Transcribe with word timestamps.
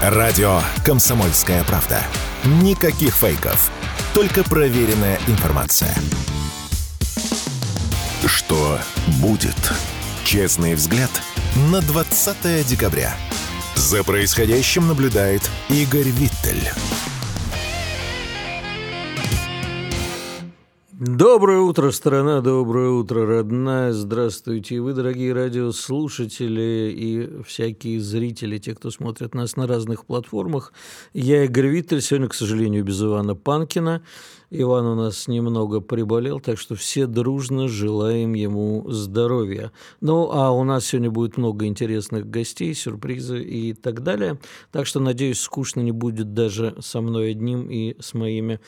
Радио 0.00 0.62
«Комсомольская 0.82 1.62
правда». 1.64 2.02
Никаких 2.62 3.14
фейков. 3.14 3.70
Только 4.14 4.42
проверенная 4.42 5.20
информация. 5.26 5.94
Что 8.24 8.78
будет? 9.20 9.72
Честный 10.24 10.74
взгляд 10.74 11.10
на 11.70 11.82
20 11.82 12.66
декабря. 12.66 13.14
За 13.74 14.02
происходящим 14.02 14.88
наблюдает 14.88 15.42
Игорь 15.68 16.08
Виттель. 16.08 16.70
Доброе 21.02 21.60
утро, 21.60 21.92
страна, 21.92 22.42
доброе 22.42 22.90
утро, 22.90 23.24
родная. 23.24 23.90
Здравствуйте, 23.90 24.82
вы, 24.82 24.92
дорогие 24.92 25.32
радиослушатели 25.32 26.92
и 26.94 27.42
всякие 27.42 27.98
зрители, 28.00 28.58
те, 28.58 28.74
кто 28.74 28.90
смотрит 28.90 29.34
нас 29.34 29.56
на 29.56 29.66
разных 29.66 30.04
платформах. 30.04 30.74
Я 31.14 31.44
Игорь 31.44 31.68
Виттель, 31.68 32.02
сегодня, 32.02 32.28
к 32.28 32.34
сожалению, 32.34 32.84
без 32.84 33.02
Ивана 33.02 33.34
Панкина. 33.34 34.02
Иван 34.52 34.84
у 34.84 34.94
нас 34.96 35.28
немного 35.28 35.80
приболел, 35.80 36.40
так 36.40 36.58
что 36.58 36.74
все 36.74 37.06
дружно 37.06 37.68
желаем 37.68 38.34
ему 38.34 38.84
здоровья. 38.90 39.70
Ну, 40.00 40.28
а 40.32 40.50
у 40.50 40.64
нас 40.64 40.86
сегодня 40.86 41.08
будет 41.08 41.36
много 41.36 41.66
интересных 41.66 42.28
гостей, 42.28 42.74
сюрпризы 42.74 43.40
и 43.40 43.74
так 43.74 44.02
далее. 44.02 44.40
Так 44.72 44.86
что, 44.86 44.98
надеюсь, 44.98 45.38
скучно 45.38 45.82
не 45.82 45.92
будет 45.92 46.34
даже 46.34 46.74
со 46.80 47.00
мной 47.00 47.30
одним 47.30 47.70
и 47.70 47.94
с 48.00 48.12
моими 48.12 48.58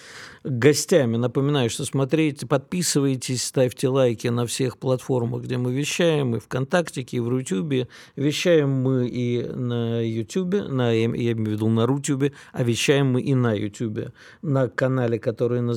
гостями. 0.45 1.17
Напоминаю, 1.17 1.69
что 1.69 1.85
смотрите, 1.85 2.47
подписывайтесь, 2.47 3.43
ставьте 3.43 3.89
лайки 3.89 4.29
на 4.29 4.47
всех 4.47 4.79
платформах, 4.79 5.43
где 5.43 5.59
мы 5.59 5.73
вещаем, 5.75 6.37
и 6.37 6.39
ВКонтакте, 6.39 7.03
и 7.03 7.19
в 7.19 7.29
Рутюбе. 7.29 7.89
Вещаем 8.15 8.71
мы 8.71 9.09
и 9.09 9.43
на 9.43 10.01
Ютубе, 10.01 10.63
на, 10.63 10.93
я 10.93 11.07
имею 11.07 11.37
в 11.37 11.49
виду 11.49 11.69
на 11.69 11.87
Рутюбе, 11.87 12.35
а 12.53 12.63
вещаем 12.63 13.15
мы 13.15 13.21
и 13.21 13.35
на 13.35 13.53
Ютубе, 13.53 14.13
на 14.43 14.69
канале, 14.69 15.19
который 15.19 15.61
называется 15.61 15.72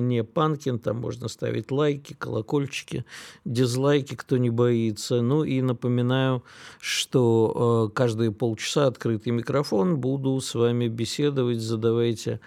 не 0.00 0.24
Панкин, 0.24 0.78
там 0.78 0.98
можно 0.98 1.28
ставить 1.28 1.70
лайки, 1.70 2.14
колокольчики, 2.14 3.04
дизлайки, 3.44 4.14
кто 4.14 4.36
не 4.36 4.50
боится. 4.50 5.22
Ну 5.22 5.44
и 5.44 5.60
напоминаю, 5.62 6.42
что 6.80 7.88
э, 7.90 7.94
каждые 7.94 8.32
полчаса 8.32 8.86
открытый 8.86 9.32
микрофон, 9.32 9.98
буду 9.98 10.40
с 10.40 10.54
вами 10.54 10.88
беседовать, 10.88 11.60
задавайте 11.60 12.40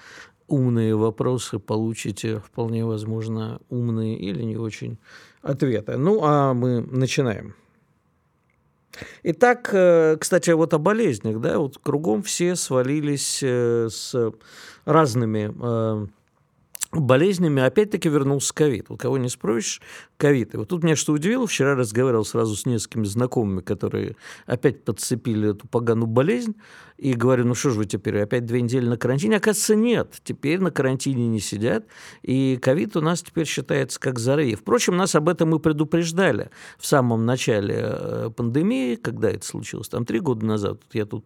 умные 0.48 0.96
вопросы, 0.96 1.60
получите 1.60 2.40
вполне 2.40 2.86
возможно 2.86 3.60
умные 3.70 4.18
или 4.18 4.44
не 4.44 4.58
очень 4.58 4.98
ответы. 5.42 5.98
Ну 5.98 6.20
а 6.24 6.54
мы 6.54 6.82
начинаем. 6.82 7.56
Итак, 9.24 9.70
э, 9.74 10.18
кстати, 10.20 10.52
вот 10.52 10.74
о 10.74 10.78
болезнях, 10.78 11.40
да, 11.40 11.58
вот 11.58 11.78
кругом 11.82 12.22
все 12.22 12.56
свалились 12.56 13.40
э, 13.42 13.90
с 13.90 14.16
разными 14.86 15.52
болезнями 17.02 17.62
опять-таки 17.62 18.10
вернулся 18.10 18.54
ковид. 18.54 18.90
Вот 18.90 19.00
кого 19.00 19.18
не 19.18 19.30
спросишь, 19.30 19.82
ковид. 20.18 20.54
И 20.54 20.58
вот 20.58 20.70
тут 20.70 20.84
меня 20.84 20.96
что 20.96 21.14
удивило, 21.14 21.48
вчера 21.48 21.76
разговаривал 21.76 22.26
сразу 22.26 22.56
с 22.56 22.66
несколькими 22.66 23.06
знакомыми, 23.06 23.62
которые 23.62 24.16
опять 24.46 24.84
подцепили 24.84 25.52
эту 25.52 25.68
поганую 25.68 26.08
болезнь, 26.08 26.56
и 26.98 27.14
говорю, 27.14 27.46
ну 27.46 27.56
что 27.56 27.72
же 27.72 27.80
вы 27.80 27.86
теперь, 27.86 28.20
опять 28.22 28.46
две 28.46 28.62
недели 28.62 28.88
на 28.88 28.98
карантине? 28.98 29.38
Оказывается, 29.38 29.76
нет, 29.76 30.14
теперь 30.24 30.60
на 30.60 30.72
карантине 30.72 31.28
не 31.28 31.40
сидят, 31.40 31.86
и 32.22 32.58
ковид 32.62 32.96
у 32.96 33.02
нас 33.02 33.22
теперь 33.22 33.46
считается 33.46 34.00
как 34.00 34.20
зарыв. 34.20 34.62
Впрочем, 34.62 34.96
нас 34.96 35.16
об 35.16 35.28
этом 35.28 35.50
мы 35.50 35.60
предупреждали 35.60 36.50
в 36.78 36.86
самом 36.86 37.26
начале 37.26 37.76
э, 37.78 38.30
пандемии, 38.36 38.96
когда 38.96 39.32
это 39.32 39.46
случилось, 39.46 39.90
там 39.90 40.06
три 40.06 40.20
года 40.20 40.46
назад, 40.46 40.80
я 40.94 41.06
тут 41.06 41.26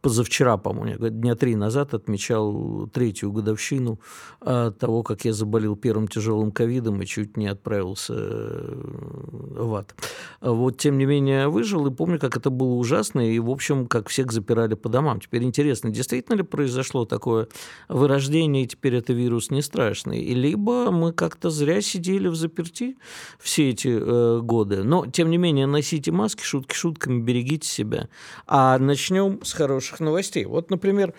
позавчера, 0.00 0.56
по-моему, 0.56 1.08
дня 1.08 1.34
три 1.34 1.56
назад 1.56 1.94
отмечал 1.94 2.86
третью 2.92 3.32
годовщину 3.32 4.00
а, 4.40 4.70
того, 4.70 5.02
как 5.02 5.24
я 5.24 5.32
заболел 5.32 5.74
первым 5.76 6.06
тяжелым 6.06 6.52
ковидом 6.52 7.02
и 7.02 7.06
чуть 7.06 7.36
не 7.36 7.48
отправился 7.48 8.14
э, 8.16 8.80
в 9.58 9.74
ад. 9.74 9.94
Вот, 10.40 10.78
тем 10.78 10.98
не 10.98 11.06
менее, 11.06 11.48
выжил 11.48 11.86
и 11.86 11.90
помню, 11.90 12.18
как 12.18 12.36
это 12.36 12.50
было 12.50 12.74
ужасно, 12.74 13.20
и, 13.20 13.38
в 13.38 13.50
общем, 13.50 13.86
как 13.86 14.08
всех 14.08 14.32
запирали 14.32 14.74
по 14.74 14.88
домам. 14.88 15.20
Теперь 15.20 15.42
интересно, 15.42 15.90
действительно 15.90 16.36
ли 16.36 16.42
произошло 16.42 17.04
такое 17.04 17.48
вырождение, 17.88 18.64
и 18.64 18.68
теперь 18.68 18.94
это 18.94 19.12
вирус 19.12 19.50
не 19.50 19.62
страшный? 19.62 20.20
И 20.20 20.34
либо 20.34 20.90
мы 20.90 21.12
как-то 21.12 21.50
зря 21.50 21.80
сидели 21.80 22.28
в 22.28 22.36
заперти 22.36 22.96
все 23.40 23.70
эти 23.70 23.88
э, 23.88 24.40
годы. 24.40 24.84
Но, 24.84 25.06
тем 25.06 25.30
не 25.30 25.38
менее, 25.38 25.66
носите 25.66 26.12
маски, 26.12 26.42
шутки 26.42 26.74
шутками, 26.74 27.20
берегите 27.20 27.68
себя. 27.68 28.08
А 28.46 28.78
начнем 28.78 29.40
с 29.42 29.52
хороших 29.52 29.85
хороших 29.86 30.00
новостей. 30.00 30.44
Вот, 30.44 30.70
например, 30.70 31.14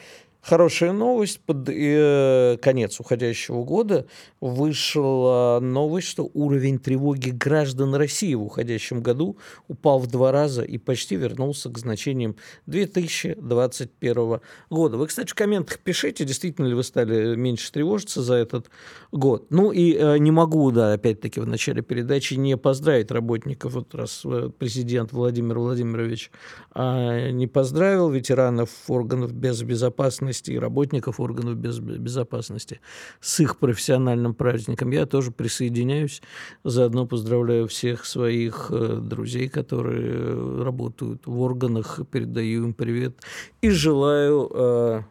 Хорошая 0.47 0.93
новость. 0.93 1.41
Под 1.41 1.67
э, 1.67 2.57
конец 2.61 3.01
уходящего 3.01 3.65
года 3.65 4.05
вышла 4.39 5.59
новость, 5.61 6.07
что 6.07 6.31
уровень 6.33 6.79
тревоги 6.79 7.31
граждан 7.31 7.93
России 7.95 8.33
в 8.33 8.43
уходящем 8.43 9.01
году 9.01 9.37
упал 9.67 9.99
в 9.99 10.07
два 10.07 10.31
раза 10.31 10.61
и 10.61 10.77
почти 10.77 11.17
вернулся 11.17 11.69
к 11.69 11.77
значениям 11.77 12.37
2021 12.67 14.39
года. 14.69 14.97
Вы, 14.97 15.07
кстати, 15.07 15.29
в 15.31 15.35
комментах 15.35 15.79
пишите, 15.79 16.23
действительно 16.23 16.67
ли 16.67 16.75
вы 16.75 16.83
стали 16.83 17.35
меньше 17.35 17.69
тревожиться 17.69 18.21
за 18.21 18.35
этот 18.35 18.69
год. 19.11 19.47
Ну 19.49 19.73
и 19.73 19.97
э, 19.97 20.17
не 20.17 20.31
могу, 20.31 20.71
да, 20.71 20.93
опять-таки 20.93 21.41
в 21.41 21.47
начале 21.47 21.81
передачи 21.81 22.35
не 22.35 22.55
поздравить 22.55 23.11
работников, 23.11 23.73
вот 23.73 23.93
раз 23.93 24.21
э, 24.23 24.49
президент 24.57 25.11
Владимир 25.11 25.59
Владимирович 25.59 26.31
э, 26.73 27.31
не 27.31 27.47
поздравил 27.47 28.09
ветеранов 28.09 28.69
органов 28.87 29.33
безопасности 29.33 30.36
безопасности 30.37 30.51
и 30.51 30.59
работников 30.59 31.19
органов 31.19 31.55
без, 31.55 31.79
безопасности 31.79 32.79
с 33.21 33.39
их 33.39 33.57
профессиональным 33.57 34.33
праздником. 34.33 34.91
Я 34.91 35.05
тоже 35.05 35.31
присоединяюсь, 35.31 36.21
заодно 36.63 37.05
поздравляю 37.05 37.67
всех 37.67 38.05
своих 38.05 38.71
э, 38.71 38.99
друзей, 39.01 39.49
которые 39.49 40.63
работают 40.63 41.25
в 41.25 41.39
органах, 41.41 41.99
передаю 42.11 42.65
им 42.65 42.73
привет 42.73 43.15
и 43.61 43.69
желаю, 43.69 44.49
э, 44.53 45.01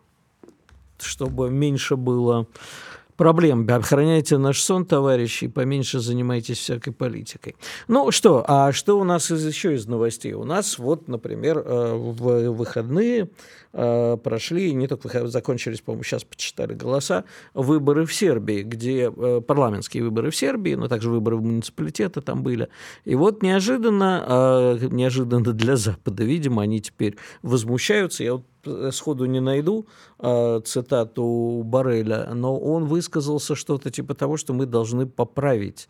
чтобы 0.99 1.51
меньше 1.51 1.97
было 1.97 2.47
проблем. 3.17 3.67
Охраняйте 3.69 4.39
наш 4.39 4.63
сон, 4.63 4.85
товарищи, 4.85 5.49
поменьше 5.49 6.01
занимайтесь 6.01 6.59
всякой 6.59 6.93
политикой. 6.93 7.57
Ну 7.89 8.11
что, 8.11 8.45
а 8.47 8.73
что 8.73 8.99
у 8.99 9.05
нас 9.05 9.31
из, 9.31 9.45
еще 9.47 9.75
из 9.75 9.87
новостей? 9.87 10.33
У 10.35 10.45
нас 10.45 10.79
вот, 10.79 11.09
например, 11.09 11.59
э, 11.59 11.95
в 11.95 12.51
выходные 12.51 13.29
э, 13.73 14.17
прошли, 14.23 14.73
не 14.75 14.87
только 14.87 15.27
закончились, 15.27 15.81
по-моему, 15.81 16.05
сейчас 16.05 16.25
почитали 16.25 16.75
голоса, 16.75 17.25
выборы 17.55 18.07
в 18.07 18.15
Сербии, 18.15 18.63
где 18.63 19.11
э, 19.15 19.41
парламентские 19.41 20.05
выборы 20.05 20.31
в 20.31 20.37
Сербии, 20.37 20.75
но 20.75 20.89
также 20.89 21.11
выборы 21.11 21.37
в 21.37 21.43
муниципалитеты 21.43 22.21
там 22.21 22.43
были. 22.43 22.69
И 23.05 23.15
вот 23.15 23.43
неожиданно, 23.43 24.79
неожиданно 24.91 25.53
для 25.53 25.77
Запада, 25.77 26.25
видимо, 26.25 26.63
они 26.63 26.81
теперь 26.81 27.17
возмущаются. 27.43 28.25
Я 28.25 28.35
вот 28.35 28.45
сходу 28.93 29.25
не 29.27 29.41
найду 29.41 29.87
э, 30.19 30.61
цитату 30.65 31.63
Барреля, 31.65 32.31
но 32.35 32.59
он 32.59 32.87
высказался 32.87 33.55
что-то 33.55 33.91
типа 33.91 34.15
того, 34.15 34.37
что 34.37 34.53
мы 34.53 34.67
должны 34.67 35.07
поправить 35.07 35.89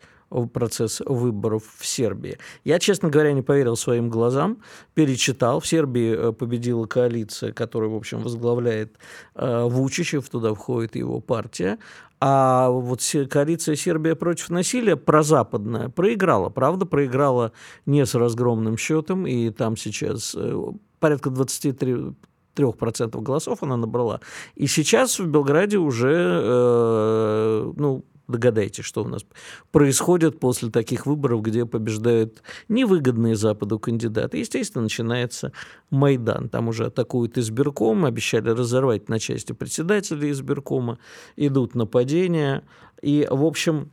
процесс 0.53 1.01
выборов 1.05 1.63
в 1.77 1.85
Сербии. 1.85 2.37
Я, 2.63 2.79
честно 2.79 3.09
говоря, 3.09 3.31
не 3.31 3.41
поверил 3.41 3.77
своим 3.77 4.09
глазам, 4.09 4.57
перечитал. 4.93 5.59
В 5.59 5.67
Сербии 5.67 6.15
э, 6.17 6.31
победила 6.33 6.85
коалиция, 6.85 7.53
которая, 7.53 7.89
в 7.89 7.95
общем, 7.95 8.21
возглавляет 8.21 8.97
э, 9.35 9.63
Вучичев, 9.63 10.29
туда 10.29 10.53
входит 10.53 10.95
его 10.95 11.21
партия. 11.21 11.77
А 12.19 12.69
вот 12.69 13.01
коалиция 13.29 13.75
Сербия 13.75 14.15
против 14.15 14.49
насилия 14.49 14.95
прозападная 14.95 15.89
проиграла. 15.89 16.49
Правда, 16.49 16.85
проиграла 16.85 17.51
не 17.85 18.05
с 18.05 18.15
разгромным 18.15 18.77
счетом, 18.77 19.27
и 19.27 19.49
там 19.51 19.77
сейчас 19.77 20.35
э, 20.35 20.63
порядка 20.99 21.29
23 21.29 22.15
3% 22.57 23.21
голосов 23.21 23.63
она 23.63 23.77
набрала. 23.77 24.19
И 24.55 24.67
сейчас 24.67 25.19
в 25.19 25.27
Белграде 25.27 25.77
уже, 25.77 26.41
э, 26.43 27.73
ну, 27.75 28.03
догадайтесь, 28.27 28.83
что 28.83 29.03
у 29.03 29.07
нас 29.07 29.25
происходит 29.71 30.39
после 30.39 30.69
таких 30.69 31.05
выборов, 31.05 31.41
где 31.41 31.65
побеждают 31.65 32.43
невыгодные 32.67 33.35
Западу 33.35 33.79
кандидаты. 33.79 34.37
Естественно, 34.37 34.83
начинается 34.83 35.51
Майдан. 35.89 36.49
Там 36.49 36.67
уже 36.67 36.87
атакуют 36.87 37.37
избирком, 37.37 38.05
обещали 38.05 38.49
разорвать 38.49 39.09
на 39.09 39.19
части 39.19 39.53
председателя 39.53 40.29
избиркома, 40.29 40.99
идут 41.35 41.75
нападения. 41.75 42.63
И, 43.01 43.27
в 43.29 43.43
общем, 43.43 43.91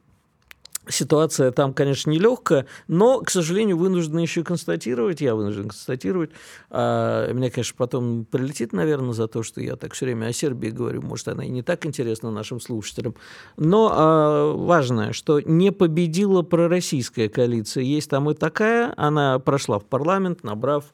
Ситуация 0.88 1.50
там, 1.50 1.72
конечно, 1.72 2.10
нелегкая, 2.10 2.66
но, 2.88 3.20
к 3.20 3.30
сожалению, 3.30 3.76
вынуждены 3.76 4.20
еще 4.20 4.44
констатировать, 4.44 5.20
я 5.20 5.34
вынужден 5.34 5.68
констатировать, 5.68 6.30
а, 6.70 7.30
меня, 7.32 7.50
конечно, 7.50 7.74
потом 7.76 8.24
прилетит, 8.24 8.72
наверное, 8.72 9.12
за 9.12 9.28
то, 9.28 9.42
что 9.42 9.60
я 9.60 9.76
так 9.76 9.94
все 9.94 10.06
время 10.06 10.26
о 10.26 10.32
Сербии 10.32 10.68
говорю, 10.68 11.02
может, 11.02 11.28
она 11.28 11.44
и 11.44 11.48
не 11.48 11.62
так 11.62 11.86
интересна 11.86 12.30
нашим 12.30 12.60
слушателям, 12.60 13.14
но 13.56 13.90
а, 13.92 14.52
важное, 14.52 15.12
что 15.12 15.40
не 15.40 15.72
победила 15.72 16.42
пророссийская 16.42 17.28
коалиция, 17.28 17.82
есть 17.82 18.10
там 18.10 18.30
и 18.30 18.34
такая, 18.34 18.92
она 18.96 19.38
прошла 19.38 19.78
в 19.78 19.84
парламент, 19.84 20.44
набрав 20.44 20.84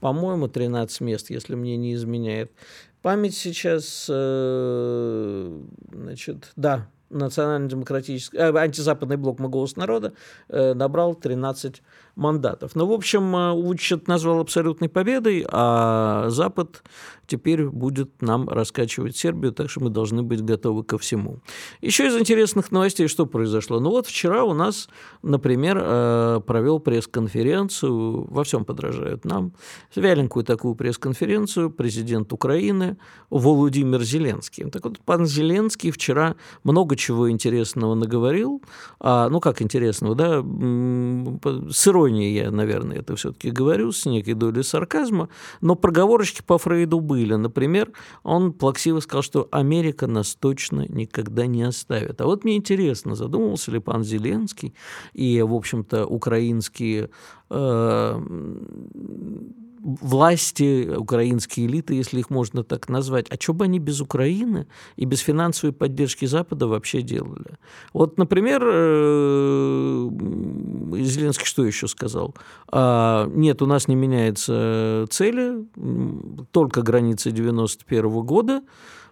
по-моему, 0.00 0.48
13 0.48 1.00
мест, 1.00 1.30
если 1.30 1.54
мне 1.54 1.76
не 1.76 1.94
изменяет. 1.94 2.52
Память 3.02 3.36
сейчас, 3.36 4.06
э, 4.08 5.60
значит, 5.92 6.52
да, 6.56 6.88
национально-демократический, 7.10 8.36
э, 8.36 8.56
антизападный 8.56 9.16
блок 9.16 9.38
«Мы 9.40 9.48
голос 9.48 9.76
народа» 9.76 10.12
э, 10.48 10.74
набрал 10.74 11.14
13 11.14 11.82
мандатов. 12.16 12.74
Ну, 12.74 12.86
в 12.86 12.92
общем, 12.92 13.34
э, 13.34 13.52
Вучет 13.52 14.08
назвал 14.08 14.40
абсолютной 14.40 14.88
победой, 14.88 15.46
а 15.50 16.26
Запад 16.28 16.82
теперь 17.28 17.68
будет 17.68 18.20
нам 18.22 18.48
раскачивать 18.48 19.16
Сербию, 19.16 19.52
так 19.52 19.70
что 19.70 19.80
мы 19.80 19.90
должны 19.90 20.22
быть 20.22 20.42
готовы 20.42 20.82
ко 20.82 20.98
всему. 20.98 21.38
Еще 21.80 22.08
из 22.08 22.16
интересных 22.16 22.72
новостей, 22.72 23.06
что 23.06 23.26
произошло? 23.26 23.78
Ну 23.78 23.90
вот 23.90 24.06
вчера 24.08 24.42
у 24.42 24.54
нас, 24.54 24.88
например, 25.22 25.78
э, 25.80 26.40
провел 26.44 26.80
пресс-конференцию, 26.80 28.26
во 28.28 28.42
всем 28.42 28.64
подражают 28.64 29.24
нам, 29.24 29.52
вяленькую 29.94 30.44
такую 30.44 30.74
пресс-конференцию 30.74 31.70
президент 31.70 32.32
Украины 32.32 32.96
Володимир 33.30 34.02
Зеленский. 34.02 34.68
Так 34.70 34.84
вот, 34.84 34.98
пан 35.04 35.26
Зеленский 35.26 35.92
вчера 35.92 36.34
много 36.64 36.96
чего 36.96 37.30
интересного 37.30 37.94
наговорил, 37.94 38.60
а, 38.98 39.28
ну 39.28 39.38
как 39.38 39.62
интересного, 39.62 40.14
да, 40.16 40.42
сырой 41.70 42.08
иронией 42.08 42.34
я, 42.34 42.50
наверное, 42.50 42.98
это 42.98 43.16
все-таки 43.16 43.50
говорю, 43.50 43.92
с 43.92 44.06
некой 44.06 44.34
долей 44.34 44.62
сарказма, 44.62 45.28
но 45.60 45.74
проговорочки 45.74 46.42
по 46.44 46.58
Фрейду 46.58 47.00
были. 47.00 47.17
Например, 47.36 47.92
он 48.22 48.52
плаксиво 48.52 49.00
сказал, 49.00 49.22
что 49.22 49.48
Америка 49.50 50.06
нас 50.06 50.34
точно 50.34 50.86
никогда 50.88 51.46
не 51.46 51.62
оставит. 51.62 52.20
А 52.20 52.26
вот 52.26 52.44
мне 52.44 52.56
интересно, 52.56 53.14
задумывался 53.14 53.70
ли 53.70 53.78
пан 53.78 54.04
Зеленский 54.04 54.74
и, 55.12 55.42
в 55.42 55.54
общем-то, 55.54 56.06
украинские 56.06 57.10
э, 57.50 58.20
власти, 59.80 60.88
украинские 60.96 61.66
элиты, 61.66 61.94
если 61.94 62.20
их 62.20 62.30
можно 62.30 62.64
так 62.64 62.88
назвать, 62.88 63.26
а 63.30 63.36
что 63.40 63.54
бы 63.54 63.64
они 63.64 63.78
без 63.78 64.00
Украины 64.00 64.66
и 64.96 65.04
без 65.04 65.20
финансовой 65.20 65.72
поддержки 65.72 66.26
Запада 66.26 66.66
вообще 66.66 67.02
делали? 67.02 67.58
Вот, 67.92 68.18
например, 68.18 68.62
э, 68.64 70.08
Зеленский 71.00 71.46
что 71.46 71.64
еще 71.64 71.88
сказал? 71.88 72.34
А, 72.68 73.26
нет, 73.34 73.62
у 73.62 73.66
нас 73.66 73.88
не 73.88 73.94
меняется 73.94 75.06
цели, 75.10 75.66
только 76.50 76.82
границы 76.82 77.30
91 77.30 78.22
года, 78.22 78.62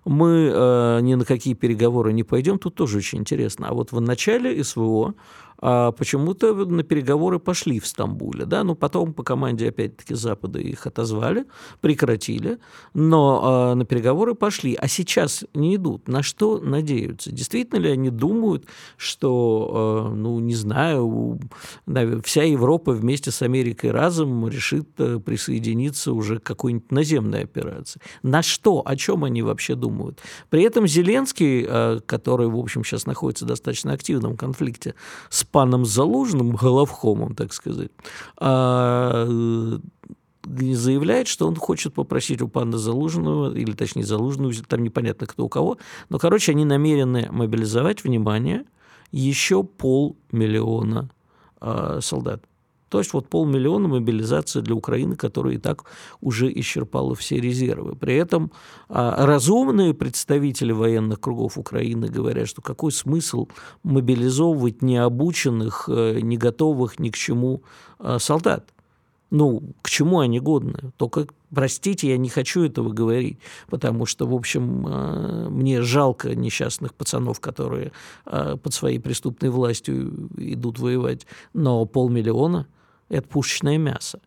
мы 0.05 0.53
э, 0.55 1.01
ни 1.01 1.15
на 1.15 1.25
какие 1.25 1.55
переговоры 1.55 2.13
не 2.13 2.23
пойдем, 2.23 2.59
тут 2.59 2.77
тоже 2.77 2.99
очень 2.99 3.19
интересно. 3.19 3.69
А 3.69 3.75
вот 3.75 3.91
в 3.91 4.01
начале 4.01 4.63
СВО 4.63 5.15
а 5.59 5.93
почему-то 5.93 6.55
на 6.55 6.83
переговоры 6.83 7.39
пошли 7.39 7.81
в 7.81 7.87
Стамбуле, 7.87 8.45
да, 8.45 8.65
но 8.65 8.75
потом 8.75 9.15
по 9.15 9.23
команде, 9.23 9.69
опять-таки, 9.69 10.15
Запада 10.15 10.59
их 10.59 10.87
отозвали, 10.87 11.47
прекратили, 11.81 12.59
но 12.95 13.41
а, 13.43 13.75
на 13.75 13.85
переговоры 13.85 14.35
пошли, 14.35 14.75
а 14.75 14.89
сейчас 14.89 15.45
не 15.55 15.77
идут. 15.77 16.09
На 16.09 16.23
что 16.23 16.59
надеются? 16.59 17.33
Действительно 17.33 17.79
ли 17.79 17.91
они 17.91 18.11
думают, 18.11 18.67
что, 18.97 19.71
а, 19.73 20.15
ну, 20.15 20.39
не 20.41 20.55
знаю, 20.55 21.41
вся 22.25 22.43
Европа 22.43 22.93
вместе 22.93 23.31
с 23.31 23.43
Америкой 23.43 23.91
разом 23.91 24.49
решит 24.49 24.89
э, 24.99 25.19
присоединиться 25.19 26.13
уже 26.13 26.39
к 26.39 26.43
какой-нибудь 26.43 26.91
наземной 26.91 27.43
операции? 27.45 28.01
На 28.23 28.43
что? 28.43 28.83
О 28.85 28.97
чем 28.97 29.25
они 29.25 29.43
вообще 29.43 29.75
думают? 29.75 30.21
При 30.51 30.63
этом 30.63 30.87
Зеленский, 30.87 31.65
а, 31.67 32.01
который, 32.01 32.49
в 32.49 32.57
общем, 32.57 32.85
сейчас 32.85 33.07
находится 33.07 33.45
в 33.45 33.49
достаточно 33.49 33.93
активном 33.93 34.37
конфликте 34.37 34.95
с 35.31 35.46
паном 35.49 35.85
Залужным, 35.85 36.53
головхомом, 36.53 37.35
так 37.35 37.53
сказать, 37.53 37.91
а, 38.39 39.27
э, 39.29 39.79
заявляет, 40.75 41.29
что 41.29 41.49
он 41.49 41.57
хочет 41.57 41.95
попросить 41.95 42.43
у 42.43 42.49
пана 42.49 42.79
Залужного, 42.79 43.55
или 43.55 43.73
точнее 43.73 44.05
Залужного, 44.05 44.53
там 44.67 44.83
непонятно 44.83 45.27
кто 45.27 45.45
у 45.45 45.49
кого, 45.49 45.79
но, 46.09 46.19
короче, 46.19 46.53
они 46.53 46.65
намерены 46.65 47.29
мобилизовать, 47.31 48.05
внимание, 48.05 48.65
еще 49.13 49.65
полмиллиона 49.65 51.11
э, 51.61 51.99
солдат. 52.03 52.43
То 52.97 53.01
есть 53.01 53.13
вот 53.13 53.29
полмиллиона 53.29 53.89
мобилизация 53.89 54.63
для 54.63 54.75
Украины, 54.75 55.17
которая 55.17 55.57
и 55.57 55.59
так 55.59 55.85
уже 56.23 56.51
исчерпала 56.51 57.15
все 57.15 57.39
резервы. 57.39 57.95
При 57.95 58.15
этом 58.15 58.51
а, 58.89 59.27
разумные 59.27 59.93
представители 59.93 60.73
военных 60.73 61.21
кругов 61.21 61.59
Украины 61.59 62.09
говорят, 62.09 62.49
что 62.49 62.63
какой 62.63 62.93
смысл 62.93 63.49
мобилизовывать 63.83 64.81
необученных, 64.81 65.91
э, 65.93 66.21
не 66.23 66.39
готовых 66.39 66.99
ни 66.99 67.11
к 67.11 67.17
чему 67.17 67.63
а, 67.99 68.19
солдат? 68.19 68.73
Ну, 69.31 69.75
к 69.83 69.91
чему 69.91 70.21
они 70.21 70.41
годны? 70.41 70.93
Только, 70.97 71.27
простите, 71.55 72.09
я 72.09 72.17
не 72.17 72.31
хочу 72.31 72.63
этого 72.63 72.95
говорить, 72.95 73.41
потому 73.69 74.07
что, 74.07 74.27
в 74.27 74.33
общем, 74.33 74.87
э, 74.87 75.49
мне 75.51 75.83
жалко 75.83 76.35
несчастных 76.35 76.95
пацанов, 76.95 77.41
которые 77.41 77.93
э, 78.25 78.57
под 78.57 78.73
своей 78.73 79.01
преступной 79.01 79.51
властью 79.51 80.31
идут 80.39 80.79
воевать, 80.79 81.27
но 81.53 81.85
полмиллиона– 81.85 82.67
это 83.09 83.27
пушечное 83.29 83.79
мясо. 83.79 84.21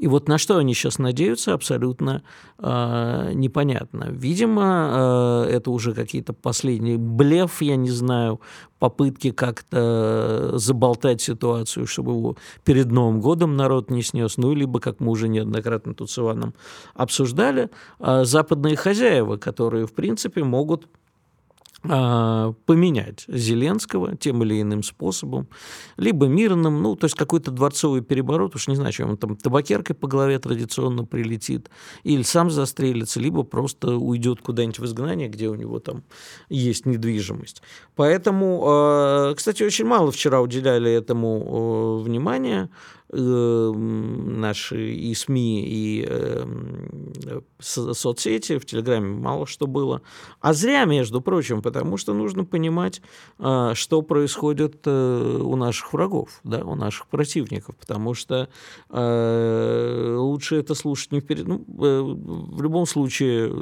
И 0.00 0.06
вот 0.06 0.28
на 0.28 0.38
что 0.38 0.56
они 0.56 0.72
сейчас 0.72 0.98
надеются, 0.98 1.52
абсолютно 1.52 2.22
э, 2.58 3.32
непонятно. 3.34 4.06
Видимо, 4.08 5.44
э, 5.46 5.50
это 5.50 5.70
уже 5.70 5.92
какие-то 5.92 6.32
последние 6.32 6.96
блеф, 6.96 7.60
я 7.60 7.76
не 7.76 7.90
знаю, 7.90 8.40
попытки 8.78 9.30
как-то 9.30 10.52
заболтать 10.54 11.20
ситуацию, 11.20 11.86
чтобы 11.86 12.12
его 12.12 12.36
перед 12.64 12.90
Новым 12.90 13.20
годом 13.20 13.56
народ 13.56 13.90
не 13.90 14.02
снес, 14.02 14.38
ну, 14.38 14.54
либо, 14.54 14.80
как 14.80 15.00
мы 15.00 15.10
уже 15.10 15.28
неоднократно 15.28 15.92
тут 15.92 16.10
с 16.10 16.18
Иваном 16.18 16.54
обсуждали, 16.94 17.68
э, 17.98 18.24
западные 18.24 18.76
хозяева, 18.76 19.36
которые, 19.36 19.86
в 19.86 19.92
принципе, 19.92 20.42
могут 20.42 20.88
поменять 21.82 23.24
Зеленского 23.26 24.16
тем 24.16 24.42
или 24.42 24.60
иным 24.60 24.82
способом, 24.82 25.48
либо 25.96 26.26
мирным, 26.26 26.82
ну, 26.82 26.94
то 26.94 27.06
есть 27.06 27.16
какой-то 27.16 27.50
дворцовый 27.50 28.02
переворот, 28.02 28.54
уж 28.54 28.68
не 28.68 28.76
знаю, 28.76 28.92
чем 28.92 29.10
он 29.10 29.16
там 29.16 29.36
табакеркой 29.36 29.96
по 29.96 30.06
голове 30.06 30.38
традиционно 30.38 31.04
прилетит, 31.04 31.70
или 32.02 32.22
сам 32.22 32.50
застрелится, 32.50 33.18
либо 33.18 33.44
просто 33.44 33.96
уйдет 33.96 34.42
куда-нибудь 34.42 34.78
в 34.78 34.84
изгнание, 34.84 35.28
где 35.28 35.48
у 35.48 35.54
него 35.54 35.78
там 35.78 36.04
есть 36.50 36.84
недвижимость. 36.84 37.62
Поэтому, 37.96 38.62
а, 38.66 39.34
кстати, 39.34 39.62
очень 39.62 39.86
мало 39.86 40.12
вчера 40.12 40.40
уделяли 40.42 40.92
этому 40.92 41.98
внимания, 41.98 42.68
э, 42.68 42.99
наши 43.12 44.92
и 44.92 45.14
СМИ, 45.14 45.64
и 45.66 46.06
э, 46.08 46.44
соцсети, 47.58 48.58
в 48.58 48.64
Телеграме 48.64 49.08
мало 49.08 49.46
что 49.46 49.66
было. 49.66 50.02
А 50.40 50.52
зря, 50.52 50.84
между 50.84 51.20
прочим, 51.20 51.60
потому 51.60 51.96
что 51.96 52.14
нужно 52.14 52.44
понимать, 52.44 53.02
э, 53.38 53.72
что 53.74 54.02
происходит 54.02 54.82
э, 54.86 55.38
у 55.42 55.56
наших 55.56 55.92
врагов, 55.92 56.40
да, 56.44 56.58
у 56.64 56.76
наших 56.76 57.08
противников, 57.08 57.76
потому 57.76 58.14
что 58.14 58.48
э, 58.90 60.16
лучше 60.16 60.56
это 60.56 60.74
слушать 60.74 61.12
не 61.12 61.20
вперед. 61.20 61.48
Ну, 61.48 61.64
э, 61.66 62.00
в 62.02 62.62
любом 62.62 62.86
случае, 62.86 63.52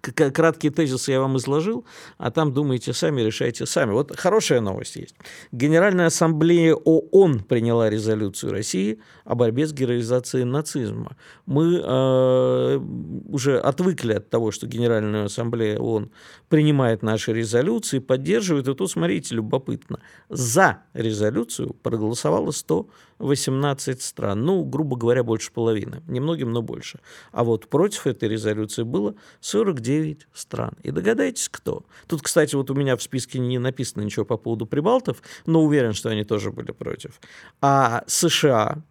краткие 0.00 0.70
тезисы 0.70 1.12
я 1.12 1.20
вам 1.20 1.38
изложил, 1.38 1.86
а 2.18 2.30
там 2.30 2.52
думайте 2.52 2.92
сами, 2.92 3.22
решайте 3.22 3.64
сами. 3.64 3.92
Вот 3.92 4.14
хорошая 4.18 4.60
новость 4.60 4.96
есть. 4.96 5.14
Генеральная 5.52 6.06
ассамблея 6.06 6.74
ООН 6.74 7.40
приняла 7.40 7.88
резолюцию 7.88 8.52
России 8.52 8.97
о 9.24 9.34
борьбе 9.34 9.66
с 9.66 9.72
героизацией 9.72 10.44
нацизма. 10.44 11.16
Мы 11.46 11.80
э, 11.82 12.80
уже 13.28 13.58
отвыкли 13.58 14.14
от 14.14 14.30
того, 14.30 14.50
что 14.50 14.66
Генеральная 14.66 15.24
Ассамблея 15.24 15.78
ООН 15.78 16.10
принимает 16.48 17.02
наши 17.02 17.32
резолюции, 17.32 17.98
поддерживает. 17.98 18.68
И 18.68 18.74
тут, 18.74 18.90
смотрите, 18.90 19.34
любопытно. 19.34 20.00
За 20.28 20.82
резолюцию 20.94 21.74
проголосовало 21.82 22.50
118 22.50 24.02
стран. 24.02 24.44
Ну, 24.44 24.64
грубо 24.64 24.96
говоря, 24.96 25.22
больше 25.22 25.52
половины. 25.52 26.02
Немногим, 26.06 26.52
но 26.52 26.62
больше. 26.62 27.00
А 27.32 27.44
вот 27.44 27.68
против 27.68 28.06
этой 28.06 28.28
резолюции 28.28 28.82
было 28.82 29.14
49 29.40 30.26
стран. 30.32 30.72
И 30.82 30.90
догадайтесь, 30.90 31.48
кто. 31.48 31.84
Тут, 32.06 32.22
кстати, 32.22 32.54
вот 32.54 32.70
у 32.70 32.74
меня 32.74 32.96
в 32.96 33.02
списке 33.02 33.38
не 33.38 33.58
написано 33.58 34.02
ничего 34.02 34.24
по 34.24 34.36
поводу 34.36 34.66
прибалтов, 34.66 35.22
но 35.46 35.62
уверен, 35.62 35.92
что 35.92 36.08
они 36.08 36.24
тоже 36.24 36.50
были 36.50 36.72
против. 36.72 37.20
А 37.60 38.04
США, 38.06 38.82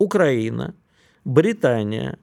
Украина, 0.00 0.74
Британия 1.24 2.18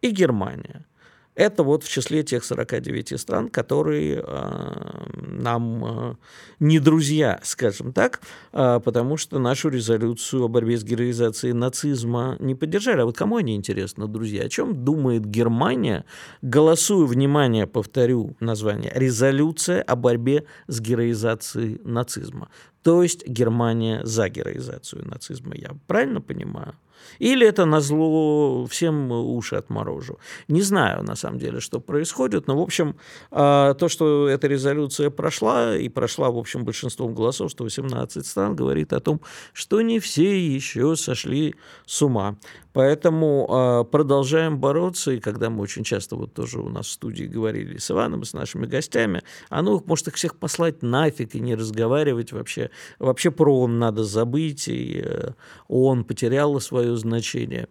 и 0.00 0.10
Германия. 0.10 0.86
Это 1.34 1.64
вот 1.64 1.84
в 1.84 1.90
числе 1.90 2.22
тех 2.22 2.44
49 2.44 3.20
стран, 3.20 3.50
которые 3.50 4.24
э, 4.26 5.02
нам 5.16 5.84
э, 5.84 6.14
не 6.60 6.78
друзья, 6.78 7.40
скажем 7.42 7.92
так, 7.92 8.22
э, 8.54 8.80
потому 8.82 9.18
что 9.18 9.38
нашу 9.38 9.68
резолюцию 9.68 10.44
о 10.44 10.48
борьбе 10.48 10.78
с 10.78 10.84
героизацией 10.84 11.52
нацизма 11.52 12.36
не 12.40 12.54
поддержали. 12.54 13.02
А 13.02 13.04
вот 13.04 13.18
кому 13.18 13.36
они 13.36 13.54
интересны, 13.54 14.06
друзья? 14.06 14.44
О 14.44 14.48
чем 14.48 14.82
думает 14.82 15.26
Германия? 15.26 16.06
Голосую, 16.40 17.06
внимание, 17.06 17.66
повторю 17.66 18.34
название, 18.40 18.92
резолюция 18.94 19.82
о 19.82 19.94
борьбе 19.94 20.44
с 20.68 20.80
героизацией 20.80 21.80
нацизма. 21.84 22.48
То 22.82 23.02
есть 23.02 23.28
Германия 23.28 24.00
за 24.04 24.30
героизацию 24.30 25.06
нацизма. 25.06 25.54
Я 25.54 25.72
правильно 25.86 26.22
понимаю? 26.22 26.76
Или 27.18 27.46
это 27.46 27.64
на 27.64 27.80
зло 27.80 28.66
всем 28.66 29.10
уши 29.10 29.56
отморожу. 29.56 30.18
Не 30.48 30.62
знаю, 30.62 31.02
на 31.02 31.16
самом 31.16 31.38
деле, 31.38 31.60
что 31.60 31.80
происходит, 31.80 32.46
но, 32.46 32.56
в 32.58 32.62
общем, 32.62 32.96
а, 33.30 33.74
то, 33.74 33.88
что 33.88 34.28
эта 34.28 34.46
резолюция 34.46 35.10
прошла, 35.10 35.76
и 35.76 35.88
прошла, 35.88 36.30
в 36.30 36.38
общем, 36.38 36.64
большинством 36.64 37.14
голосов, 37.14 37.50
что 37.50 37.64
18 37.64 38.26
стран, 38.26 38.56
говорит 38.56 38.92
о 38.92 39.00
том, 39.00 39.20
что 39.52 39.80
не 39.80 39.98
все 40.00 40.54
еще 40.54 40.96
сошли 40.96 41.54
с 41.86 42.02
ума. 42.02 42.36
Поэтому 42.76 43.46
э, 43.48 43.90
продолжаем 43.90 44.58
бороться, 44.58 45.12
и 45.12 45.18
когда 45.18 45.48
мы 45.48 45.62
очень 45.62 45.82
часто 45.82 46.14
вот 46.14 46.34
тоже 46.34 46.60
у 46.60 46.68
нас 46.68 46.88
в 46.88 46.90
студии 46.90 47.24
говорили 47.24 47.78
с 47.78 47.90
Иваном, 47.90 48.22
с 48.22 48.34
нашими 48.34 48.66
гостями, 48.66 49.22
а 49.48 49.62
ну, 49.62 49.82
может 49.86 50.08
их 50.08 50.14
всех 50.16 50.36
послать 50.36 50.82
нафиг 50.82 51.34
и 51.34 51.40
не 51.40 51.54
разговаривать 51.54 52.32
вообще. 52.32 52.68
Вообще 52.98 53.30
про 53.30 53.60
он 53.60 53.78
надо 53.78 54.04
забыть, 54.04 54.68
и 54.68 55.00
э, 55.02 55.30
он 55.68 56.04
потерял 56.04 56.60
свое 56.60 56.98
значение. 56.98 57.68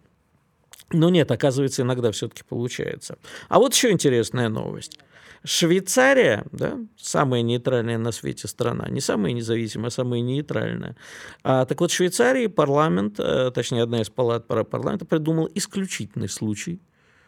Но 0.90 1.08
нет, 1.08 1.30
оказывается, 1.30 1.82
иногда 1.82 2.10
все-таки 2.10 2.42
получается. 2.42 3.16
А 3.48 3.60
вот 3.60 3.74
еще 3.74 3.92
интересная 3.92 4.48
новость. 4.48 4.98
Швейцария, 5.46 6.44
да, 6.50 6.76
самая 6.98 7.42
нейтральная 7.42 7.98
на 7.98 8.10
свете 8.10 8.48
страна, 8.48 8.88
не 8.88 9.00
самая 9.00 9.32
независимая, 9.32 9.88
а 9.88 9.90
самая 9.90 10.20
нейтральная. 10.20 10.96
А, 11.44 11.64
так 11.66 11.80
вот, 11.80 11.92
Швейцарии 11.92 12.48
парламент, 12.48 13.20
а, 13.20 13.52
точнее, 13.52 13.84
одна 13.84 14.02
из 14.02 14.10
палат 14.10 14.48
парламента 14.48 15.04
придумал 15.04 15.48
исключительный 15.54 16.28
случай. 16.28 16.80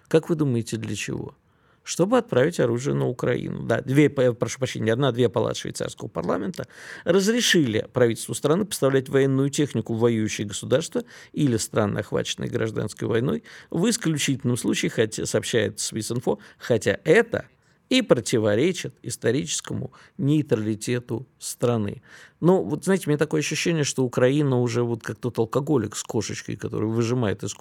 Как 0.09 0.29
вы 0.29 0.35
думаете, 0.35 0.77
для 0.79 0.97
чего? 0.97 1.37
чтобы 1.85 2.19
отправить 2.19 2.61
оружие 2.61 2.95
на 2.95 3.09
Украину. 3.09 3.63
Да, 3.63 3.81
две, 3.81 4.11
прошу 4.11 4.59
прощения, 4.59 4.93
одна-две 4.93 5.31
палаты 5.31 5.61
швейцарского 5.61 6.09
парламента 6.09 6.67
разрешили 7.05 7.89
правительству 7.95 8.35
страны 8.35 8.67
поставлять 8.67 9.09
военную 9.09 9.49
технику 9.49 9.95
в 9.95 10.01
воюющие 10.01 10.47
государства 10.47 11.05
или 11.33 11.57
страны, 11.57 12.01
охваченные 12.01 12.51
гражданской 12.51 13.09
войной, 13.09 13.43
в 13.71 13.89
исключительном 13.89 14.59
случае, 14.59 14.91
хотя, 14.91 15.25
сообщает 15.25 15.81
Свисинфо, 15.81 16.41
хотя 16.59 16.99
это 17.05 17.47
и 17.89 18.03
противоречит 18.03 18.95
историческому 19.03 19.93
нейтралитету 20.19 21.27
страны. 21.39 22.03
Ну, 22.41 22.63
вот 22.63 22.85
знаете, 22.85 23.05
у 23.07 23.11
меня 23.11 23.19
такое 23.19 23.41
ощущение, 23.41 23.83
что 23.83 24.05
Украина 24.05 24.61
уже 24.61 24.85
вот 24.85 25.03
как 25.03 25.19
тот 25.19 25.39
алкоголик 25.39 25.97
с 25.97 26.05
кошечкой, 26.05 26.57
который 26.57 26.89
выжимает, 26.89 27.43
из 27.43 27.55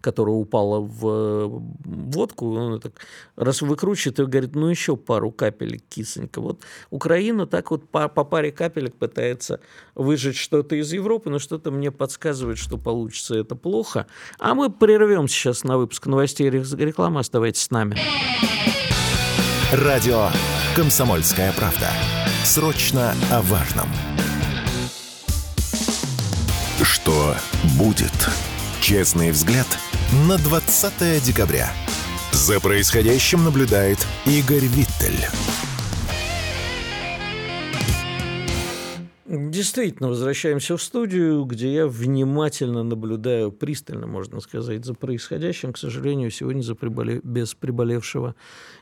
которая 0.00 0.34
упала 0.34 0.80
в 0.80 1.62
водку, 1.84 2.52
он 2.54 2.80
так 2.80 2.94
раз 3.36 3.62
выкручивает 3.62 4.18
и 4.18 4.24
говорит, 4.24 4.56
ну 4.56 4.68
еще 4.68 4.96
пару 4.96 5.30
капелек 5.30 5.82
кисонька. 5.88 6.40
Вот 6.40 6.62
Украина 6.90 7.46
так 7.46 7.70
вот 7.70 7.88
по, 7.88 8.08
по 8.08 8.24
паре 8.24 8.50
капелек 8.50 8.96
пытается 8.96 9.60
выжать 9.94 10.36
что-то 10.36 10.74
из 10.74 10.92
Европы, 10.92 11.30
но 11.30 11.38
что-то 11.38 11.70
мне 11.70 11.92
подсказывает, 11.92 12.58
что 12.58 12.76
получится 12.76 13.36
это 13.36 13.54
плохо. 13.54 14.06
А 14.40 14.54
мы 14.54 14.68
прервем 14.68 15.28
сейчас 15.28 15.62
на 15.62 15.78
выпуск 15.78 16.06
новостей 16.06 16.48
и 16.48 16.50
рекламы. 16.50 17.20
Оставайтесь 17.20 17.62
с 17.62 17.70
нами. 17.70 17.96
Радио 19.82 20.28
«Комсомольская 20.76 21.50
правда». 21.50 21.90
Срочно 22.44 23.12
о 23.32 23.42
важном. 23.42 23.88
Что 26.80 27.34
будет? 27.76 28.12
Честный 28.80 29.32
взгляд 29.32 29.66
на 30.28 30.38
20 30.38 31.20
декабря. 31.24 31.72
За 32.30 32.60
происходящим 32.60 33.42
наблюдает 33.42 33.98
Игорь 34.26 34.66
Виттель. 34.66 35.26
Действительно, 39.64 40.10
возвращаемся 40.10 40.76
в 40.76 40.82
студию, 40.82 41.42
где 41.46 41.72
я 41.72 41.86
внимательно 41.86 42.82
наблюдаю, 42.82 43.50
пристально, 43.50 44.06
можно 44.06 44.40
сказать, 44.40 44.84
за 44.84 44.92
происходящим. 44.92 45.72
К 45.72 45.78
сожалению, 45.78 46.30
сегодня 46.30 46.60
за 46.60 46.74
приболе... 46.74 47.22
без 47.24 47.54
приболевшего 47.54 48.34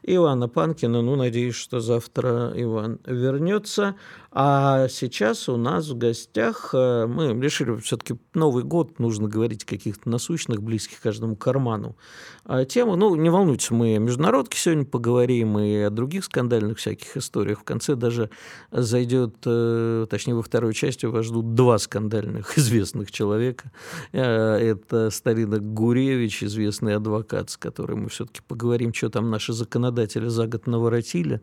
Ивана 0.03 0.49
Панкина. 0.49 1.01
Ну, 1.01 1.15
надеюсь, 1.15 1.55
что 1.55 1.79
завтра 1.79 2.53
Иван 2.57 2.99
вернется. 3.07 3.95
А 4.33 4.89
сейчас 4.89 5.49
у 5.49 5.57
нас 5.57 5.89
в 5.89 5.97
гостях 5.97 6.71
э, 6.75 7.07
мы 7.07 7.41
решили 7.41 7.77
все-таки 7.77 8.19
Новый 8.35 8.65
год, 8.65 8.99
нужно 8.99 9.29
говорить 9.29 9.63
о 9.63 9.67
каких-то 9.67 10.09
насущных, 10.09 10.63
близких 10.63 11.01
каждому 11.01 11.37
карману 11.37 11.97
тему. 12.69 12.97
Ну, 12.97 13.15
не 13.15 13.31
волнуйтесь, 13.31 13.71
мы 13.71 13.97
о 13.97 13.99
международке 13.99 14.59
сегодня 14.59 14.85
поговорим 14.85 15.59
и 15.59 15.77
о 15.77 15.91
других 15.91 16.25
скандальных 16.25 16.79
всяких 16.79 17.17
историях. 17.17 17.61
В 17.61 17.65
конце 17.65 17.95
даже 17.95 18.31
зайдет, 18.71 19.37
э, 19.47 20.07
точнее, 20.11 20.35
во 20.35 20.43
второй 20.43 20.75
части 20.75 21.07
вас 21.07 21.27
ждут 21.27 21.55
два 21.55 21.79
скандальных 21.79 22.59
известных 22.59 23.13
человека. 23.13 23.71
Э, 24.13 24.57
это 24.57 25.11
Старина 25.11 25.59
Гуревич, 25.59 26.43
известный 26.43 26.97
адвокат, 26.97 27.51
с 27.51 27.57
которым 27.57 28.03
мы 28.03 28.09
все-таки 28.09 28.41
поговорим, 28.47 28.93
что 28.93 29.09
там 29.09 29.31
наши 29.31 29.53
законодатели 29.53 30.27
за 30.27 30.47
год 30.47 30.67
наворотили, 30.67 31.41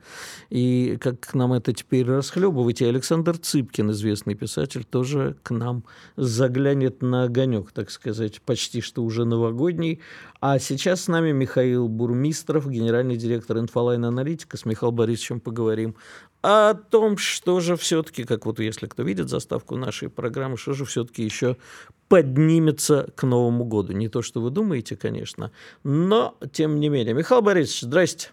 и 0.49 0.97
как 0.99 1.33
нам 1.33 1.53
это 1.53 1.73
теперь 1.73 2.07
расхлебывать 2.07 2.81
и 2.81 2.85
Александр 2.85 3.37
Цыпкин, 3.37 3.91
известный 3.91 4.35
писатель, 4.35 4.83
тоже 4.83 5.37
к 5.43 5.51
нам 5.51 5.85
заглянет 6.17 7.01
на 7.01 7.23
огонек, 7.23 7.71
так 7.71 7.89
сказать, 7.89 8.41
почти 8.41 8.81
что 8.81 9.03
уже 9.03 9.25
новогодний. 9.25 10.01
А 10.41 10.57
сейчас 10.57 11.01
с 11.01 11.07
нами 11.09 11.33
Михаил 11.33 11.89
Бурмистров, 11.89 12.69
генеральный 12.69 13.17
директор 13.17 13.57
Инфолайн 13.57 14.05
Аналитика. 14.05 14.55
С 14.55 14.63
Михаилом 14.63 14.95
Борисовичем 14.95 15.41
поговорим 15.41 15.95
о 16.41 16.75
том, 16.75 17.17
что 17.17 17.59
же 17.59 17.75
все-таки, 17.75 18.23
как 18.23 18.45
вот 18.45 18.59
если 18.59 18.87
кто 18.87 19.03
видит 19.03 19.27
заставку 19.27 19.75
нашей 19.75 20.09
программы, 20.09 20.55
что 20.55 20.71
же 20.71 20.85
все-таки 20.85 21.23
еще 21.23 21.57
поднимется 22.07 23.11
к 23.17 23.23
Новому 23.23 23.65
году. 23.65 23.91
Не 23.91 24.07
то, 24.07 24.21
что 24.21 24.39
вы 24.39 24.49
думаете, 24.49 24.95
конечно, 24.95 25.51
но 25.83 26.37
тем 26.53 26.79
не 26.79 26.87
менее. 26.87 27.13
Михаил 27.13 27.41
Борисович, 27.41 27.81
здрасте. 27.81 28.29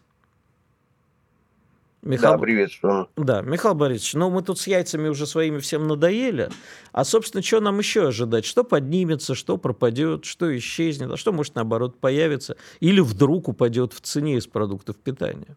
Михаил... 2.06 2.34
Да, 2.34 2.38
приветствую. 2.38 3.08
Да, 3.16 3.42
Михаил 3.42 3.74
Борисович, 3.74 4.14
ну 4.14 4.30
мы 4.30 4.42
тут 4.42 4.60
с 4.60 4.66
яйцами 4.66 5.08
уже 5.08 5.26
своими 5.26 5.58
всем 5.58 5.88
надоели, 5.88 6.50
а, 6.92 7.04
собственно, 7.04 7.42
что 7.42 7.60
нам 7.60 7.78
еще 7.78 8.08
ожидать? 8.08 8.44
Что 8.44 8.62
поднимется, 8.62 9.34
что 9.34 9.56
пропадет, 9.56 10.24
что 10.24 10.56
исчезнет, 10.56 11.10
а 11.10 11.16
что, 11.16 11.32
может, 11.32 11.56
наоборот, 11.56 11.98
появится 11.98 12.56
или 12.80 13.00
вдруг 13.00 13.48
упадет 13.48 13.92
в 13.92 14.00
цене 14.00 14.36
из 14.36 14.46
продуктов 14.46 14.96
питания? 14.96 15.56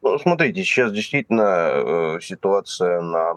Ну, 0.00 0.18
смотрите, 0.18 0.62
сейчас 0.64 0.92
действительно 0.92 1.70
э, 2.16 2.18
ситуация 2.20 3.00
на 3.00 3.34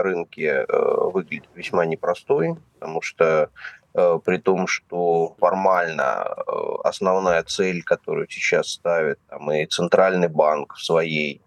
рынке 0.00 0.64
э, 0.68 1.10
выглядит 1.12 1.48
весьма 1.54 1.86
непростой, 1.86 2.56
потому 2.74 3.02
что 3.02 3.50
при 3.94 4.38
том, 4.38 4.66
что 4.66 5.36
формально 5.38 6.26
э, 6.26 6.52
основная 6.82 7.44
цель, 7.44 7.82
которую 7.84 8.28
сейчас 8.28 8.68
ставит 8.68 9.20
там, 9.28 9.52
и 9.52 9.66
Центральный 9.66 10.28
банк 10.28 10.74
в 10.74 10.84
своей 10.84 11.40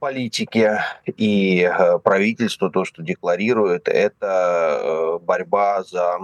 политике, 0.00 0.80
и 1.06 1.62
э, 1.62 1.98
правительство, 2.00 2.70
то, 2.70 2.84
что 2.84 3.02
декларирует, 3.02 3.86
это 3.86 5.20
борьба 5.22 5.84
за 5.84 6.18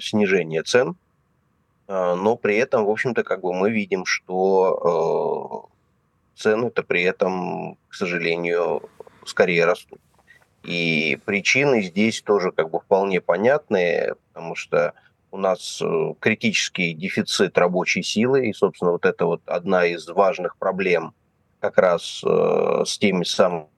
снижение 0.00 0.64
цен, 0.64 0.96
но 1.86 2.36
при 2.36 2.56
этом, 2.56 2.84
в 2.84 2.90
общем-то, 2.90 3.22
как 3.22 3.40
бы 3.40 3.52
мы 3.52 3.70
видим, 3.70 4.04
что 4.04 5.68
цены-то 6.36 6.82
при 6.82 7.02
этом, 7.02 7.76
к 7.88 7.94
сожалению, 7.94 8.82
скорее 9.24 9.64
растут. 9.64 10.00
И 10.62 11.18
причины 11.24 11.82
здесь 11.82 12.20
тоже 12.20 12.52
как 12.52 12.70
бы 12.70 12.80
вполне 12.80 13.20
понятные, 13.20 14.14
потому 14.28 14.54
что 14.54 14.94
у 15.30 15.38
нас 15.38 15.80
э, 15.82 16.14
критический 16.18 16.92
дефицит 16.92 17.56
рабочей 17.56 18.02
силы, 18.02 18.48
и, 18.48 18.52
собственно, 18.52 18.92
вот 18.92 19.06
это 19.06 19.26
вот 19.26 19.42
одна 19.46 19.86
из 19.86 20.06
важных 20.08 20.56
проблем 20.56 21.14
как 21.60 21.78
раз 21.78 22.22
э, 22.24 22.82
с 22.86 22.98
теми 22.98 23.24
самыми 23.24 23.68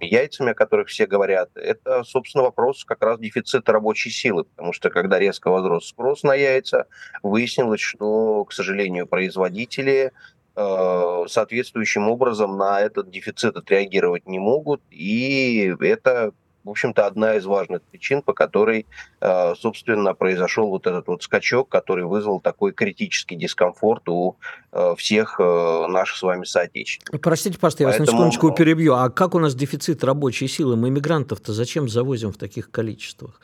яйцами, 0.00 0.50
о 0.50 0.54
которых 0.54 0.88
все 0.88 1.06
говорят, 1.06 1.50
это, 1.54 2.04
собственно, 2.04 2.44
вопрос 2.44 2.84
как 2.84 3.02
раз 3.02 3.18
дефицита 3.18 3.72
рабочей 3.72 4.10
силы, 4.10 4.44
потому 4.44 4.72
что 4.72 4.90
когда 4.90 5.18
резко 5.18 5.50
возрос 5.50 5.88
спрос 5.88 6.22
на 6.22 6.34
яйца, 6.34 6.86
выяснилось, 7.22 7.80
что, 7.80 8.44
к 8.44 8.52
сожалению, 8.52 9.06
производители 9.06 10.12
соответствующим 10.54 12.08
образом 12.08 12.56
на 12.58 12.80
этот 12.80 13.10
дефицит 13.10 13.56
отреагировать 13.56 14.26
не 14.26 14.38
могут. 14.38 14.82
И 14.90 15.72
это, 15.80 16.32
в 16.64 16.70
общем-то, 16.70 17.06
одна 17.06 17.36
из 17.36 17.46
важных 17.46 17.82
причин, 17.82 18.20
по 18.20 18.32
которой, 18.32 18.86
э, 19.20 19.54
собственно, 19.54 20.14
произошел 20.14 20.68
вот 20.68 20.86
этот 20.86 21.06
вот 21.06 21.22
скачок, 21.22 21.68
который 21.68 22.04
вызвал 22.04 22.40
такой 22.40 22.72
критический 22.72 23.36
дискомфорт 23.36 24.08
у 24.08 24.36
э, 24.72 24.94
всех 24.98 25.38
наших 25.38 26.16
с 26.16 26.22
вами 26.22 26.44
соотечественников. 26.44 27.20
Простите, 27.20 27.58
пожалуйста, 27.58 27.84
я 27.84 27.88
Поэтому... 27.88 28.06
вас 28.06 28.12
на 28.12 28.18
секундочку 28.18 28.52
перебью. 28.52 28.94
А 28.94 29.08
как 29.08 29.34
у 29.34 29.38
нас 29.38 29.54
дефицит 29.54 30.04
рабочей 30.04 30.48
силы? 30.48 30.76
Мы 30.76 30.90
мигрантов-то 30.90 31.52
зачем 31.52 31.88
завозим 31.88 32.32
в 32.32 32.36
таких 32.36 32.70
количествах? 32.70 33.40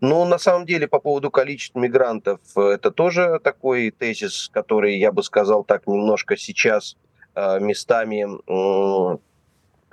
Ну, 0.00 0.24
на 0.24 0.38
самом 0.38 0.66
деле, 0.66 0.88
по 0.88 0.98
поводу 0.98 1.30
количества 1.30 1.80
мигрантов, 1.80 2.40
э, 2.56 2.60
это 2.60 2.90
тоже 2.90 3.40
такой 3.42 3.90
тезис, 3.90 4.48
который, 4.52 4.98
я 4.98 5.12
бы 5.12 5.22
сказал 5.22 5.64
так, 5.64 5.86
немножко 5.86 6.36
сейчас 6.36 6.96
э, 7.34 7.60
местами 7.60 8.26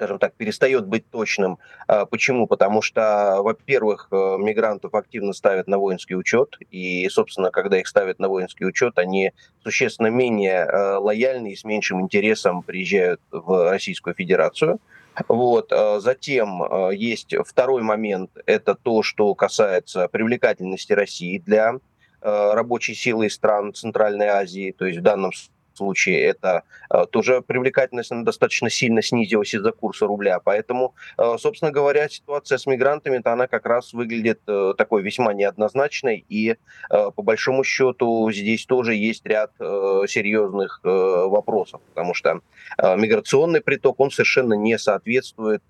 скажем 0.01 0.17
так, 0.17 0.34
перестает 0.34 0.88
быть 0.88 1.08
точным. 1.12 1.60
А, 1.86 2.08
почему? 2.08 2.48
Потому 2.48 2.81
что, 2.81 3.38
во-первых, 3.43 4.08
э, 4.12 4.15
мигрантов 4.39 4.96
активно 4.96 5.31
ставят 5.31 5.67
на 5.67 5.77
воинский 5.77 6.15
учет, 6.15 6.58
и, 6.72 7.08
собственно, 7.10 7.51
когда 7.51 7.79
их 7.79 7.88
ставят 7.88 8.17
на 8.17 8.27
воинский 8.27 8.65
учет, 8.65 8.98
они 8.98 9.31
существенно 9.63 10.08
менее 10.08 10.65
э, 10.65 10.96
лояльны 10.96 11.51
и 11.51 11.55
с 11.55 11.63
меньшим 11.63 12.01
интересом 12.01 12.63
приезжают 12.63 13.22
в 13.29 13.70
Российскую 13.70 14.15
Федерацию. 14.15 14.79
Вот. 15.27 15.72
А, 15.72 16.00
затем 16.00 16.63
э, 16.63 16.96
есть 16.96 17.36
второй 17.46 17.82
момент, 17.82 18.32
это 18.46 18.75
то, 18.75 19.03
что 19.03 19.34
касается 19.36 20.08
привлекательности 20.08 20.94
России 20.94 21.38
для 21.39 21.75
рабочей 22.24 22.94
силы 22.94 23.32
стран 23.32 23.74
Центральной 23.74 24.27
Азии, 24.27 24.75
то 24.77 24.86
есть 24.86 25.00
в 25.00 25.01
данном 25.01 25.34
случае 25.34 25.61
случае 25.82 26.22
это 26.22 26.64
э, 26.94 27.06
тоже 27.10 27.42
привлекательность 27.42 28.12
она 28.12 28.24
достаточно 28.24 28.70
сильно 28.70 29.02
снизилась 29.02 29.54
из-за 29.56 29.72
курса 29.72 30.06
рубля. 30.06 30.40
Поэтому, 30.40 30.94
э, 31.18 31.38
собственно 31.40 31.72
говоря, 31.72 32.08
ситуация 32.08 32.60
с 32.60 32.68
мигрантами-то 32.68 33.34
она 33.34 33.48
как 33.48 33.66
раз 33.66 33.94
выглядит 33.94 34.42
э, 34.48 34.74
такой 34.78 35.02
весьма 35.02 35.34
неоднозначной. 35.34 36.24
И 36.30 36.58
по 36.90 37.22
большому 37.24 37.64
счету 37.64 38.32
здесь 38.32 38.66
тоже 38.66 38.96
есть 38.96 39.26
ряд 39.26 39.52
серьезных 39.58 40.82
вопросов, 40.84 41.82
потому 41.90 42.14
что 42.14 42.42
миграционный 42.78 43.62
приток, 43.62 44.00
он 44.00 44.12
совершенно 44.12 44.54
не 44.54 44.78
соответствует 44.78 45.64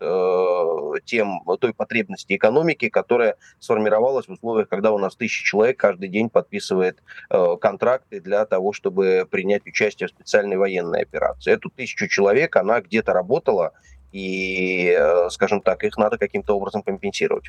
тем, 1.05 1.41
той 1.59 1.73
потребности 1.73 2.35
экономики, 2.35 2.89
которая 2.89 3.35
сформировалась 3.59 4.27
в 4.27 4.31
условиях, 4.31 4.69
когда 4.69 4.91
у 4.91 4.97
нас 4.97 5.15
тысячи 5.15 5.45
человек 5.45 5.77
каждый 5.77 6.09
день 6.09 6.29
подписывает 6.29 7.01
контракты 7.29 8.19
для 8.19 8.45
того, 8.45 8.73
чтобы 8.73 9.27
принять 9.29 9.65
участие 9.65 10.00
участие 10.01 10.07
в 10.07 10.11
специальной 10.11 10.57
военной 10.57 11.01
операции. 11.01 11.53
Эту 11.53 11.69
тысячу 11.69 12.07
человек, 12.07 12.55
она 12.55 12.81
где-то 12.81 13.13
работала, 13.13 13.71
и, 14.11 14.95
э, 14.97 15.29
скажем 15.29 15.61
так, 15.61 15.83
их 15.83 15.97
надо 15.97 16.17
каким-то 16.17 16.55
образом 16.55 16.83
компенсировать. 16.83 17.45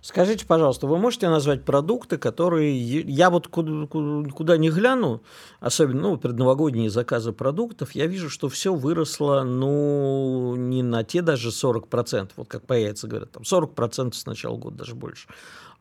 Скажите, 0.00 0.46
пожалуйста, 0.46 0.88
вы 0.88 0.98
можете 0.98 1.28
назвать 1.28 1.64
продукты, 1.64 2.18
которые... 2.18 2.76
Я 3.02 3.30
вот 3.30 3.46
куда, 3.46 3.86
куда 3.86 4.56
не 4.56 4.68
гляну, 4.68 5.20
особенно 5.60 6.00
ну, 6.00 6.16
предновогодние 6.16 6.90
заказы 6.90 7.32
продуктов, 7.32 7.92
я 7.92 8.06
вижу, 8.06 8.28
что 8.28 8.48
все 8.48 8.74
выросло, 8.74 9.44
ну, 9.44 10.56
не 10.56 10.82
на 10.82 11.04
те 11.04 11.22
даже 11.22 11.50
40%, 11.50 12.30
вот 12.36 12.48
как 12.48 12.66
по 12.66 12.72
яйца 12.72 13.06
говорят, 13.06 13.30
там 13.30 13.42
40% 13.42 14.14
с 14.14 14.26
начала 14.26 14.56
года, 14.56 14.78
даже 14.78 14.96
больше, 14.96 15.28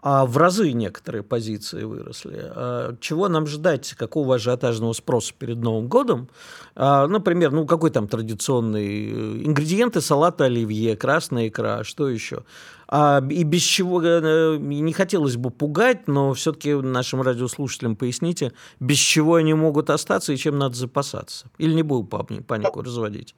а 0.01 0.25
в 0.25 0.38
разы 0.38 0.72
некоторые 0.72 1.22
позиции 1.24 1.84
выросли. 1.84 2.39
А 2.43 2.96
чего 3.00 3.27
нам 3.27 3.46
ждать, 3.46 3.93
какого 3.93 4.36
ажиотажного 4.36 4.93
спроса 4.93 5.34
перед 5.38 5.58
Новым 5.58 5.88
годом? 5.88 6.27
А, 6.75 7.08
например, 7.08 7.51
ну 7.51 7.65
какой 7.67 7.91
там 7.91 8.08
традиционный 8.08 9.10
э, 9.10 9.43
ингредиенты 9.46 10.01
салата 10.01 10.46
оливье, 10.46 10.96
красная 10.96 11.50
икра, 11.50 11.84
что 11.84 12.10
еще? 12.10 12.43
А, 12.88 13.24
и 13.29 13.43
без 13.43 13.62
чего 13.62 14.01
э, 14.03 14.58
не 14.58 14.93
хотелось 14.93 15.38
бы 15.38 15.51
пугать, 15.51 16.08
но 16.08 16.34
все-таки 16.34 16.74
нашим 16.74 17.22
радиослушателям 17.22 17.96
поясните, 17.96 18.53
без 18.79 18.98
чего 18.98 19.36
они 19.36 19.53
могут 19.53 19.91
остаться 19.91 20.34
и 20.34 20.38
чем 20.38 20.58
надо 20.58 20.75
запасаться? 20.75 21.46
Или 21.60 21.74
не 21.74 21.84
буду 21.84 22.05
панику 22.08 22.81
разводить? 22.81 23.36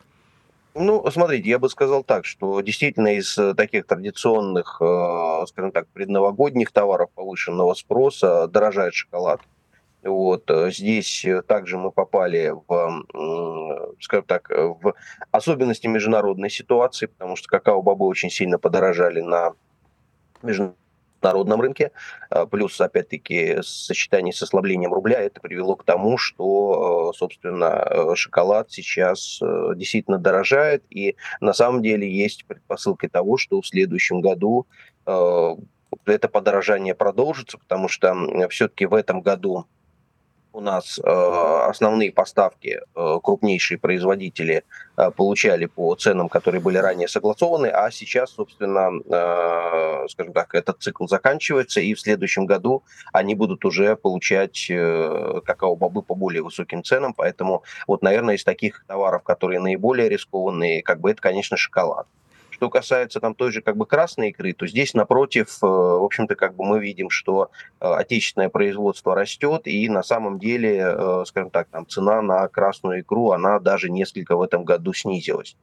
Ну, 0.76 1.06
смотрите, 1.12 1.50
я 1.50 1.60
бы 1.60 1.70
сказал 1.70 2.04
так, 2.04 2.26
что 2.26 2.60
действительно 2.62 3.16
из 3.16 3.38
э, 3.38 3.54
таких 3.54 3.86
традиционных, 3.86 4.82
э, 4.82 5.46
скажем 5.48 5.72
так, 5.72 5.88
предновогодних 5.90 6.72
товаров 6.72 7.12
повышенного 7.14 7.76
спроса 7.76 8.48
дорожает 8.48 8.96
шоколад. 8.96 9.40
Вот 10.02 10.50
э, 10.50 10.72
здесь 10.72 11.26
также 11.48 11.78
мы 11.78 11.92
попали 11.92 12.54
в, 12.68 13.04
скажем 14.00 14.26
так, 14.26 14.50
в 14.50 14.96
особенности 15.30 15.86
международной 15.86 16.50
ситуации, 16.50 17.06
потому 17.06 17.36
что 17.36 17.50
какао-бобы 17.50 18.06
очень 18.08 18.32
сильно 18.32 18.58
подорожали 18.58 19.22
на 19.22 19.54
международном 20.42 20.83
народном 21.24 21.62
рынке, 21.62 21.92
а, 22.30 22.46
плюс, 22.46 22.80
опять-таки, 22.80 23.58
сочетание 23.62 24.34
с 24.34 24.42
ослаблением 24.42 24.94
рубля, 24.94 25.20
это 25.20 25.42
привело 25.42 25.76
к 25.76 25.84
тому, 25.84 26.18
что, 26.18 27.10
а, 27.10 27.14
собственно, 27.14 27.86
э, 27.90 28.16
шоколад 28.16 28.72
сейчас 28.72 29.40
э, 29.42 29.72
действительно 29.76 30.18
дорожает, 30.18 30.84
и 30.90 31.16
на 31.42 31.54
самом 31.54 31.82
деле 31.82 32.10
есть 32.10 32.46
предпосылки 32.46 33.08
того, 33.08 33.38
что 33.38 33.62
в 33.62 33.68
следующем 33.68 34.22
году 34.22 34.68
э, 35.06 35.56
это 36.06 36.28
подорожание 36.28 36.96
продолжится, 36.96 37.58
потому 37.58 37.88
что 37.88 38.16
все-таки 38.50 38.86
в 38.86 38.94
этом 38.94 39.22
году 39.22 39.68
у 40.54 40.62
нас 40.62 41.00
э, 41.00 41.10
основные 41.68 42.12
поставки 42.12 42.80
э, 42.96 43.20
крупнейшие 43.24 43.78
производители 43.80 44.64
э, 44.96 45.12
получали 45.12 45.66
по 45.66 45.96
ценам, 45.96 46.30
которые 46.30 46.62
были 46.62 46.78
ранее 46.78 47.08
согласованы, 47.08 47.68
а 47.68 47.90
сейчас, 47.92 48.32
собственно, 48.32 48.92
э, 49.04 50.08
скажем 50.10 50.34
так, 50.34 50.54
этот 50.54 50.82
цикл 50.82 51.08
заканчивается, 51.08 51.82
и 51.82 51.94
в 51.96 52.00
следующем 52.00 52.46
году 52.46 52.84
они 53.12 53.34
будут 53.34 53.66
уже 53.66 53.96
получать 53.96 54.68
э, 54.70 55.42
какао-бобы 55.44 56.04
по 56.04 56.14
более 56.14 56.44
высоким 56.44 56.84
ценам, 56.84 57.14
поэтому 57.14 57.64
вот, 57.88 58.04
наверное, 58.04 58.36
из 58.36 58.44
таких 58.44 58.86
товаров, 58.88 59.24
которые 59.24 59.60
наиболее 59.60 60.08
рискованные, 60.08 60.84
как 60.84 61.02
бы 61.02 61.12
это, 61.12 61.22
конечно, 61.22 61.58
шоколад. 61.58 62.08
Что 62.64 62.70
касается 62.70 63.20
там 63.20 63.36
той 63.36 63.52
же 63.52 63.62
как 63.62 63.76
бы 63.76 63.86
красной 63.86 64.30
икры, 64.30 64.54
то 64.54 64.66
здесь 64.66 64.94
напротив, 64.94 65.58
э, 65.62 65.66
в 65.66 66.06
общем-то, 66.06 66.36
как 66.36 66.56
бы 66.56 66.64
мы 66.64 66.80
видим, 66.80 67.10
что 67.10 67.52
э, 67.82 67.86
отечественное 67.86 68.48
производство 68.48 69.14
растет, 69.14 69.64
и 69.66 69.90
на 69.90 70.02
самом 70.02 70.40
деле, 70.40 70.82
э, 70.82 71.24
скажем 71.28 71.50
так, 71.50 71.68
там 71.68 71.86
цена 71.86 72.22
на 72.22 72.48
красную 72.48 73.02
икру, 73.02 73.32
она 73.32 73.60
даже 73.60 73.90
несколько 73.90 74.38
в 74.38 74.42
этом 74.42 74.64
году 74.64 74.94
снизилась. 74.94 75.58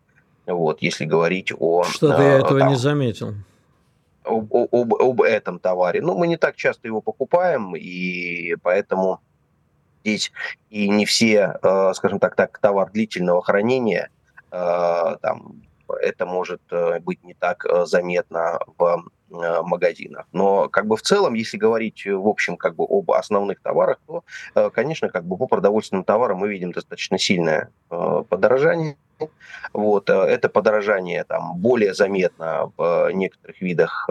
Вот, 0.44 0.82
если 0.82 1.06
говорить 1.06 1.54
о... 1.58 1.84
Что-то 1.84 2.22
я 2.22 2.34
этого 2.34 2.58
там, 2.58 2.68
не 2.68 2.76
заметил. 2.76 3.32
Об, 4.24 4.52
об, 4.52 4.94
об 4.94 5.22
этом 5.22 5.58
товаре. 5.58 6.02
Ну, 6.02 6.18
мы 6.18 6.26
не 6.26 6.36
так 6.36 6.56
часто 6.56 6.86
его 6.86 7.00
покупаем, 7.00 7.74
и 7.76 8.56
поэтому 8.62 9.20
здесь 10.04 10.32
и 10.68 10.86
не 10.86 11.06
все, 11.06 11.58
скажем 11.94 12.18
так, 12.18 12.36
так 12.36 12.58
товар 12.58 12.90
длительного 12.90 13.40
хранения, 13.40 14.10
там 14.50 15.62
это 15.94 16.26
может 16.26 16.60
э, 16.70 17.00
быть 17.00 17.22
не 17.24 17.34
так 17.34 17.64
э, 17.64 17.84
заметно 17.86 18.60
в 18.78 19.04
э, 19.30 19.62
магазинах. 19.62 20.26
Но 20.32 20.68
как 20.68 20.86
бы 20.86 20.96
в 20.96 21.02
целом, 21.02 21.34
если 21.34 21.56
говорить 21.56 22.04
в 22.06 22.28
общем 22.28 22.56
как 22.56 22.74
бы 22.76 22.84
об 22.88 23.10
основных 23.12 23.60
товарах, 23.60 23.98
то, 24.06 24.22
конечно, 24.70 25.08
как 25.08 25.24
бы 25.24 25.36
по 25.36 25.46
продовольственным 25.46 26.04
товарам 26.04 26.38
мы 26.38 26.48
видим 26.48 26.72
достаточно 26.72 27.18
сильное 27.18 27.70
подорожание. 27.88 28.96
Вот, 29.74 30.08
это 30.08 30.48
подорожание 30.48 31.24
там 31.24 31.58
более 31.58 31.92
заметно 31.92 32.72
в 32.78 33.10
некоторых 33.12 33.60
видах, 33.60 34.08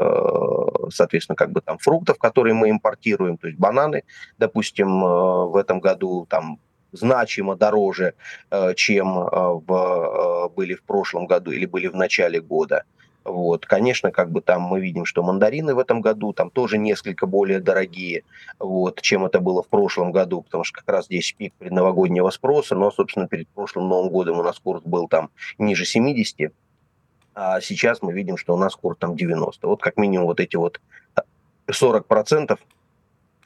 соответственно, 0.91 1.35
как 1.35 1.51
бы 1.51 1.61
там 1.61 1.79
фруктов, 1.79 2.19
которые 2.19 2.53
мы 2.53 2.69
импортируем, 2.69 3.37
то 3.37 3.47
есть 3.47 3.59
бананы, 3.59 4.03
допустим, 4.37 5.01
в 5.01 5.55
этом 5.55 5.79
году 5.79 6.27
там 6.29 6.59
значимо 6.91 7.55
дороже, 7.55 8.13
э, 8.51 8.73
чем 8.75 9.17
э, 9.17 9.29
в, 9.65 9.71
э, 9.71 10.49
были 10.55 10.75
в 10.75 10.83
прошлом 10.83 11.27
году 11.27 11.51
или 11.51 11.65
были 11.65 11.87
в 11.87 11.95
начале 11.95 12.41
года. 12.41 12.83
Вот, 13.25 13.65
конечно, 13.65 14.11
как 14.11 14.31
бы 14.31 14.41
там 14.41 14.61
мы 14.61 14.79
видим, 14.79 15.05
что 15.05 15.21
мандарины 15.21 15.75
в 15.75 15.79
этом 15.79 16.01
году 16.01 16.33
там 16.33 16.49
тоже 16.49 16.77
несколько 16.77 17.27
более 17.27 17.59
дорогие, 17.59 18.23
вот, 18.59 19.01
чем 19.01 19.25
это 19.25 19.39
было 19.39 19.61
в 19.61 19.67
прошлом 19.67 20.11
году, 20.11 20.41
потому 20.41 20.63
что 20.63 20.79
как 20.79 20.89
раз 20.89 21.05
здесь 21.05 21.33
пик 21.37 21.53
предновогоднего 21.59 22.29
спроса, 22.29 22.75
но, 22.75 22.89
собственно, 22.91 23.27
перед 23.27 23.47
прошлым 23.49 23.89
Новым 23.89 24.09
годом 24.09 24.39
у 24.39 24.43
нас 24.43 24.57
курс 24.59 24.81
был 24.83 25.07
там 25.07 25.29
ниже 25.57 25.85
70, 25.85 26.51
а 27.35 27.61
сейчас 27.61 28.01
мы 28.01 28.13
видим, 28.13 28.37
что 28.37 28.53
у 28.55 28.57
нас 28.57 28.75
курс 28.75 28.97
там 28.99 29.15
90. 29.15 29.67
Вот 29.67 29.81
как 29.81 29.97
минимум 29.97 30.27
вот 30.27 30.39
эти 30.39 30.55
вот 30.55 30.81
40 31.69 32.05
процентов 32.07 32.59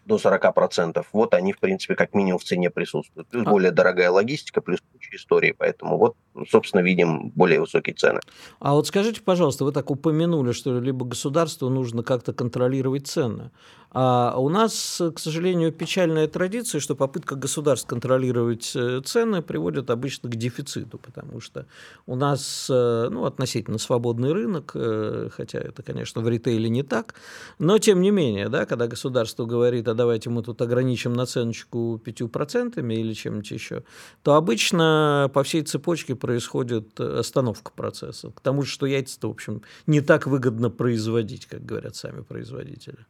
до 0.06 0.16
40%, 0.16 1.06
вот 1.14 1.34
они, 1.34 1.54
в 1.54 1.60
принципе, 1.60 1.96
как 1.96 2.14
минимум 2.14 2.40
в 2.40 2.44
цене 2.44 2.70
присутствуют. 2.70 3.28
Плюс 3.30 3.46
а. 3.48 3.50
более 3.50 3.72
дорогая 3.72 4.10
логистика, 4.12 4.62
плюс 4.62 4.80
куча 4.92 5.16
истории, 5.16 5.54
поэтому 5.58 5.98
вот, 5.98 6.16
собственно, 6.50 6.82
видим 6.82 7.30
более 7.30 7.62
высокие 7.62 7.96
цены. 7.96 8.20
А 8.60 8.74
вот 8.74 8.88
скажите, 8.88 9.22
пожалуйста, 9.22 9.66
вы 9.66 9.72
так 9.72 9.90
упомянули, 9.92 10.52
что 10.52 10.80
либо 10.80 11.06
государству 11.06 11.70
нужно 11.70 12.04
как-то 12.04 12.34
контролировать 12.34 13.08
цены. 13.08 13.52
А 13.96 14.36
у 14.40 14.50
нас, 14.50 15.00
к 15.16 15.20
сожалению, 15.20 15.72
печальная 15.72 16.28
традиция, 16.28 16.82
что 16.82 16.96
попытка 16.96 17.36
государств 17.36 17.88
контролировать 17.88 18.72
э, 18.76 19.02
цены 19.06 19.44
приводит 19.44 19.92
обычно 19.92 20.30
к 20.30 20.36
дефициту, 20.36 20.98
потому 20.98 21.40
что 21.40 21.68
у 22.08 22.16
нас 22.16 22.68
э, 22.72 23.10
ну, 23.12 23.26
относительно 23.26 23.78
свободный 23.78 24.34
рынок, 24.34 24.72
э, 24.74 25.30
хотя 25.32 25.60
это, 25.60 25.84
конечно, 25.84 26.22
в 26.22 26.28
ритейле 26.28 26.70
не 26.70 26.82
так, 26.82 27.14
но 27.60 27.78
тем 27.78 28.02
не 28.02 28.10
менее, 28.10 28.50
да, 28.50 28.66
когда 28.66 28.88
государство 28.88 29.46
говорит, 29.46 29.88
а 29.94 29.96
давайте 29.96 30.30
мы 30.30 30.44
тут 30.44 30.62
ограничим 30.62 31.14
наценочку 31.14 32.02
5% 32.04 32.80
или 32.94 33.14
чем-нибудь 33.14 33.52
еще, 33.52 33.84
то 34.22 34.36
обычно 34.36 35.30
по 35.34 35.44
всей 35.44 35.62
цепочке 35.64 36.16
происходит 36.16 37.00
остановка 37.00 37.72
процесса. 37.72 38.32
К 38.32 38.42
тому 38.42 38.64
же, 38.64 38.72
что 38.72 38.86
яйца-то, 38.86 39.30
в 39.30 39.32
общем, 39.32 39.62
не 39.88 40.02
так 40.02 40.28
выгодно 40.28 40.70
производить, 40.70 41.46
как 41.46 41.66
говорят 41.66 41.96
сами 41.96 42.22
производители. 42.22 43.06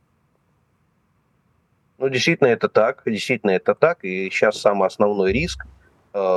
Ну, 1.97 2.09
действительно, 2.09 2.47
это 2.47 2.67
так, 2.69 3.03
действительно, 3.05 3.51
это 3.51 3.75
так. 3.75 4.03
И 4.03 4.29
сейчас 4.29 4.59
самый 4.59 4.87
основной 4.87 5.31
риск 5.31 5.65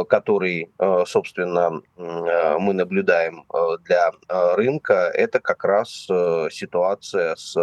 который, 0.09 0.73
собственно, 1.05 1.83
мы 1.99 2.73
наблюдаем 2.73 3.45
для 3.85 4.11
рынка, 4.57 5.11
это 5.13 5.39
как 5.39 5.65
раз 5.65 5.91
ситуация 6.51 7.37
с, 7.37 7.55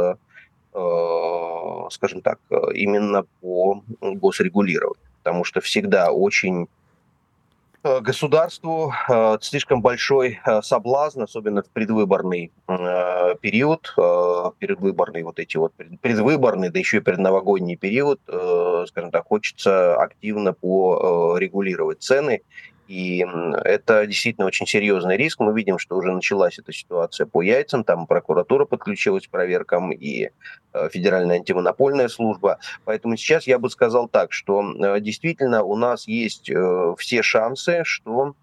скажем 1.91 2.21
так, 2.21 2.39
именно 2.73 3.25
по 3.41 3.83
госрегулированию. 4.01 4.97
Потому 5.21 5.43
что 5.43 5.62
всегда 5.62 6.12
очень 6.12 6.67
Э, 7.86 7.99
государству 7.99 8.93
э, 9.09 9.38
слишком 9.41 9.81
большой 9.81 10.39
э, 10.45 10.62
соблазн, 10.62 11.23
особенно 11.23 11.63
в 11.63 11.69
предвыборный 11.69 12.51
период, 13.41 13.93
предвыборный 14.59 15.23
вот 15.23 15.39
эти 15.39 15.57
вот 15.57 15.73
предвыборный, 16.01 16.69
да 16.69 16.79
еще 16.79 16.97
и 16.97 17.01
предновогодний 17.01 17.75
период, 17.75 18.19
скажем 18.25 19.12
так, 19.12 19.27
хочется 19.27 19.95
активно 19.95 20.53
порегулировать 20.53 22.01
цены 22.01 22.41
и 22.87 23.25
это 23.63 24.05
действительно 24.05 24.45
очень 24.45 24.67
серьезный 24.67 25.15
риск. 25.15 25.39
Мы 25.39 25.53
видим, 25.53 25.79
что 25.79 25.95
уже 25.95 26.11
началась 26.11 26.59
эта 26.59 26.73
ситуация 26.73 27.25
по 27.25 27.41
яйцам. 27.41 27.83
Там 27.83 28.07
прокуратура 28.07 28.65
подключилась 28.65 29.27
к 29.27 29.29
проверкам 29.29 29.91
и 29.91 30.29
э, 30.73 30.89
Федеральная 30.89 31.37
антимонопольная 31.37 32.09
служба. 32.09 32.59
Поэтому 32.83 33.15
сейчас 33.15 33.47
я 33.47 33.57
бы 33.57 33.69
сказал 33.69 34.09
так, 34.09 34.33
что 34.33 34.61
э, 34.61 34.99
действительно 34.99 35.63
у 35.63 35.75
нас 35.77 36.07
есть 36.07 36.49
э, 36.49 36.95
все 36.97 37.21
шансы, 37.21 37.83
что 37.85 38.35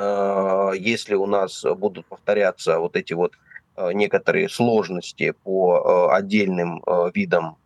если 0.00 1.16
у 1.16 1.26
нас 1.26 1.64
будут 1.64 2.06
повторяться 2.06 2.78
вот 2.78 2.94
эти 2.94 3.14
вот 3.14 3.32
некоторые 3.76 4.48
сложности 4.48 5.34
по 5.42 6.12
отдельным 6.12 6.80
видам 7.12 7.56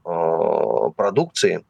продукции, 0.96 1.62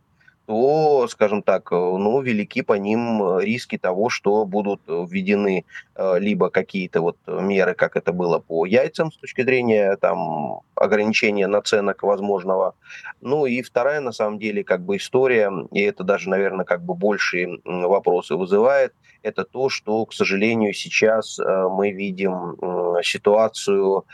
то, 0.46 1.06
скажем 1.08 1.42
так, 1.42 1.70
э, 1.72 1.74
ну, 1.74 2.20
велики 2.20 2.62
по 2.62 2.74
ним 2.74 3.22
э, 3.22 3.44
риски 3.44 3.78
того, 3.78 4.08
что 4.08 4.44
будут 4.44 4.80
введены 4.86 5.64
э, 5.94 6.18
либо 6.18 6.50
какие-то 6.50 7.00
вот 7.00 7.16
меры, 7.26 7.74
как 7.74 7.96
это 7.96 8.12
было 8.12 8.38
по 8.38 8.66
яйцам 8.66 9.12
с 9.12 9.16
точки 9.16 9.42
зрения 9.42 9.96
там 9.96 10.60
ограничения 10.74 11.46
наценок 11.46 12.02
возможного. 12.02 12.74
Ну 13.20 13.46
и 13.46 13.62
вторая, 13.62 14.00
на 14.00 14.12
самом 14.12 14.38
деле, 14.38 14.64
как 14.64 14.80
бы 14.80 14.96
история, 14.96 15.52
и 15.70 15.80
это 15.80 16.02
даже, 16.02 16.28
наверное, 16.28 16.64
как 16.64 16.82
бы 16.82 16.94
большие 16.94 17.60
вопросы 17.64 18.34
вызывает, 18.34 18.94
это 19.22 19.44
то, 19.44 19.68
что, 19.68 20.04
к 20.06 20.12
сожалению, 20.12 20.74
сейчас 20.74 21.38
мы 21.38 21.92
видим 21.92 22.56
ситуацию 23.04 24.04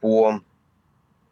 по 0.00 0.40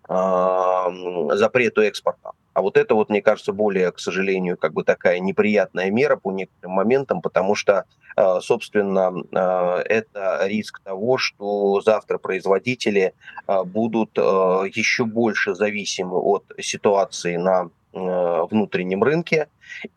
запрету 0.07 1.83
экспорта. 1.83 2.33
А 2.55 2.61
вот 2.61 2.77
это 2.77 2.95
вот, 2.95 3.09
мне 3.09 3.23
кажется, 3.23 3.53
более, 3.53 3.91
к 3.93 3.99
сожалению, 3.99 4.57
как 4.57 4.73
бы 4.73 4.85
такая 4.85 5.19
неприятная 5.21 5.91
мера 5.91 6.17
по 6.17 6.31
некоторым 6.31 6.73
моментам, 6.73 7.23
потому 7.23 7.55
что, 7.55 7.85
э, 8.17 8.41
собственно, 8.41 9.13
э, 9.33 9.83
это 9.87 10.41
риск 10.47 10.81
того, 10.85 11.19
что 11.19 11.81
завтра 11.81 12.19
производители 12.19 13.15
э, 13.47 13.63
будут 13.65 14.17
еще 14.17 15.05
больше 15.05 15.55
зависимы 15.55 16.19
от 16.19 16.45
ситуации 16.61 17.37
на 17.37 17.71
внутреннем 17.93 19.03
рынке, 19.03 19.49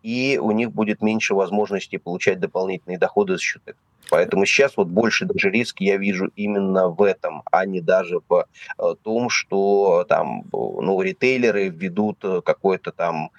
и 0.03 0.39
у 0.41 0.51
них 0.51 0.71
будет 0.71 1.01
меньше 1.01 1.35
возможностей 1.35 1.97
получать 1.97 2.39
дополнительные 2.39 2.97
доходы 2.97 3.33
за 3.33 3.41
счет 3.41 3.61
этого. 3.65 3.83
Поэтому 4.09 4.45
сейчас 4.45 4.77
вот 4.77 4.87
больше 4.87 5.25
даже 5.25 5.49
риск 5.49 5.81
я 5.81 5.97
вижу 5.97 6.31
именно 6.35 6.89
в 6.89 7.01
этом, 7.01 7.41
а 7.51 7.65
не 7.65 7.81
даже 7.81 8.19
в 8.27 8.45
э, 8.77 8.95
том, 9.03 9.29
что 9.29 10.05
там 10.07 10.43
ну, 10.51 11.01
ритейлеры 11.01 11.69
введут 11.69 12.23
э, 12.23 12.41
какое-то 12.45 12.91
там, 12.91 13.31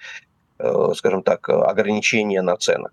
э, 0.59 0.91
скажем 0.95 1.23
так, 1.23 1.47
ограничение 1.49 2.41
на 2.41 2.57
ценах. 2.57 2.91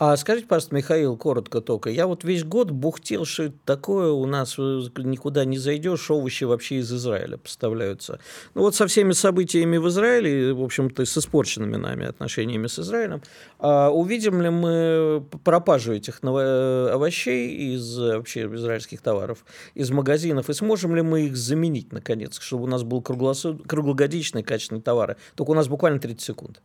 А 0.00 0.16
скажите, 0.16 0.46
пожалуйста, 0.46 0.76
Михаил, 0.76 1.16
коротко 1.16 1.60
только. 1.60 1.90
Я 1.90 2.06
вот 2.06 2.22
весь 2.22 2.44
год 2.44 2.70
бухтел, 2.70 3.24
что 3.24 3.52
такое, 3.64 4.12
у 4.12 4.26
нас 4.26 4.54
э, 4.56 4.82
никуда 4.98 5.44
не 5.44 5.58
зайдешь, 5.58 6.08
овощи 6.08 6.44
вообще 6.44 6.76
из 6.76 6.92
Израиля 6.92 7.36
поставляются. 7.36 8.20
Ну 8.54 8.60
вот 8.60 8.76
со 8.76 8.86
всеми 8.86 9.10
событиями 9.10 9.76
в 9.76 9.88
Израиле, 9.88 10.54
в 10.54 10.62
общем-то, 10.62 11.04
с 11.04 11.18
испорченными 11.18 11.74
нами 11.74 12.06
отношениями 12.06 12.68
с 12.68 12.78
Израилем, 12.78 13.22
а 13.58 13.90
увидим 13.90 14.40
ли 14.40 14.50
мы 14.50 15.26
пропажу 15.42 15.94
этих 15.94 16.20
э, 16.22 16.90
овощей 16.92 17.74
из 17.74 17.98
вообще 17.98 18.46
израильских 18.46 19.00
товаров 19.02 19.44
из 19.74 19.90
магазинов, 19.90 20.48
и 20.48 20.52
сможем 20.52 20.94
ли 20.94 21.02
мы 21.02 21.22
их 21.22 21.36
заменить, 21.36 21.92
наконец, 21.92 22.38
чтобы 22.40 22.64
у 22.64 22.68
нас 22.68 22.84
был 22.84 23.02
круглогодичный 23.02 24.44
качественный 24.44 24.80
товар? 24.80 25.16
Только 25.34 25.50
у 25.50 25.54
нас 25.54 25.66
буквально 25.66 25.98
30 25.98 26.20
секунд. 26.20 26.62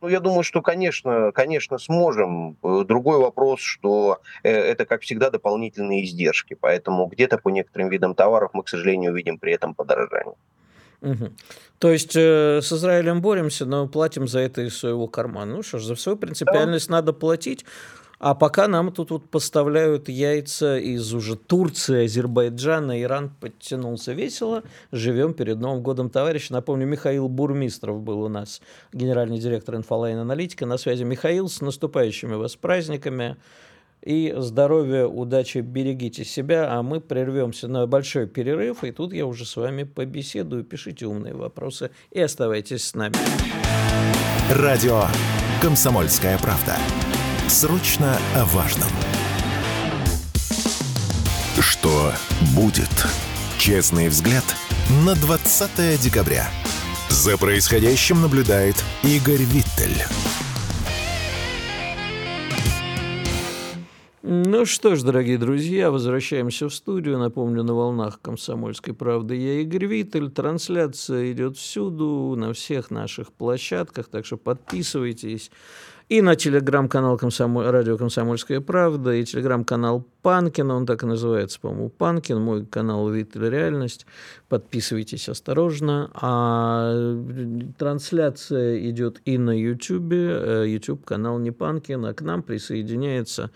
Ну, 0.00 0.08
я 0.08 0.20
думаю, 0.20 0.44
что, 0.44 0.62
конечно, 0.62 1.32
конечно, 1.32 1.78
сможем. 1.78 2.56
Э, 2.62 2.84
другой 2.86 3.18
вопрос, 3.18 3.60
что 3.60 4.20
э, 4.42 4.50
это, 4.50 4.84
как 4.84 5.02
всегда, 5.02 5.30
дополнительные 5.30 6.04
издержки. 6.04 6.54
Поэтому 6.54 7.06
где-то 7.06 7.38
по 7.38 7.48
некоторым 7.48 7.88
видам 7.88 8.14
товаров 8.14 8.50
мы, 8.52 8.62
к 8.62 8.68
сожалению, 8.68 9.14
видим 9.14 9.38
при 9.38 9.52
этом 9.52 9.74
подорожание. 9.74 10.34
Угу. 11.00 11.32
То 11.78 11.90
есть 11.90 12.16
э, 12.16 12.60
с 12.62 12.72
Израилем 12.72 13.20
боремся, 13.20 13.64
но 13.66 13.88
платим 13.88 14.26
за 14.28 14.40
это 14.40 14.62
из 14.62 14.78
своего 14.78 15.08
кармана. 15.08 15.56
Ну 15.56 15.62
что 15.62 15.78
ж, 15.78 15.84
за 15.84 15.96
свою 15.96 16.16
принципиальность 16.16 16.88
да. 16.88 16.94
надо 16.94 17.12
платить. 17.12 17.64
А 18.18 18.34
пока 18.34 18.66
нам 18.66 18.92
тут 18.92 19.10
вот 19.10 19.30
поставляют 19.30 20.08
яйца 20.08 20.76
из 20.76 21.14
уже 21.14 21.36
Турции, 21.36 22.04
Азербайджана, 22.04 23.00
Иран 23.00 23.30
подтянулся 23.30 24.12
весело. 24.12 24.64
Живем 24.90 25.34
перед 25.34 25.58
Новым 25.58 25.82
годом, 25.82 26.10
товарищи. 26.10 26.50
Напомню, 26.50 26.86
Михаил 26.86 27.28
Бурмистров 27.28 28.00
был 28.00 28.22
у 28.22 28.28
нас, 28.28 28.60
генеральный 28.92 29.38
директор 29.38 29.76
INFOLine-Аналитика. 29.76 30.66
На 30.66 30.78
связи 30.78 31.04
Михаил, 31.04 31.48
с 31.48 31.60
наступающими 31.60 32.34
вас 32.34 32.56
праздниками. 32.56 33.36
И 34.02 34.32
здоровья, 34.36 35.06
удачи, 35.06 35.58
берегите 35.58 36.24
себя, 36.24 36.72
а 36.72 36.82
мы 36.82 37.00
прервемся 37.00 37.66
на 37.66 37.86
большой 37.86 38.26
перерыв, 38.26 38.84
и 38.84 38.92
тут 38.92 39.12
я 39.12 39.26
уже 39.26 39.44
с 39.44 39.56
вами 39.56 39.82
побеседую. 39.82 40.64
Пишите 40.64 41.06
умные 41.06 41.34
вопросы 41.34 41.90
и 42.10 42.20
оставайтесь 42.20 42.84
с 42.84 42.94
нами. 42.94 43.16
Радио 44.50 45.02
«Комсомольская 45.60 46.38
правда». 46.38 46.76
Срочно 47.48 48.14
о 48.36 48.44
важном. 48.44 48.90
Что 51.58 52.12
будет? 52.54 52.90
Честный 53.58 54.08
взгляд 54.08 54.44
на 55.06 55.14
20 55.14 55.98
декабря. 55.98 56.46
За 57.08 57.38
происходящим 57.38 58.20
наблюдает 58.20 58.76
Игорь 59.02 59.44
Виттель. 59.44 59.96
Ну 64.22 64.66
что 64.66 64.94
ж, 64.94 65.02
дорогие 65.02 65.38
друзья, 65.38 65.90
возвращаемся 65.90 66.68
в 66.68 66.74
студию. 66.74 67.18
Напомню, 67.18 67.62
на 67.62 67.72
волнах 67.72 68.20
«Комсомольской 68.20 68.92
правды» 68.92 69.36
я 69.36 69.62
Игорь 69.62 69.86
Виттель. 69.86 70.30
Трансляция 70.30 71.32
идет 71.32 71.56
всюду, 71.56 72.34
на 72.36 72.52
всех 72.52 72.90
наших 72.90 73.32
площадках, 73.32 74.08
так 74.08 74.26
что 74.26 74.36
подписывайтесь 74.36 75.50
и 76.08 76.22
на 76.22 76.36
телеграм-канал 76.36 77.18
Комсомоль... 77.18 77.66
радио 77.66 77.98
«Комсомольская 77.98 78.60
правда», 78.60 79.12
и 79.12 79.24
телеграм-канал 79.24 80.06
Панкин, 80.22 80.70
он 80.70 80.86
так 80.86 81.02
и 81.02 81.06
называется, 81.06 81.60
по-моему, 81.60 81.90
Панкин, 81.90 82.40
мой 82.40 82.66
канал 82.66 83.08
«Виталь 83.10 83.50
Реальность». 83.50 84.06
Подписывайтесь 84.48 85.28
осторожно. 85.28 86.10
А 86.14 87.16
трансляция 87.76 88.78
идет 88.88 89.20
и 89.26 89.36
на 89.36 89.50
YouTube, 89.50 90.12
YouTube-канал 90.12 91.38
не 91.38 91.50
Панкин, 91.50 92.06
а 92.06 92.14
к 92.14 92.22
нам 92.22 92.42
присоединяется 92.42 93.50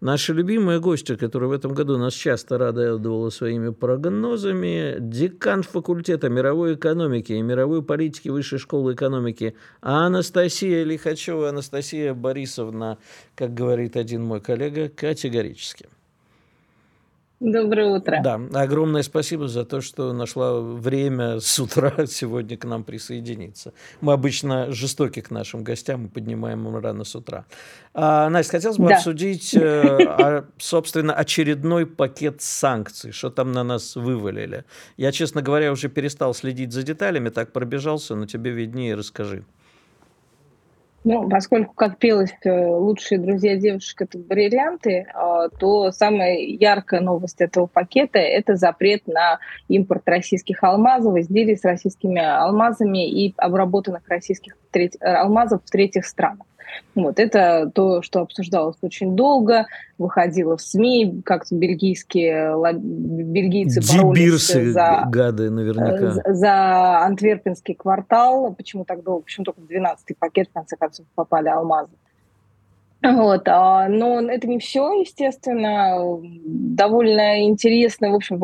наша 0.00 0.32
любимая 0.32 0.78
гостья, 0.78 1.16
которая 1.16 1.50
в 1.50 1.52
этом 1.52 1.74
году 1.74 1.98
нас 1.98 2.14
часто 2.14 2.56
радовала 2.56 3.28
своими 3.28 3.68
прогнозами, 3.70 4.96
декан 4.98 5.62
факультета 5.62 6.30
мировой 6.30 6.76
экономики 6.76 7.32
и 7.32 7.42
мировой 7.42 7.82
политики 7.82 8.30
Высшей 8.30 8.58
школы 8.58 8.94
экономики 8.94 9.54
Анастасия 9.82 10.82
Лихачева. 10.84 11.50
Анастасия 11.50 12.14
Борисовна, 12.14 12.96
как 13.34 13.52
говорит 13.52 13.96
один 13.96 14.24
мой 14.24 14.40
коллега, 14.40 14.88
категорически. 14.88 15.88
Доброе 17.40 17.86
утро. 17.86 18.20
Да, 18.22 18.40
огромное 18.54 19.02
спасибо 19.04 19.46
за 19.46 19.64
то, 19.64 19.80
что 19.80 20.12
нашла 20.12 20.60
время 20.60 21.38
с 21.38 21.60
утра 21.60 21.92
сегодня 22.06 22.56
к 22.56 22.64
нам 22.64 22.82
присоединиться. 22.82 23.72
Мы 24.00 24.12
обычно 24.12 24.72
жестоки 24.72 25.20
к 25.20 25.30
нашим 25.30 25.62
гостям 25.62 26.06
и 26.06 26.08
поднимаем 26.08 26.66
им 26.66 26.76
рано 26.78 27.04
с 27.04 27.14
утра. 27.14 27.44
А, 27.94 28.28
Настя, 28.28 28.52
хотелось 28.52 28.78
бы 28.78 28.88
да. 28.88 28.96
обсудить, 28.96 29.54
э, 29.54 29.60
а, 29.60 30.46
собственно, 30.58 31.14
очередной 31.14 31.86
пакет 31.86 32.42
санкций, 32.42 33.12
что 33.12 33.30
там 33.30 33.52
на 33.52 33.62
нас 33.62 33.94
вывалили. 33.94 34.64
Я, 34.96 35.12
честно 35.12 35.40
говоря, 35.40 35.70
уже 35.70 35.88
перестал 35.88 36.34
следить 36.34 36.72
за 36.72 36.82
деталями, 36.82 37.28
так 37.28 37.52
пробежался, 37.52 38.16
но 38.16 38.26
тебе 38.26 38.50
виднее, 38.50 38.96
расскажи. 38.96 39.44
Ну, 41.04 41.28
поскольку, 41.28 41.74
как 41.74 41.98
пелось, 41.98 42.34
э, 42.44 42.66
лучшие 42.66 43.18
друзья 43.18 43.56
девушек 43.56 44.02
это 44.02 44.18
бриллианты, 44.18 45.06
а, 45.14 45.48
то 45.48 45.92
самая 45.92 46.38
яркая 46.38 47.00
новость 47.00 47.40
этого 47.40 47.66
пакета 47.66 48.18
это 48.18 48.56
запрет 48.56 49.06
на 49.06 49.38
импорт 49.68 50.02
российских 50.06 50.64
алмазов, 50.64 51.16
изделий 51.16 51.56
с 51.56 51.64
российскими 51.64 52.20
алмазами 52.20 53.08
и 53.08 53.32
обработанных 53.36 54.08
российских 54.08 54.56
алмазов 55.00 55.62
в 55.64 55.70
третьих 55.70 56.04
странах. 56.04 56.46
Вот 56.94 57.18
это 57.18 57.70
то, 57.74 58.02
что 58.02 58.20
обсуждалось 58.20 58.76
очень 58.82 59.14
долго, 59.14 59.66
выходило 59.98 60.56
в 60.56 60.60
СМИ, 60.60 61.22
как 61.24 61.44
бельгийские 61.50 62.54
бельгийцы 62.74 63.80
боролись 63.96 64.52
за, 64.72 65.04
гады 65.08 65.50
наверняка. 65.50 66.10
За, 66.10 66.22
за 66.26 66.98
антверпенский 67.04 67.74
квартал. 67.74 68.54
Почему 68.54 68.84
так 68.84 69.02
долго? 69.02 69.24
Почему 69.24 69.44
только 69.44 69.60
в 69.60 69.64
12-й 69.64 70.14
пакет, 70.14 70.48
в 70.48 70.52
конце 70.52 70.76
концов, 70.76 71.06
попали 71.14 71.48
алмазы? 71.48 71.92
Вот, 73.00 73.46
а, 73.46 73.88
но 73.88 74.20
это 74.20 74.48
не 74.48 74.58
все, 74.58 74.92
естественно. 75.00 76.18
Довольно 76.44 77.44
интересный, 77.44 78.10
в 78.10 78.16
общем, 78.16 78.40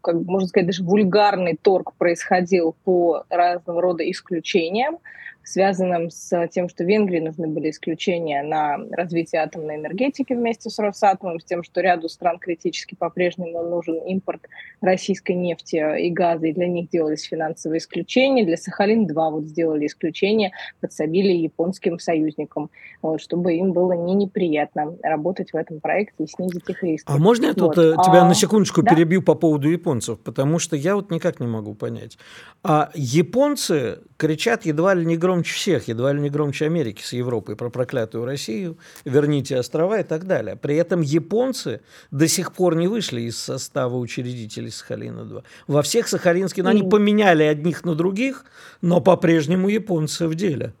как 0.00 0.14
можно 0.14 0.48
сказать, 0.48 0.66
даже 0.66 0.82
вульгарный 0.82 1.58
торг 1.60 1.92
происходил 1.98 2.74
по 2.84 3.24
разного 3.28 3.82
рода 3.82 4.10
исключениям 4.10 4.98
связанном 5.48 6.10
с 6.10 6.48
тем, 6.48 6.68
что 6.68 6.84
Венгрии 6.84 7.20
нужны 7.20 7.48
были 7.48 7.70
исключения 7.70 8.42
на 8.42 8.78
развитие 8.90 9.40
атомной 9.40 9.76
энергетики 9.76 10.34
вместе 10.34 10.68
с 10.68 10.78
Росатомом, 10.78 11.40
с 11.40 11.44
тем, 11.44 11.62
что 11.64 11.80
ряду 11.80 12.08
стран 12.08 12.38
критически 12.38 12.94
по-прежнему 12.94 13.62
нужен 13.62 13.96
импорт 14.06 14.42
российской 14.82 15.32
нефти 15.32 16.00
и 16.00 16.10
газа, 16.10 16.46
и 16.46 16.52
для 16.52 16.66
них 16.66 16.90
делались 16.90 17.22
финансовые 17.22 17.78
исключения. 17.78 18.44
Для 18.44 18.56
Сахалин-2 18.56 19.30
вот 19.30 19.44
сделали 19.44 19.86
исключение, 19.86 20.52
подсобили 20.80 21.32
японским 21.32 21.98
союзникам, 21.98 22.70
вот, 23.00 23.20
чтобы 23.22 23.54
им 23.54 23.72
было 23.72 23.92
не 23.92 24.14
неприятно 24.14 24.96
работать 25.02 25.52
в 25.52 25.56
этом 25.56 25.80
проекте 25.80 26.24
и 26.24 26.26
снизить 26.26 26.68
их 26.68 26.82
риски. 26.82 27.06
А 27.10 27.16
можно 27.16 27.46
я 27.46 27.54
тут 27.54 27.76
вот. 27.76 27.78
Э, 27.78 27.94
тебя 28.04 28.22
а, 28.22 28.28
на 28.28 28.34
секундочку 28.34 28.82
да? 28.82 28.94
перебью 28.94 29.22
по 29.22 29.34
поводу 29.34 29.70
японцев? 29.70 30.18
Потому 30.20 30.58
что 30.58 30.76
я 30.76 30.94
вот 30.94 31.10
никак 31.10 31.40
не 31.40 31.46
могу 31.46 31.74
понять. 31.74 32.18
А 32.62 32.90
японцы 32.94 34.00
кричат 34.18 34.66
едва 34.66 34.94
ли 34.94 35.06
не 35.06 35.16
громче 35.16 35.54
всех, 35.54 35.88
едва 35.88 36.12
ли 36.12 36.20
не 36.20 36.28
громче 36.28 36.66
Америки 36.66 37.02
с 37.02 37.12
Европой 37.14 37.56
про 37.56 37.70
проклятую 37.70 38.26
Россию, 38.26 38.76
верните 39.04 39.56
острова 39.58 40.00
и 40.00 40.02
так 40.02 40.26
далее. 40.26 40.56
При 40.56 40.76
этом 40.76 41.00
японцы 41.00 41.80
до 42.10 42.28
сих 42.28 42.52
пор 42.52 42.76
не 42.76 42.88
вышли 42.88 43.22
из 43.22 43.38
состава 43.38 43.96
учредителей 43.96 44.70
Сахалина-2. 44.70 45.44
Во 45.68 45.82
всех 45.82 46.08
Сахалинских, 46.08 46.64
ну, 46.64 46.70
они 46.70 46.82
поменяли 46.82 47.44
одних 47.44 47.84
на 47.84 47.94
других, 47.94 48.44
но 48.82 49.00
по-прежнему 49.00 49.68
японцы 49.68 50.26
в 50.26 50.34
деле. 50.34 50.74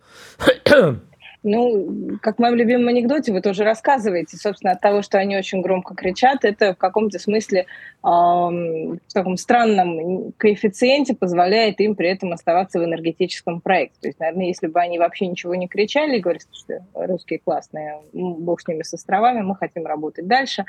Ну, 1.44 2.18
как 2.20 2.36
в 2.36 2.38
моем 2.40 2.56
любимом 2.56 2.88
анекдоте, 2.88 3.32
вы 3.32 3.40
тоже 3.40 3.62
рассказываете, 3.62 4.36
собственно, 4.36 4.72
от 4.72 4.80
того, 4.80 5.02
что 5.02 5.18
они 5.18 5.36
очень 5.36 5.62
громко 5.62 5.94
кричат, 5.94 6.44
это 6.44 6.74
в 6.74 6.78
каком-то 6.78 7.18
смысле 7.20 7.60
э, 7.60 7.66
в 8.02 9.12
таком 9.12 9.36
странном 9.36 10.32
коэффициенте 10.36 11.14
позволяет 11.14 11.80
им 11.80 11.94
при 11.94 12.08
этом 12.08 12.32
оставаться 12.32 12.80
в 12.80 12.84
энергетическом 12.84 13.60
проекте. 13.60 13.98
То 14.00 14.08
есть, 14.08 14.18
наверное, 14.18 14.46
если 14.46 14.66
бы 14.66 14.80
они 14.80 14.98
вообще 14.98 15.28
ничего 15.28 15.54
не 15.54 15.68
кричали 15.68 16.16
и 16.16 16.20
говорили, 16.20 16.42
что 16.52 16.80
русские 16.94 17.38
классные, 17.38 18.00
бог 18.12 18.60
с 18.60 18.66
ними 18.66 18.82
с 18.82 18.92
островами, 18.94 19.42
мы 19.42 19.54
хотим 19.54 19.86
работать 19.86 20.26
дальше, 20.26 20.64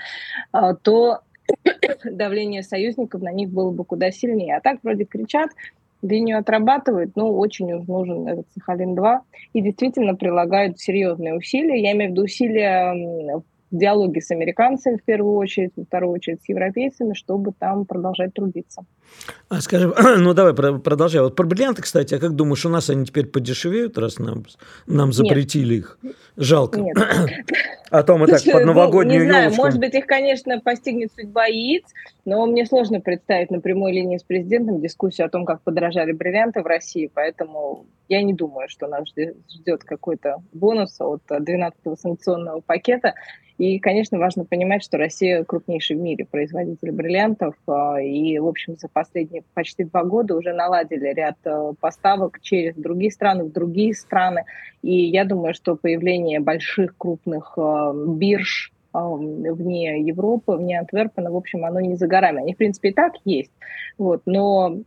э, 0.53 0.75
то 0.84 1.21
давление 2.03 2.63
союзников 2.63 3.21
на 3.21 3.32
них 3.32 3.49
было 3.49 3.71
бы 3.71 3.84
куда 3.86 4.12
сильнее. 4.12 4.58
А 4.58 4.62
так 4.62 4.79
вроде 4.84 5.05
кричат, 5.05 5.49
линию 6.01 6.39
отрабатывают, 6.39 7.15
но 7.15 7.31
очень 7.31 7.71
уж 7.73 7.88
нужен 7.88 8.27
этот 8.27 8.47
Сахалин-2 8.55 9.19
и 9.53 9.62
действительно 9.62 10.15
прилагают 10.15 10.79
серьезные 10.79 11.35
усилия. 11.35 11.81
Я 11.81 11.91
имею 11.93 12.12
в 12.12 12.13
виду 12.13 12.23
усилия 12.23 12.93
диалоге 13.71 14.21
с 14.21 14.32
американцами 14.32 14.97
в 14.97 15.03
первую 15.03 15.36
очередь, 15.36 15.71
во 15.75 15.84
вторую 15.86 16.13
очередь 16.13 16.41
с 16.43 16.49
европейцами, 16.49 17.13
чтобы 17.13 17.53
там 17.58 17.86
продолжать 17.86 18.34
трудиться. 18.34 18.84
А 19.49 19.62
скажи, 19.62 19.93
ну 20.17 20.34
давай 20.34 20.53
продолжай. 20.53 21.21
Вот 21.21 21.36
про 21.36 21.45
бриллианты, 21.45 21.82
кстати, 21.82 22.15
а 22.15 22.19
как 22.19 22.36
думаешь, 22.36 22.65
у 22.65 22.69
нас 22.69 22.89
они 22.89 23.05
теперь 23.05 23.27
подешевеют, 23.27 23.97
раз 23.97 24.19
нам, 24.19 24.45
нам 24.88 25.13
запретили 25.13 25.75
Нет. 25.75 25.84
их? 25.84 25.99
Жалко. 26.38 26.79
Нет. 26.79 26.97
А 27.91 28.03
то 28.03 28.17
мы 28.17 28.27
так 28.27 28.43
под 28.43 28.62
ну, 28.62 28.67
новогоднюю 28.67 29.17
ну, 29.17 29.23
Не 29.23 29.29
знаю, 29.32 29.43
елочку. 29.45 29.63
может 29.63 29.79
быть, 29.79 29.95
их, 29.95 30.05
конечно, 30.05 30.60
постигнет 30.60 31.12
судьба 31.12 31.47
яиц, 31.47 31.86
но 32.23 32.45
мне 32.45 32.67
сложно 32.67 33.01
представить 33.01 33.49
на 33.49 33.62
прямой 33.62 33.93
линии 33.93 34.17
с 34.17 34.23
президентом 34.23 34.79
дискуссию 34.79 35.25
о 35.25 35.29
том, 35.32 35.43
как 35.43 35.63
подорожали 35.63 36.12
бриллианты 36.12 36.62
в 36.62 36.67
России, 36.67 37.10
поэтому 37.12 37.88
я 38.08 38.21
не 38.21 38.34
думаю, 38.34 38.69
что 38.69 38.88
нас 38.88 39.05
ждет 39.08 39.84
какой-то 39.84 40.38
бонус 40.53 41.01
от 41.01 41.23
12-го 41.29 41.95
санкционного 41.95 42.62
пакета. 42.62 43.15
И, 43.60 43.78
конечно, 43.80 44.17
важно 44.17 44.45
понимать, 44.45 44.82
что 44.82 44.98
Россия 44.98 45.43
крупнейший 45.43 45.98
в 45.98 46.00
мире 46.00 46.26
производитель 46.26 46.91
бриллиантов, 46.91 47.56
а, 47.67 48.02
и, 48.02 48.39
в 48.39 48.48
общем, 48.48 48.78
за 48.78 48.88
последние 48.88 49.43
почти 49.54 49.84
два 49.84 50.06
года 50.06 50.38
уже 50.38 50.54
наладили 50.54 51.13
ряд 51.13 51.36
э, 51.43 51.74
поставок 51.82 52.39
через 52.41 52.76
другие 52.76 53.12
страны, 53.12 53.43
в 53.43 53.52
другие 53.52 53.93
страны. 53.93 54.45
И 54.82 54.95
я 54.95 55.26
думаю, 55.26 55.54
что 55.54 55.76
появление 55.76 56.39
больших 56.39 56.95
крупных 56.98 57.54
э, 57.58 57.91
бирж 58.08 58.72
э, 58.93 58.98
вне 58.98 60.04
Европы, 60.04 60.54
вне 60.54 60.80
Антверпена, 60.80 61.30
в 61.30 61.36
общем, 61.36 61.65
оно 61.65 61.82
не 61.82 61.98
за 61.98 62.08
горами. 62.08 62.41
Они, 62.41 62.54
в 62.54 62.58
принципе, 62.58 62.89
и 62.89 62.93
так 62.93 63.15
есть. 63.26 63.52
Вот, 63.98 64.22
но 64.26 64.78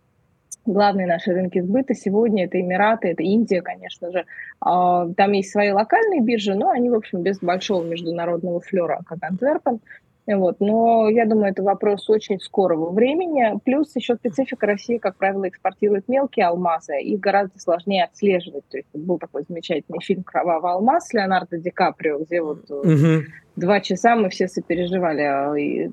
главные 0.66 1.06
наши 1.06 1.32
рынки 1.32 1.60
сбыта 1.60 1.94
сегодня 1.94 2.44
это 2.44 2.60
Эмираты, 2.60 3.08
это 3.08 3.22
Индия, 3.22 3.62
конечно 3.62 4.10
же. 4.10 4.24
А, 4.60 5.08
там 5.16 5.32
есть 5.32 5.50
свои 5.50 5.70
локальные 5.70 6.20
биржи, 6.20 6.54
но 6.54 6.70
они, 6.70 6.90
в 6.90 6.94
общем, 6.94 7.22
без 7.22 7.38
большого 7.38 7.84
международного 7.84 8.60
флера, 8.60 9.02
как 9.06 9.18
Антверпен. 9.22 9.80
Вот. 10.26 10.60
Но 10.60 11.08
я 11.08 11.26
думаю, 11.26 11.50
это 11.50 11.62
вопрос 11.62 12.08
очень 12.08 12.38
скорого 12.38 12.90
времени. 12.90 13.58
Плюс 13.64 13.94
еще 13.96 14.14
специфика 14.14 14.66
России, 14.66 14.98
как 14.98 15.16
правило, 15.16 15.48
экспортирует 15.48 16.08
мелкие 16.08 16.46
алмазы, 16.46 17.00
их 17.00 17.18
гораздо 17.18 17.58
сложнее 17.58 18.04
отслеживать. 18.04 18.66
То 18.68 18.76
есть 18.76 18.88
был 18.94 19.18
такой 19.18 19.42
замечательный 19.48 20.00
фильм 20.00 20.22
«Кровавый 20.22 20.72
алмаз» 20.72 21.08
с 21.08 21.12
Леонардо 21.12 21.58
Ди 21.58 21.70
Каприо, 21.70 22.18
где 22.18 22.40
вот 22.40 22.70
угу. 22.70 23.24
два 23.56 23.80
часа 23.80 24.14
мы 24.14 24.28
все 24.28 24.46
сопереживали 24.46 25.22
а, 25.22 25.54
и 25.56 25.90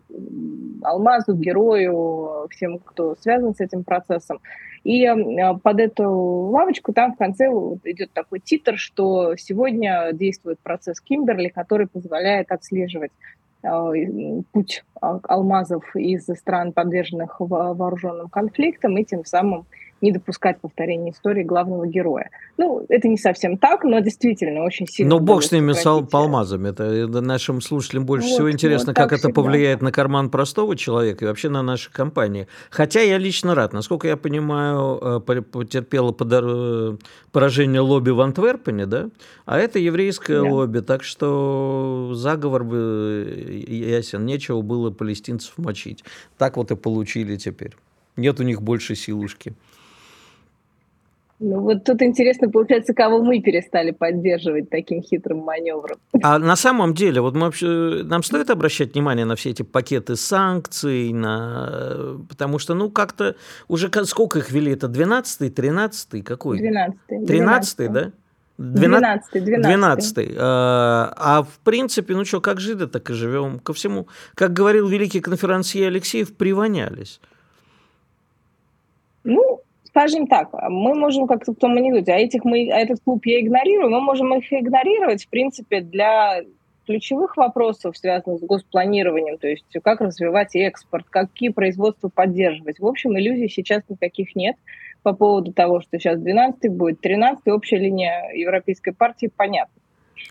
алмазу, 0.83 1.33
герою, 1.33 2.47
всем, 2.51 2.77
кто 2.77 3.15
связан 3.15 3.55
с 3.55 3.59
этим 3.59 3.83
процессом. 3.83 4.39
И 4.83 5.07
а, 5.07 5.55
под 5.55 5.79
эту 5.79 6.07
лавочку 6.07 6.93
там 6.93 7.15
в 7.15 7.17
конце 7.17 7.47
идет 7.83 8.11
такой 8.13 8.39
титр, 8.41 8.77
что 8.77 9.35
сегодня 9.37 10.11
действует 10.13 10.59
процесс 10.59 11.01
Кимберли, 11.01 11.49
который 11.49 11.87
позволяет 11.87 12.51
отслеживать 12.51 13.11
Э, 13.11 13.38
путь 13.61 14.83
алмазов 15.01 15.95
из 15.95 16.25
стран, 16.25 16.73
подверженных 16.73 17.35
вооруженным 17.39 18.29
конфликтам, 18.29 18.97
и 18.97 19.05
тем 19.05 19.25
самым 19.25 19.65
не 20.01 20.11
допускать 20.11 20.59
повторения 20.59 21.11
истории 21.11 21.43
главного 21.43 21.87
героя. 21.87 22.29
Ну, 22.57 22.85
это 22.89 23.07
не 23.07 23.17
совсем 23.17 23.57
так, 23.57 23.83
но 23.83 23.99
действительно 23.99 24.63
очень 24.63 24.87
сильно... 24.87 25.15
Но 25.15 25.19
бог 25.19 25.43
с 25.43 25.51
ними 25.51 25.73
с 25.73 25.85
алмазами. 25.85 26.69
Это 26.69 27.21
нашим 27.21 27.61
слушателям 27.61 28.05
больше 28.05 28.27
вот, 28.27 28.33
всего 28.33 28.51
интересно, 28.51 28.87
вот 28.87 28.95
как 28.95 29.13
это 29.13 29.29
всегда. 29.29 29.33
повлияет 29.33 29.81
на 29.81 29.91
карман 29.91 30.29
простого 30.29 30.75
человека 30.75 31.25
и 31.25 31.27
вообще 31.27 31.49
на 31.49 31.61
наши 31.61 31.91
компании. 31.91 32.47
Хотя 32.69 33.01
я 33.01 33.17
лично 33.17 33.55
рад. 33.55 33.73
Насколько 33.73 34.07
я 34.07 34.17
понимаю, 34.17 34.99
э, 35.01 35.41
потерпело 35.41 36.15
э, 36.19 36.97
поражение 37.31 37.81
лобби 37.81 38.11
в 38.11 38.21
Антверпене, 38.21 38.85
да? 38.85 39.09
А 39.45 39.57
это 39.57 39.79
еврейское 39.79 40.41
да. 40.41 40.49
лобби, 40.49 40.79
так 40.79 41.03
что 41.03 42.11
заговор 42.13 42.63
ясен. 42.63 44.25
Нечего 44.25 44.61
было 44.61 44.91
палестинцев 44.91 45.57
мочить. 45.57 46.03
Так 46.37 46.57
вот 46.57 46.71
и 46.71 46.75
получили 46.75 47.35
теперь. 47.37 47.75
Нет 48.15 48.39
у 48.39 48.43
них 48.43 48.61
больше 48.61 48.95
силушки. 48.95 49.53
Ну 51.39 51.61
вот 51.61 51.85
тут 51.85 52.01
интересно, 52.01 52.49
получается, 52.49 52.93
кого 52.93 53.23
мы 53.23 53.39
перестали 53.39 53.91
поддерживать 53.91 54.69
таким 54.69 55.01
хитрым 55.01 55.37
маневром. 55.39 55.97
А 56.21 56.37
на 56.37 56.57
самом 56.57 56.93
деле, 56.93 57.21
вот 57.21 57.33
мы 57.33 57.45
вообще, 57.45 58.03
нам 58.03 58.23
стоит 58.23 58.49
обращать 58.49 58.93
внимание 58.93 59.25
на 59.25 59.37
все 59.37 59.51
эти 59.51 59.63
пакеты 59.63 60.17
санкций, 60.17 61.13
на... 61.13 62.17
потому 62.27 62.59
что, 62.59 62.73
ну, 62.73 62.89
как-то 62.91 63.35
уже 63.69 63.89
сколько 64.03 64.39
их 64.39 64.51
ввели? 64.51 64.73
Это 64.73 64.87
12-й, 64.87 65.49
13-й, 65.49 66.21
какой? 66.23 66.59
12-й. 66.59 67.25
13-й, 67.25 67.87
да? 67.87 68.11
12 68.57 69.41
12 69.45 69.61
12 69.63 70.35
а, 70.37 71.13
а 71.15 71.43
в 71.43 71.59
принципе, 71.63 72.13
ну 72.13 72.25
что, 72.25 72.41
как 72.41 72.59
жили, 72.59 72.85
так 72.87 73.09
и 73.09 73.13
живем. 73.13 73.59
Ко 73.59 73.71
всему, 73.71 74.09
как 74.35 74.51
говорил 74.51 74.89
великий 74.89 75.21
конферансье 75.21 75.87
Алексеев, 75.87 76.35
привонялись. 76.35 77.21
Ну, 79.23 79.61
скажем 79.89 80.27
так, 80.27 80.49
мы 80.69 80.95
можем 80.95 81.27
как-то 81.27 81.53
в 81.53 81.55
том 81.55 81.75
анекдоте, 81.77 82.13
а, 82.13 82.17
этих 82.17 82.43
мы, 82.45 82.69
а 82.71 82.77
этот 82.79 82.99
клуб 83.03 83.25
я 83.25 83.41
игнорирую, 83.41 83.89
мы 83.89 84.01
можем 84.01 84.33
их 84.33 84.51
игнорировать, 84.51 85.25
в 85.25 85.29
принципе, 85.29 85.81
для 85.81 86.41
ключевых 86.85 87.37
вопросов, 87.37 87.97
связанных 87.97 88.39
с 88.39 88.43
госпланированием, 88.43 89.37
то 89.37 89.47
есть 89.47 89.65
как 89.83 90.01
развивать 90.01 90.55
экспорт, 90.55 91.05
какие 91.09 91.49
производства 91.49 92.09
поддерживать. 92.09 92.79
В 92.79 92.85
общем, 92.87 93.17
иллюзий 93.17 93.47
сейчас 93.47 93.83
никаких 93.89 94.35
нет 94.35 94.55
по 95.03 95.13
поводу 95.13 95.53
того, 95.53 95.81
что 95.81 95.99
сейчас 95.99 96.19
12 96.19 96.71
будет 96.71 96.99
13 96.99 97.47
общая 97.49 97.77
линия 97.77 98.31
Европейской 98.33 98.91
партии 98.91 99.29
понятна 99.35 99.78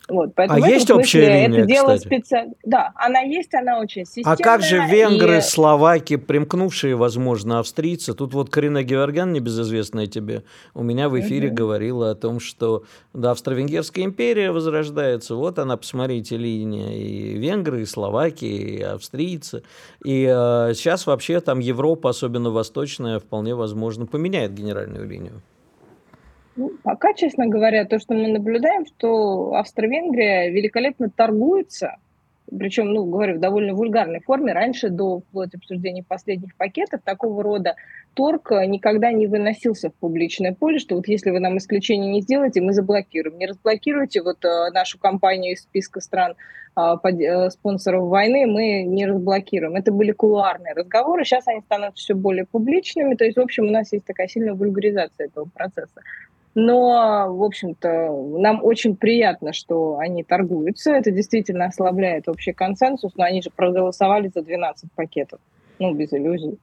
Вот, 0.09 0.35
поэтому 0.35 0.64
а 0.64 0.68
есть 0.68 0.90
общая 0.90 1.20
линия, 1.20 1.61
это 1.61 1.66
дело 1.66 1.96
специально. 1.96 2.55
Да, 2.64 2.92
она 2.94 3.20
есть, 3.20 3.55
она 3.55 3.79
очень 3.79 4.07
системная. 4.07 4.35
А 4.35 4.37
как 4.37 4.62
же 4.62 4.79
венгры, 4.87 5.38
и... 5.38 5.40
словаки, 5.40 6.16
примкнувшие, 6.16 6.96
возможно, 6.96 7.59
австрийцы? 7.59 8.14
Тут 8.14 8.33
вот 8.33 8.48
Карина 8.48 8.83
Георгян, 8.83 9.33
небезызвестная 9.33 10.07
тебе, 10.07 10.44
у 10.74 10.83
меня 10.83 11.09
в 11.11 11.20
эфире 11.20 11.48
угу. 11.48 11.57
говорила 11.57 12.11
о 12.11 12.14
том, 12.14 12.40
что 12.40 12.85
да, 13.12 13.33
Австро-Венгерская 13.33 14.05
империя 14.05 14.51
возрождается. 14.51 15.35
Вот 15.35 15.59
она, 15.59 15.77
посмотрите, 15.77 16.37
линия. 16.37 16.94
И 16.94 17.35
венгры, 17.35 17.83
и 17.83 17.87
словаки, 17.87 18.46
и 18.46 18.81
австрийцы. 18.81 19.62
И 20.05 20.24
э, 20.24 20.72
сейчас 20.74 21.07
вообще 21.07 21.40
там 21.40 21.59
Европа, 21.59 22.11
особенно 22.11 22.51
восточная, 22.51 23.18
вполне 23.18 23.55
возможно, 23.55 24.07
поменяет 24.07 24.55
генеральную 24.55 25.07
линию. 25.07 25.42
Ну, 26.59 26.73
пока, 26.83 27.14
честно 27.14 27.47
говоря, 27.47 27.85
то, 27.85 28.01
что 28.01 28.14
мы 28.14 28.27
наблюдаем, 28.27 28.85
что 28.85 29.55
Австро-Венгрия 29.55 30.51
великолепно 30.51 31.09
торгуется, 31.09 31.99
причем, 32.51 32.92
ну, 32.92 33.05
говорю, 33.05 33.37
в 33.37 33.40
довольно 33.40 33.75
вульгарной 33.75 34.18
форме. 34.18 34.53
Раньше, 34.53 34.88
до 34.88 35.21
вплоть 35.21 35.55
обсуждения 35.55 36.03
последних 36.03 36.57
пакетов, 36.57 37.03
такого 37.05 37.44
рода 37.44 37.77
торг 38.14 38.51
никогда 38.66 39.12
не 39.12 39.29
выносился 39.29 39.90
в 39.90 39.94
публичное 39.94 40.53
поле, 40.53 40.81
что 40.81 40.97
вот 40.97 41.07
если 41.07 41.31
вы 41.31 41.38
нам 41.38 41.59
исключение 41.59 42.11
не 42.11 42.23
сделаете, 42.23 42.61
мы 42.61 42.73
заблокируем. 42.73 43.38
Не 43.38 43.47
разблокируете 43.47 44.23
вот 44.23 44.44
э, 44.44 44.71
нашу 44.73 44.99
компанию 44.99 45.53
из 45.53 45.61
списка 45.61 46.01
стран 46.01 46.35
э, 46.77 46.97
под, 47.01 47.21
э, 47.21 47.51
спонсоров 47.51 48.09
войны, 48.09 48.47
мы 48.49 48.83
не 48.83 49.07
разблокируем. 49.07 49.77
Это 49.77 49.92
были 49.92 50.11
кулуарные 50.11 50.75
разговоры, 50.75 51.25
сейчас 51.25 51.47
они 51.47 51.61
становятся 51.61 52.03
все 52.03 52.14
более 52.14 52.47
публичными, 52.47 53.14
то 53.14 53.25
есть, 53.25 53.37
в 53.37 53.40
общем, 53.40 53.68
у 53.68 53.71
нас 53.71 53.92
есть 53.92 54.07
такая 54.07 54.27
сильная 54.27 54.55
вульгаризация 54.55 55.27
этого 55.27 55.44
процесса. 55.44 56.03
Но, 56.55 57.27
в 57.35 57.43
общем-то, 57.43 58.11
нам 58.39 58.65
очень 58.65 58.97
приятно, 58.97 59.53
что 59.53 59.99
они 59.99 60.25
торгуются. 60.25 60.93
Это 60.93 61.11
действительно 61.11 61.67
ослабляет 61.67 62.29
общий 62.29 62.53
консенсус, 62.53 63.13
но 63.17 63.25
они 63.25 63.43
же 63.43 63.51
проголосовали 63.51 64.31
за 64.35 64.43
12 64.43 64.91
пакетов. 64.93 65.41
Ну, 65.79 65.95
без 65.95 66.13
иллюзий. 66.13 66.59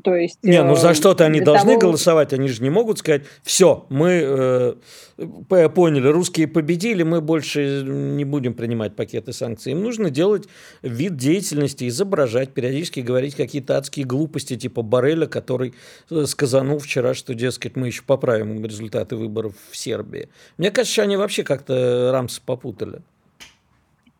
То 0.00 0.14
есть, 0.14 0.38
не, 0.42 0.62
ну 0.62 0.74
за 0.74 0.90
э, 0.90 0.94
что-то 0.94 1.26
они 1.26 1.40
должны 1.40 1.72
того... 1.72 1.80
голосовать, 1.80 2.32
они 2.32 2.48
же 2.48 2.62
не 2.62 2.70
могут 2.70 2.98
сказать, 2.98 3.24
все, 3.42 3.84
мы 3.90 4.76
э, 5.18 5.68
поняли, 5.68 6.08
русские 6.08 6.48
победили, 6.48 7.02
мы 7.02 7.20
больше 7.20 7.82
не 7.84 8.24
будем 8.24 8.54
принимать 8.54 8.96
пакеты 8.96 9.34
санкций. 9.34 9.72
Им 9.72 9.82
нужно 9.82 10.08
делать 10.08 10.48
вид 10.82 11.16
деятельности, 11.16 11.86
изображать, 11.88 12.54
периодически 12.54 13.00
говорить 13.00 13.34
какие-то 13.34 13.76
адские 13.76 14.06
глупости, 14.06 14.56
типа 14.56 14.80
Барреля, 14.80 15.26
который 15.26 15.74
э, 16.10 16.24
сказанул 16.24 16.78
вчера, 16.78 17.12
что, 17.12 17.34
дескать, 17.34 17.76
мы 17.76 17.88
еще 17.88 18.02
поправим 18.02 18.64
результаты 18.64 19.16
выборов 19.16 19.54
в 19.70 19.76
Сербии. 19.76 20.30
Мне 20.56 20.70
кажется, 20.70 21.02
они 21.02 21.18
вообще 21.18 21.42
как-то 21.42 22.10
рамсы 22.12 22.40
попутали. 22.44 23.02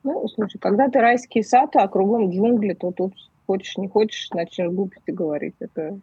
Ну, 0.04 0.26
слушай, 0.34 0.58
когда 0.58 0.88
ты 0.88 1.00
райский 1.00 1.42
сад, 1.42 1.70
а 1.76 1.88
кругом 1.88 2.30
джунгли, 2.30 2.74
то 2.74 2.90
тут 2.90 3.14
хочешь, 3.46 3.76
не 3.76 3.88
хочешь, 3.88 4.30
начнешь 4.30 4.70
глупости 4.70 5.10
говорить. 5.10 5.56
Это 5.58 5.98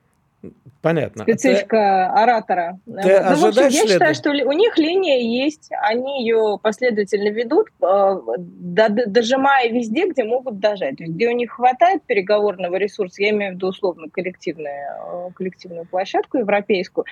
Понятно. 0.81 1.23
Специфика 1.23 2.11
ты, 2.15 2.21
оратора. 2.21 2.79
Ты 2.85 3.21
ну, 3.21 3.35
в 3.35 3.45
общем, 3.45 3.67
я 3.67 3.87
считаю, 3.87 4.15
что 4.15 4.29
у 4.29 4.51
них 4.53 4.77
линия 4.77 5.19
есть, 5.19 5.69
они 5.81 6.23
ее 6.23 6.57
последовательно 6.61 7.29
ведут, 7.29 7.67
э, 7.81 8.15
дожимая 9.07 9.69
везде, 9.69 10.07
где 10.07 10.23
могут 10.23 10.59
дожать. 10.59 10.97
То 10.97 11.03
есть, 11.03 11.15
где 11.15 11.27
у 11.27 11.33
них 11.33 11.51
хватает 11.51 12.03
переговорного 12.03 12.77
ресурса, 12.77 13.21
я 13.21 13.31
имею 13.31 13.51
в 13.51 13.55
виду 13.55 13.67
условно 13.67 14.07
коллективную, 14.09 14.73
э, 14.73 15.31
коллективную 15.35 15.85
площадку 15.85 16.37
европейскую, 16.37 17.05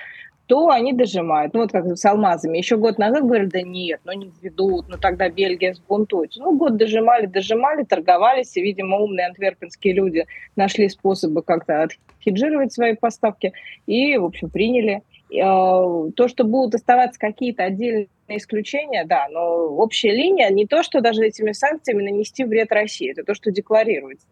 то 0.48 0.70
они 0.70 0.94
дожимают. 0.94 1.52
Ну, 1.52 1.60
вот 1.60 1.72
как 1.72 1.84
с 1.84 2.04
алмазами. 2.06 2.56
Еще 2.56 2.78
год 2.78 2.96
назад 2.96 3.22
говорили, 3.22 3.50
да 3.50 3.60
нет, 3.60 4.00
ну 4.04 4.12
не 4.12 4.32
ведут, 4.40 4.86
ну 4.88 4.96
тогда 4.96 5.28
Бельгия 5.28 5.74
сбунтуется. 5.74 6.40
Ну, 6.40 6.56
год 6.56 6.78
дожимали, 6.78 7.26
дожимали, 7.26 7.84
торговались, 7.84 8.56
и, 8.56 8.62
видимо, 8.62 8.96
умные 8.96 9.26
антверпенские 9.26 9.92
люди 9.92 10.24
нашли 10.56 10.88
способы 10.88 11.42
как-то 11.42 11.82
отхеджировать 12.18 12.72
свои 12.72 12.94
поставки 12.94 13.52
и, 13.86 14.16
в 14.16 14.24
общем, 14.24 14.50
приняли. 14.50 15.02
А, 15.42 16.10
то, 16.16 16.28
что 16.28 16.44
будут 16.44 16.74
оставаться 16.74 17.18
какие-то 17.18 17.64
отдельные 17.64 18.08
исключения, 18.28 19.04
да, 19.04 19.28
но 19.30 19.66
общая 19.66 20.12
линия 20.12 20.48
не 20.50 20.66
то, 20.66 20.82
что 20.82 21.00
даже 21.00 21.24
этими 21.24 21.52
санкциями 21.52 22.02
нанести 22.02 22.44
вред 22.44 22.72
России, 22.72 23.10
это 23.10 23.24
то, 23.24 23.34
что 23.34 23.50
декларируется. 23.50 24.26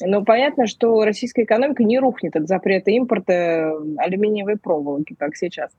Но 0.00 0.24
понятно, 0.24 0.66
что 0.66 1.04
российская 1.04 1.44
экономика 1.44 1.84
не 1.84 1.98
рухнет 1.98 2.34
от 2.34 2.48
запрета 2.48 2.90
импорта 2.90 3.72
алюминиевой 3.98 4.56
проволоки, 4.56 5.14
как 5.18 5.36
сейчас 5.36 5.70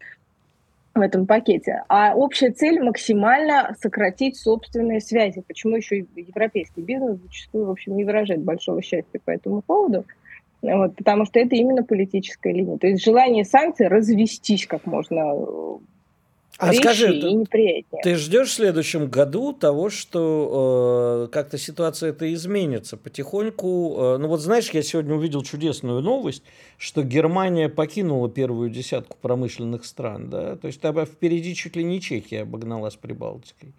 в 0.95 1.02
этом 1.02 1.26
пакете. 1.26 1.84
А 1.89 2.15
общая 2.15 2.52
цель 2.52 2.82
максимально 2.82 3.76
сократить 3.82 4.38
собственные 4.38 5.02
связи. 5.02 5.43
Почему 5.47 5.76
еще 5.76 6.06
европейский 6.15 6.82
бизнес 6.82 7.19
зачастую, 7.19 7.65
в 7.65 7.71
общем, 7.71 7.97
не 7.97 8.04
выражает 8.04 8.41
большого 8.41 8.82
счастья 8.82 9.19
по 9.26 9.32
этому 9.32 9.62
поводу. 9.62 10.06
Вот, 10.63 10.95
потому 10.95 11.26
что 11.26 11.39
это 11.39 11.56
именно 11.56 11.84
политическая 11.84 12.54
линия. 12.54 12.78
То 12.78 12.88
есть 12.88 13.04
желание 13.04 13.43
санкций 13.43 13.88
развестись 13.89 14.65
как 14.65 14.86
можно 14.86 15.36
а 16.60 16.71
скажи, 16.71 17.13
и 17.13 17.45
Ты 18.04 18.15
ждешь 18.15 18.49
в 18.49 18.54
следующем 18.54 19.08
году 19.08 19.54
того, 19.54 19.89
что 19.89 21.26
э, 21.26 21.34
как-то 21.34 21.58
ситуация 21.58 22.12
это 22.12 22.32
изменится 22.32 22.95
потихоньку? 22.95 23.95
Э, 23.97 24.17
ну 24.17 24.28
вот 24.28 24.39
знаешь, 24.39 24.69
я 24.69 24.84
сегодня 24.84 25.15
увидел 25.15 25.41
чудесную 25.41 26.02
новость, 26.02 26.43
что 26.78 27.02
Германия 27.02 27.69
покинула 27.69 28.30
первую 28.30 28.69
десятку 28.69 29.17
промышленных 29.19 29.84
стран, 29.84 30.30
да, 30.30 30.56
то 30.56 30.67
есть 30.67 30.80
тогда 30.80 31.06
впереди 31.06 31.56
чуть 31.56 31.76
ли 31.76 31.84
не 31.84 31.99
Чехия 31.99 32.43
обогналась 32.43 32.95
Прибалтикой. 32.95 33.73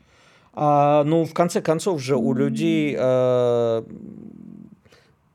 А, 0.52 1.04
ну, 1.04 1.24
в 1.24 1.32
конце 1.32 1.60
концов 1.60 2.00
же 2.00 2.16
у 2.16 2.32
людей 2.32 2.96
э, 2.98 3.82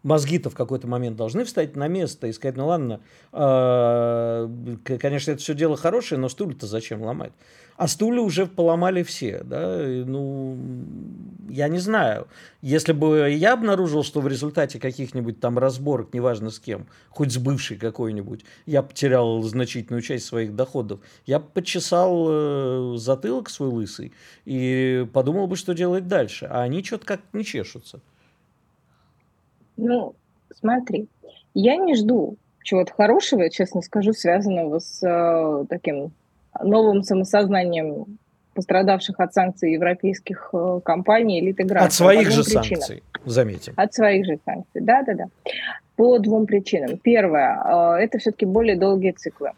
мозги-то 0.09 0.49
в 0.49 0.55
какой-то 0.55 0.87
момент 0.87 1.15
должны 1.15 1.45
встать 1.45 1.75
на 1.75 1.87
место 1.87 2.25
и 2.25 2.33
сказать, 2.33 2.57
ну 2.57 2.65
ладно, 2.65 2.99
э, 3.31 4.49
конечно, 4.99 5.31
это 5.31 5.41
все 5.41 5.53
дело 5.53 5.77
хорошее, 5.77 6.19
но 6.19 6.29
стулья-то 6.29 6.65
зачем 6.65 7.03
ломать? 7.03 7.31
А 7.77 7.87
стулья 7.87 8.19
уже 8.19 8.47
поломали 8.47 9.03
все, 9.03 9.43
да, 9.43 9.87
и, 9.87 10.03
ну, 10.03 10.57
я 11.47 11.67
не 11.69 11.77
знаю. 11.77 12.27
Если 12.61 12.91
бы 12.91 13.29
я 13.29 13.53
обнаружил, 13.53 14.03
что 14.03 14.19
в 14.19 14.27
результате 14.27 14.79
каких-нибудь 14.79 15.39
там 15.39 15.59
разборок, 15.59 16.11
неважно 16.11 16.49
с 16.49 16.59
кем, 16.59 16.87
хоть 17.09 17.31
с 17.31 17.37
бывшей 17.37 17.77
какой-нибудь, 17.77 18.43
я 18.65 18.81
потерял 18.81 19.41
значительную 19.43 20.01
часть 20.01 20.25
своих 20.25 20.55
доходов, 20.55 20.99
я 21.27 21.39
почесал 21.39 22.27
э, 22.29 22.95
затылок 22.97 23.49
свой 23.49 23.69
лысый 23.69 24.11
и 24.43 25.07
подумал 25.13 25.45
бы, 25.45 25.55
что 25.55 25.73
делать 25.73 26.07
дальше. 26.07 26.47
А 26.49 26.63
они 26.63 26.83
что-то 26.83 27.05
как 27.05 27.21
не 27.31 27.45
чешутся. 27.45 28.01
Ну, 29.85 30.15
смотри, 30.55 31.07
я 31.53 31.75
не 31.77 31.95
жду 31.95 32.37
чего-то 32.63 32.93
хорошего, 32.93 33.49
честно 33.49 33.81
скажу, 33.81 34.13
связанного 34.13 34.79
с 34.79 35.01
э, 35.01 35.65
таким 35.69 36.11
новым 36.61 37.03
самосознанием 37.03 38.17
пострадавших 38.53 39.19
от 39.19 39.33
санкций 39.33 39.73
европейских 39.73 40.49
э, 40.53 40.81
компаний, 40.83 41.39
элиты 41.39 41.63
граждан. 41.63 41.87
От 41.87 41.93
своих 41.93 42.29
же 42.29 42.43
причинам. 42.43 42.63
санкций, 42.63 43.03
заметим. 43.25 43.73
От 43.75 43.93
своих 43.93 44.25
же 44.25 44.37
санкций, 44.45 44.81
да-да-да. 44.81 45.25
По 45.95 46.19
двум 46.19 46.45
причинам. 46.45 46.97
Первое, 46.97 47.97
э, 47.99 48.03
это 48.03 48.19
все-таки 48.19 48.45
более 48.45 48.75
долгие 48.75 49.11
циклы. 49.11 49.51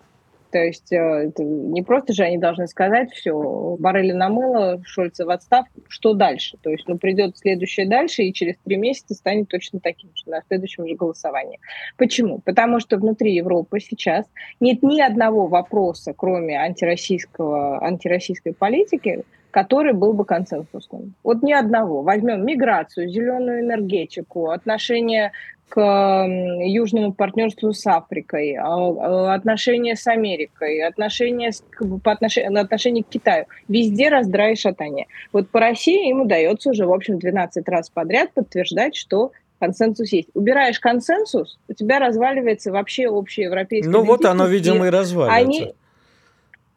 То 0.51 0.59
есть 0.59 0.91
э, 0.91 1.31
не 1.37 1.81
просто 1.81 2.13
же 2.13 2.23
они 2.23 2.37
должны 2.37 2.67
сказать, 2.67 3.11
все, 3.11 3.77
Барреля 3.79 4.15
намыло, 4.15 4.81
Шольца 4.85 5.25
в 5.25 5.29
отставку, 5.29 5.81
что 5.87 6.13
дальше? 6.13 6.57
То 6.61 6.69
есть 6.69 6.87
ну, 6.87 6.97
придет 6.97 7.37
следующее 7.37 7.87
дальше, 7.87 8.23
и 8.23 8.33
через 8.33 8.55
три 8.65 8.75
месяца 8.75 9.13
станет 9.13 9.47
точно 9.47 9.79
таким 9.79 10.09
же 10.13 10.29
на 10.29 10.41
следующем 10.47 10.87
же 10.87 10.95
голосовании. 10.95 11.59
Почему? 11.97 12.39
Потому 12.39 12.79
что 12.79 12.97
внутри 12.97 13.33
Европы 13.33 13.79
сейчас 13.79 14.25
нет 14.59 14.83
ни 14.83 14.99
одного 15.01 15.47
вопроса, 15.47 16.13
кроме 16.15 16.59
антироссийского, 16.59 17.83
антироссийской 17.83 18.53
политики, 18.53 19.23
который 19.51 19.93
был 19.93 20.13
бы 20.13 20.25
консенсусным. 20.25 21.13
Вот 21.23 21.43
ни 21.43 21.51
одного. 21.51 22.01
Возьмем 22.01 22.45
миграцию, 22.45 23.09
зеленую 23.09 23.61
энергетику, 23.61 24.49
отношения 24.49 25.33
к 25.71 26.27
южному 26.65 27.13
партнерству 27.13 27.71
с 27.71 27.87
Африкой, 27.87 28.57
а, 28.57 28.65
а, 28.65 29.33
отношения 29.33 29.95
с 29.95 30.05
Америкой, 30.05 30.81
отношения, 30.81 31.53
с, 31.53 31.63
по 32.03 32.11
отношению, 32.11 32.59
отношения 32.59 33.03
к 33.03 33.07
Китаю. 33.07 33.45
Везде 33.69 34.09
раздрай 34.09 34.53
и 34.53 34.55
шатание. 34.57 35.07
Вот 35.31 35.49
по 35.49 35.61
России 35.61 36.09
им 36.09 36.23
удается 36.23 36.71
уже, 36.71 36.85
в 36.85 36.91
общем, 36.91 37.19
12 37.19 37.69
раз 37.69 37.89
подряд 37.89 38.33
подтверждать, 38.33 38.97
что 38.97 39.31
консенсус 39.61 40.11
есть. 40.11 40.27
Убираешь 40.33 40.79
консенсус, 40.79 41.57
у 41.69 41.73
тебя 41.73 41.99
разваливается 41.99 42.73
вообще 42.73 43.07
общее 43.07 43.45
европейское. 43.45 43.93
Ну 43.93 44.03
вот 44.03 44.25
оно, 44.25 44.47
видимо, 44.47 44.87
и 44.87 44.89
разваливается. 44.89 45.37
Они, 45.37 45.73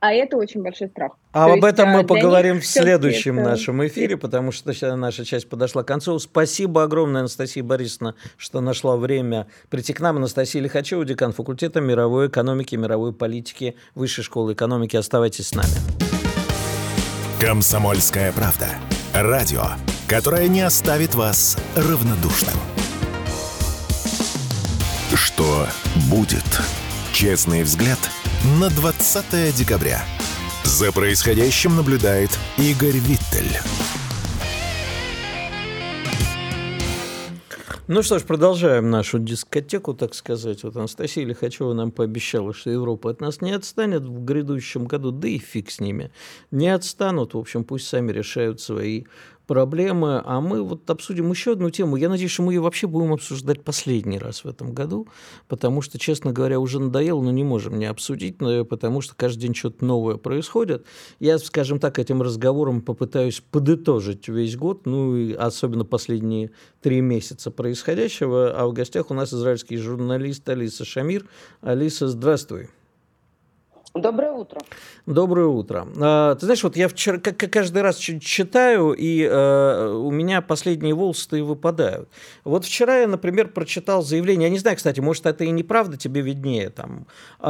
а 0.04 0.12
это 0.12 0.36
очень 0.36 0.62
большой 0.62 0.88
страх. 0.88 1.12
А 1.32 1.46
То 1.46 1.54
об 1.54 1.64
этом 1.64 1.88
мы 1.88 2.04
поговорим 2.04 2.60
в 2.60 2.66
следующем 2.66 3.38
это... 3.38 3.48
нашем 3.48 3.86
эфире, 3.86 4.18
потому 4.18 4.52
что 4.52 4.96
наша 4.96 5.24
часть 5.24 5.48
подошла 5.48 5.82
к 5.82 5.86
концу. 5.88 6.18
Спасибо 6.18 6.82
огромное, 6.82 7.20
Анастасия 7.22 7.64
Борисовна, 7.64 8.14
что 8.36 8.60
нашла 8.60 8.98
время 8.98 9.46
прийти 9.70 9.94
к 9.94 10.00
нам. 10.00 10.18
Анастасия 10.18 10.60
Лихачева, 10.60 11.06
декан 11.06 11.32
факультета 11.32 11.80
мировой 11.80 12.28
экономики, 12.28 12.76
мировой 12.76 13.14
политики 13.14 13.76
Высшей 13.94 14.24
школы 14.24 14.52
экономики. 14.52 14.94
Оставайтесь 14.94 15.48
с 15.48 15.54
нами. 15.54 15.72
Комсомольская 17.40 18.30
правда. 18.32 18.66
Радио, 19.14 19.62
которое 20.06 20.48
не 20.48 20.60
оставит 20.60 21.14
вас 21.14 21.56
равнодушным. 21.76 22.56
Что 25.14 25.66
будет? 26.10 26.44
Честный 27.14 27.62
взгляд 27.62 27.98
на 28.44 28.68
20 28.68 29.56
декабря. 29.56 30.04
За 30.64 30.92
происходящим 30.92 31.76
наблюдает 31.76 32.30
Игорь 32.58 32.98
Виттель. 32.98 33.58
Ну 37.86 38.02
что 38.02 38.18
ж, 38.18 38.24
продолжаем 38.24 38.90
нашу 38.90 39.18
дискотеку, 39.18 39.94
так 39.94 40.14
сказать. 40.14 40.62
Вот 40.62 40.76
Анастасия 40.76 41.24
Лихачева 41.24 41.72
нам 41.72 41.90
пообещала, 41.90 42.52
что 42.52 42.70
Европа 42.70 43.10
от 43.10 43.20
нас 43.20 43.40
не 43.40 43.52
отстанет 43.52 44.02
в 44.04 44.24
грядущем 44.24 44.86
году, 44.86 45.10
да 45.10 45.28
и 45.28 45.38
фиг 45.38 45.70
с 45.70 45.80
ними. 45.80 46.10
Не 46.50 46.68
отстанут, 46.68 47.34
в 47.34 47.38
общем, 47.38 47.64
пусть 47.64 47.86
сами 47.86 48.12
решают 48.12 48.60
свои 48.60 49.04
проблемы, 49.46 50.22
а 50.24 50.40
мы 50.40 50.62
вот 50.62 50.88
обсудим 50.88 51.30
еще 51.30 51.52
одну 51.52 51.70
тему. 51.70 51.96
Я 51.96 52.08
надеюсь, 52.08 52.30
что 52.30 52.42
мы 52.42 52.52
ее 52.54 52.60
вообще 52.60 52.86
будем 52.86 53.12
обсуждать 53.12 53.62
последний 53.62 54.18
раз 54.18 54.44
в 54.44 54.48
этом 54.48 54.72
году, 54.72 55.08
потому 55.48 55.82
что, 55.82 55.98
честно 55.98 56.32
говоря, 56.32 56.60
уже 56.60 56.80
надоело, 56.80 57.22
но 57.22 57.30
не 57.30 57.44
можем 57.44 57.78
не 57.78 57.86
обсудить, 57.86 58.38
потому 58.38 59.00
что 59.00 59.14
каждый 59.14 59.42
день 59.42 59.54
что-то 59.54 59.84
новое 59.84 60.16
происходит. 60.16 60.86
Я, 61.20 61.38
скажем 61.38 61.78
так, 61.78 61.98
этим 61.98 62.22
разговором 62.22 62.80
попытаюсь 62.80 63.42
подытожить 63.50 64.28
весь 64.28 64.56
год, 64.56 64.86
ну 64.86 65.16
и 65.16 65.32
особенно 65.32 65.84
последние 65.84 66.50
три 66.80 67.00
месяца 67.00 67.50
происходящего, 67.50 68.52
а 68.58 68.66
в 68.66 68.72
гостях 68.72 69.10
у 69.10 69.14
нас 69.14 69.32
израильский 69.32 69.76
журналист 69.76 70.48
Алиса 70.48 70.84
Шамир. 70.84 71.26
Алиса, 71.60 72.08
здравствуй. 72.08 72.68
Доброе 73.94 74.32
утро. 74.32 74.60
Доброе 75.06 75.46
утро. 75.46 75.86
А, 76.00 76.34
ты 76.34 76.46
знаешь, 76.46 76.64
вот 76.64 76.76
я 76.76 76.88
вчера 76.88 77.18
как 77.18 77.38
каждый 77.38 77.80
раз 77.80 77.96
читаю, 77.96 78.92
и 78.92 79.22
э, 79.22 79.88
у 79.88 80.10
меня 80.10 80.42
последние 80.42 80.94
волосы 80.94 81.44
выпадают. 81.44 82.08
Вот 82.42 82.64
вчера 82.64 82.98
я, 82.98 83.06
например, 83.06 83.52
прочитал 83.52 84.02
заявление, 84.02 84.48
я 84.48 84.50
не 84.50 84.58
знаю, 84.58 84.76
кстати, 84.76 84.98
может, 84.98 85.26
это 85.26 85.44
и 85.44 85.50
неправда, 85.52 85.96
тебе 85.96 86.22
виднее, 86.22 86.70
там, 86.70 87.06
э, 87.38 87.46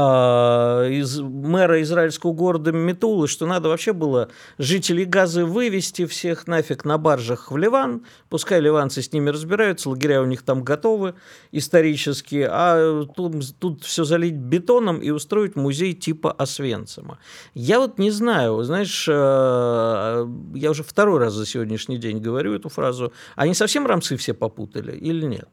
из 0.90 1.18
мэра 1.18 1.80
израильского 1.80 2.34
города 2.34 2.72
Метулы, 2.72 3.26
что 3.26 3.46
надо 3.46 3.70
вообще 3.70 3.94
было 3.94 4.28
жителей 4.58 5.06
Газы 5.06 5.46
вывести 5.46 6.04
всех 6.04 6.46
нафиг 6.46 6.84
на 6.84 6.98
баржах 6.98 7.52
в 7.52 7.56
Ливан, 7.56 8.04
пускай 8.28 8.60
ливанцы 8.60 9.00
с 9.00 9.10
ними 9.14 9.30
разбираются, 9.30 9.88
лагеря 9.88 10.20
у 10.20 10.26
них 10.26 10.42
там 10.42 10.62
готовы 10.62 11.14
исторически, 11.52 12.46
а 12.46 13.06
тут, 13.16 13.58
тут 13.58 13.84
все 13.84 14.04
залить 14.04 14.34
бетоном 14.34 14.98
и 14.98 15.08
устроить 15.08 15.56
музей 15.56 15.94
типа 15.94 16.33
Освенцима. 16.38 17.18
Я 17.54 17.78
вот 17.80 17.98
не 17.98 18.10
знаю, 18.10 18.62
знаешь, 18.62 19.08
э, 19.08 20.26
я 20.54 20.70
уже 20.70 20.82
второй 20.82 21.18
раз 21.18 21.32
за 21.32 21.46
сегодняшний 21.46 21.98
день 21.98 22.18
говорю 22.18 22.54
эту 22.54 22.68
фразу, 22.68 23.12
они 23.36 23.54
совсем 23.54 23.86
рамсы 23.86 24.16
все 24.16 24.34
попутали 24.34 24.92
или 24.92 25.26
нет? 25.26 25.48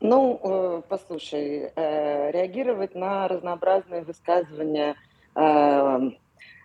Ну, 0.00 0.40
э, 0.42 0.82
послушай, 0.88 1.72
э, 1.74 2.30
реагировать 2.30 2.94
на 2.94 3.28
разнообразные 3.28 4.02
высказывания 4.02 4.96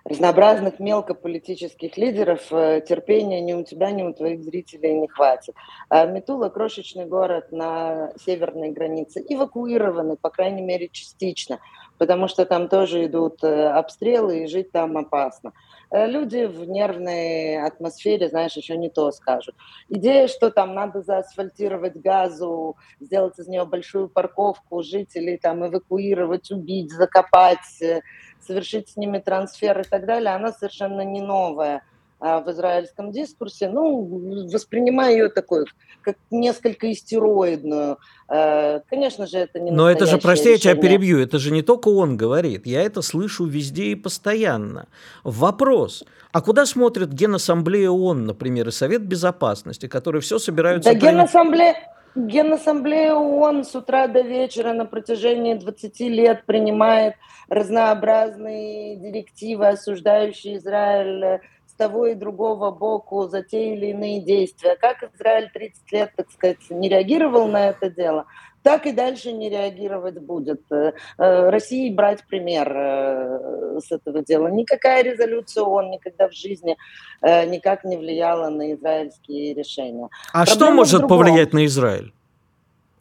разнообразных 0.05 0.79
мелкополитических 0.79 1.95
лидеров 1.95 2.47
терпения 2.49 3.39
ни 3.39 3.53
у 3.53 3.63
тебя, 3.63 3.91
ни 3.91 4.01
у 4.01 4.13
твоих 4.13 4.43
зрителей 4.43 4.95
не 4.95 5.07
хватит. 5.07 5.53
Метула– 5.91 6.49
крошечный 6.49 7.05
город 7.05 7.51
на 7.51 8.11
северной 8.25 8.71
границе, 8.71 9.23
эвакуированный, 9.29 10.17
по 10.17 10.31
крайней 10.31 10.63
мере, 10.63 10.89
частично– 10.91 11.59
потому 11.97 12.27
что 12.27 12.45
там 12.45 12.67
тоже 12.67 13.05
идут 13.05 13.43
э, 13.43 13.69
обстрелы, 13.69 14.43
и 14.43 14.47
жить 14.47 14.71
там 14.71 14.97
опасно. 14.97 15.53
Э, 15.89 16.07
люди 16.07 16.45
в 16.45 16.67
нервной 16.67 17.61
атмосфере, 17.61 18.29
знаешь, 18.29 18.57
еще 18.57 18.77
не 18.77 18.89
то 18.89 19.11
скажут. 19.11 19.55
Идея, 19.89 20.27
что 20.27 20.49
там 20.49 20.73
надо 20.73 21.01
заасфальтировать 21.01 21.95
газу, 21.95 22.77
сделать 22.99 23.37
из 23.39 23.47
нее 23.47 23.65
большую 23.65 24.09
парковку, 24.09 24.83
жителей 24.83 25.37
там 25.37 25.65
эвакуировать, 25.65 26.51
убить, 26.51 26.91
закопать, 26.91 27.81
э, 27.81 28.01
совершить 28.41 28.89
с 28.89 28.97
ними 28.97 29.19
трансфер 29.19 29.79
и 29.79 29.83
так 29.83 30.05
далее, 30.05 30.33
она 30.33 30.51
совершенно 30.51 31.01
не 31.01 31.21
новая 31.21 31.83
в 32.23 32.51
израильском 32.51 33.11
дискурсе, 33.11 33.67
ну, 33.69 34.47
воспринимаю 34.49 35.11
ее 35.11 35.29
такой, 35.29 35.65
как 36.01 36.15
несколько 36.31 36.89
истероидную. 36.89 37.97
Э, 38.29 38.79
конечно 38.89 39.27
же, 39.27 39.39
это 39.39 39.59
не 39.59 39.71
Но 39.71 39.89
это 39.89 40.05
же, 40.05 40.17
прости, 40.17 40.53
решение. 40.53 40.69
я 40.69 40.73
тебя 40.75 40.81
перебью, 40.81 41.19
это 41.19 41.37
же 41.37 41.51
не 41.51 41.61
только 41.63 41.89
он 41.89 42.15
говорит, 42.15 42.65
я 42.65 42.81
это 42.81 43.01
слышу 43.01 43.45
везде 43.45 43.87
и 43.87 43.95
постоянно. 43.95 44.87
Вопрос, 45.25 46.05
а 46.31 46.41
куда 46.41 46.65
смотрит 46.65 47.11
Генассамблея 47.11 47.89
ООН, 47.89 48.25
например, 48.25 48.69
и 48.69 48.71
Совет 48.71 49.01
Безопасности, 49.01 49.87
которые 49.87 50.21
все 50.21 50.39
собираются... 50.39 50.93
Да 50.93 50.97
Генассамблея... 50.97 51.75
Генассамблея 52.15 53.15
ООН 53.15 53.65
с 53.65 53.75
утра 53.75 54.07
до 54.07 54.21
вечера 54.21 54.73
на 54.73 54.85
протяжении 54.85 55.55
20 55.55 55.99
лет 56.01 56.45
принимает 56.45 57.15
разнообразные 57.49 58.95
директивы, 58.97 59.67
осуждающие 59.67 60.57
Израиль 60.57 61.41
с 61.73 61.75
того 61.75 62.07
и 62.07 62.13
другого 62.13 62.71
боку 62.71 63.27
за 63.27 63.41
те 63.41 63.73
или 63.73 63.87
иные 63.87 64.21
действия. 64.21 64.75
Как 64.75 65.03
Израиль 65.15 65.49
30 65.51 65.91
лет, 65.91 66.11
так 66.15 66.31
сказать, 66.31 66.59
не 66.69 66.87
реагировал 66.87 67.47
на 67.47 67.69
это 67.69 67.89
дело, 67.89 68.25
так 68.61 68.85
и 68.85 68.91
дальше 68.91 69.31
не 69.31 69.49
реагировать 69.49 70.19
будет. 70.19 70.61
Э, 70.71 70.93
э, 71.17 71.49
России 71.49 71.89
брать 71.89 72.25
пример 72.27 72.71
э, 72.71 73.79
с 73.83 73.91
этого 73.91 74.23
дела. 74.23 74.47
Никакая 74.49 75.03
резолюция 75.03 75.63
ООН 75.63 75.91
никогда 75.91 76.29
в 76.29 76.33
жизни 76.33 76.77
никак 77.21 77.85
не 77.85 77.97
влияла 77.97 78.49
на 78.49 78.73
израильские 78.73 79.53
решения. 79.53 80.09
А 80.33 80.45
Проблема 80.45 80.55
что 80.55 80.71
может 80.71 81.07
повлиять 81.07 81.53
на 81.53 81.65
Израиль? 81.65 82.13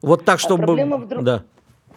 Вот 0.00 0.24
так, 0.24 0.36
а 0.36 0.38
чтобы... 0.38 0.64
Проблема 0.64 0.96
в 0.96 1.08
друг... 1.08 1.24
Да. 1.24 1.42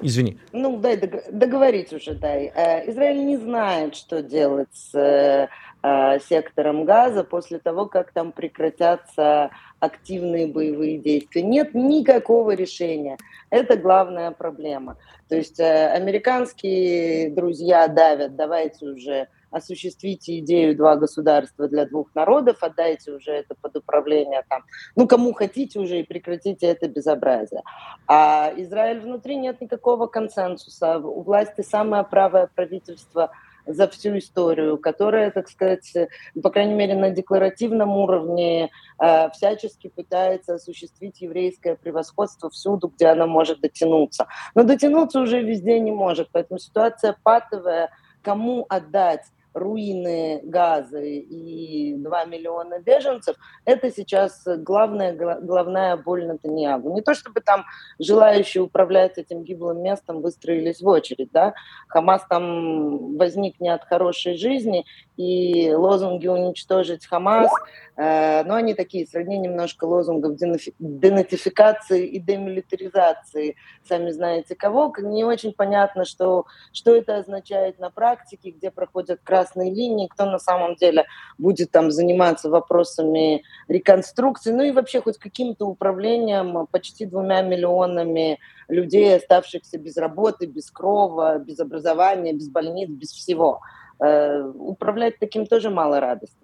Извини. 0.01 0.37
Ну, 0.51 0.77
дай 0.77 0.97
договорить 0.97 1.93
уже, 1.93 2.15
дай. 2.15 2.47
Израиль 2.87 3.25
не 3.25 3.37
знает, 3.37 3.95
что 3.95 4.21
делать 4.21 4.67
с 4.73 5.47
Э, 5.87 6.17
сектором 6.19 6.83
газа 6.83 7.23
после 7.23 7.59
того, 7.59 7.85
как 7.85 8.11
там 8.11 8.31
прекратятся 8.31 9.51
активные 9.79 10.47
боевые 10.47 10.97
действия. 10.97 11.43
Нет 11.43 11.75
никакого 11.75 12.55
решения. 12.55 13.19
Это 13.51 13.77
главная 13.77 14.31
проблема. 14.31 14.97
То 15.29 15.35
есть 15.35 15.59
э, 15.59 15.89
американские 15.89 17.29
друзья 17.29 17.87
давят, 17.87 18.35
давайте 18.35 18.87
уже 18.87 19.27
осуществите 19.51 20.39
идею 20.39 20.75
два 20.75 20.95
государства 20.95 21.67
для 21.67 21.85
двух 21.85 22.15
народов, 22.15 22.57
отдайте 22.61 23.11
уже 23.11 23.31
это 23.31 23.53
под 23.53 23.77
управление 23.77 24.43
там, 24.49 24.63
ну, 24.95 25.07
кому 25.07 25.33
хотите 25.33 25.79
уже 25.79 25.99
и 25.99 26.03
прекратите 26.03 26.65
это 26.65 26.87
безобразие. 26.87 27.61
А 28.07 28.51
Израиль 28.57 29.01
внутри 29.01 29.35
нет 29.35 29.61
никакого 29.61 30.07
консенсуса. 30.07 30.97
У 30.97 31.21
власти 31.21 31.61
самое 31.61 32.03
правое 32.03 32.49
правительство– 32.55 33.29
за 33.65 33.87
всю 33.87 34.17
историю, 34.17 34.77
которая, 34.77 35.31
так 35.31 35.49
сказать, 35.49 35.93
по 36.41 36.49
крайней 36.49 36.73
мере, 36.73 36.95
на 36.95 37.09
декларативном 37.09 37.89
уровне 37.97 38.69
э, 38.99 39.29
всячески 39.31 39.87
пытается 39.87 40.55
осуществить 40.55 41.21
еврейское 41.21 41.75
превосходство 41.75 42.49
всюду, 42.49 42.87
где 42.87 43.07
она 43.07 43.25
может 43.27 43.61
дотянуться. 43.61 44.27
Но 44.53 44.63
дотянуться 44.63 45.19
уже 45.19 45.41
везде 45.41 45.79
не 45.79 45.91
может, 45.91 46.29
поэтому 46.31 46.59
ситуация 46.59 47.15
патовая, 47.23 47.89
кому 48.21 48.65
отдать 48.69 49.25
руины 49.55 50.41
Газы 50.43 51.19
и 51.19 51.95
2 51.95 52.25
миллиона 52.25 52.79
беженцев, 52.79 53.37
это 53.63 53.89
сейчас 53.89 54.43
главная, 54.45 55.13
главная 55.41 55.95
боль 55.95 56.27
Натаньягу. 56.27 56.93
Не 56.93 57.01
то 57.01 57.13
чтобы 57.13 57.39
там 57.39 57.63
желающие 57.97 58.61
управлять 58.61 59.17
этим 59.17 59.43
гиблым 59.43 59.81
местом 59.81 60.21
выстроились 60.21 60.81
в 60.81 60.87
очередь, 60.87 61.31
да, 61.31 61.53
Хамас 61.87 62.25
там 62.29 63.15
возник 63.17 63.59
не 63.61 63.69
от 63.69 63.85
хорошей 63.85 64.35
жизни, 64.35 64.85
и 65.17 65.73
лозунги 65.73 66.27
«уничтожить 66.27 67.05
Хамас», 67.05 67.49
э, 67.95 68.43
но 68.43 68.55
они 68.55 68.73
такие, 68.73 69.07
сродни 69.07 69.37
немножко 69.37 69.85
лозунгов 69.85 70.35
денатификации 70.35 72.05
и 72.05 72.19
демилитаризации, 72.19 73.55
сами 73.87 74.11
знаете 74.11 74.55
кого. 74.55 74.93
Не 74.97 75.23
очень 75.23 75.53
понятно, 75.53 76.03
что, 76.03 76.45
что 76.73 76.93
это 76.93 77.17
означает 77.17 77.79
на 77.79 77.89
практике, 77.89 78.51
где 78.51 78.71
проходят 78.71 79.21
красные 79.23 79.44
линии, 79.69 80.07
кто 80.07 80.25
на 80.25 80.39
самом 80.39 80.75
деле 80.75 81.05
будет 81.37 81.71
там 81.71 81.91
заниматься 81.91 82.49
вопросами 82.49 83.43
реконструкции, 83.67 84.51
ну 84.51 84.63
и 84.63 84.71
вообще 84.71 85.01
хоть 85.01 85.17
каким-то 85.17 85.67
управлением 85.67 86.67
почти 86.71 87.05
двумя 87.05 87.41
миллионами 87.41 88.39
людей, 88.67 89.15
оставшихся 89.15 89.77
без 89.77 89.97
работы, 89.97 90.45
без 90.45 90.71
крова, 90.71 91.37
без 91.37 91.59
образования, 91.59 92.33
без 92.33 92.49
больниц, 92.49 92.89
без 92.89 93.11
всего. 93.11 93.61
Э, 93.99 94.41
управлять 94.41 95.19
таким 95.19 95.45
тоже 95.45 95.69
мало 95.69 95.99
радости. 95.99 96.35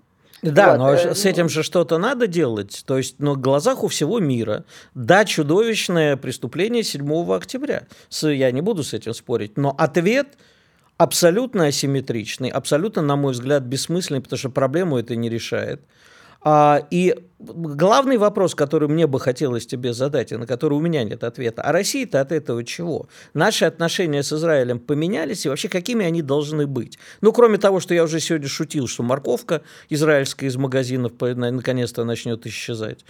Да, 0.42 0.72
вот. 0.72 0.78
но 0.78 0.94
э, 0.94 1.16
с 1.16 1.26
этим 1.26 1.50
же 1.50 1.64
что-то 1.64 1.98
надо 1.98 2.28
делать. 2.28 2.84
То 2.86 2.98
есть, 2.98 3.20
на 3.20 3.36
глазах 3.36 3.84
у 3.84 3.88
всего 3.88 4.20
мира. 4.20 4.66
Да, 4.96 5.26
чудовищное 5.26 6.18
преступление 6.18 6.84
7 6.84 7.34
октября. 7.34 7.84
Я 8.22 8.52
не 8.52 8.62
буду 8.62 8.84
с 8.84 8.94
этим 8.94 9.14
спорить. 9.14 9.58
Но 9.58 9.76
ответ 9.78 10.38
абсолютно 11.02 11.66
асимметричный, 11.66 12.50
абсолютно, 12.50 13.02
на 13.02 13.16
мой 13.16 13.34
взгляд, 13.34 13.64
бессмысленный, 13.64 14.22
потому 14.22 14.38
что 14.38 14.50
проблему 14.50 15.00
это 15.00 15.16
не 15.16 15.30
решает. 15.30 15.82
А, 16.44 16.86
и 16.92 17.16
главный 17.40 18.18
вопрос, 18.18 18.54
который 18.54 18.88
мне 18.88 19.08
бы 19.08 19.20
хотелось 19.20 19.66
тебе 19.66 19.94
задать, 19.94 20.32
и 20.32 20.36
на 20.36 20.46
который 20.46 20.74
у 20.74 20.80
меня 20.80 21.04
нет 21.04 21.24
ответа, 21.24 21.64
а 21.64 21.72
Россия-то 21.72 22.22
от 22.22 22.32
этого 22.32 22.64
чего? 22.64 23.08
Наши 23.34 23.66
отношения 23.66 24.22
с 24.22 24.32
Израилем 24.32 24.80
поменялись, 24.80 25.46
и 25.46 25.50
вообще 25.50 25.70
какими 25.70 26.06
они 26.06 26.22
должны 26.22 26.68
быть? 26.68 27.00
Ну, 27.22 27.32
кроме 27.32 27.58
того, 27.58 27.80
что 27.80 27.96
я 27.96 28.04
уже 28.04 28.20
сегодня 28.20 28.48
шутил, 28.48 28.88
что 28.88 29.02
морковка 29.02 29.64
израильская 29.90 30.48
из 30.48 30.56
магазинов 30.56 31.14
наконец-то 31.20 32.04
начнет 32.04 32.46
исчезать. 32.46 33.06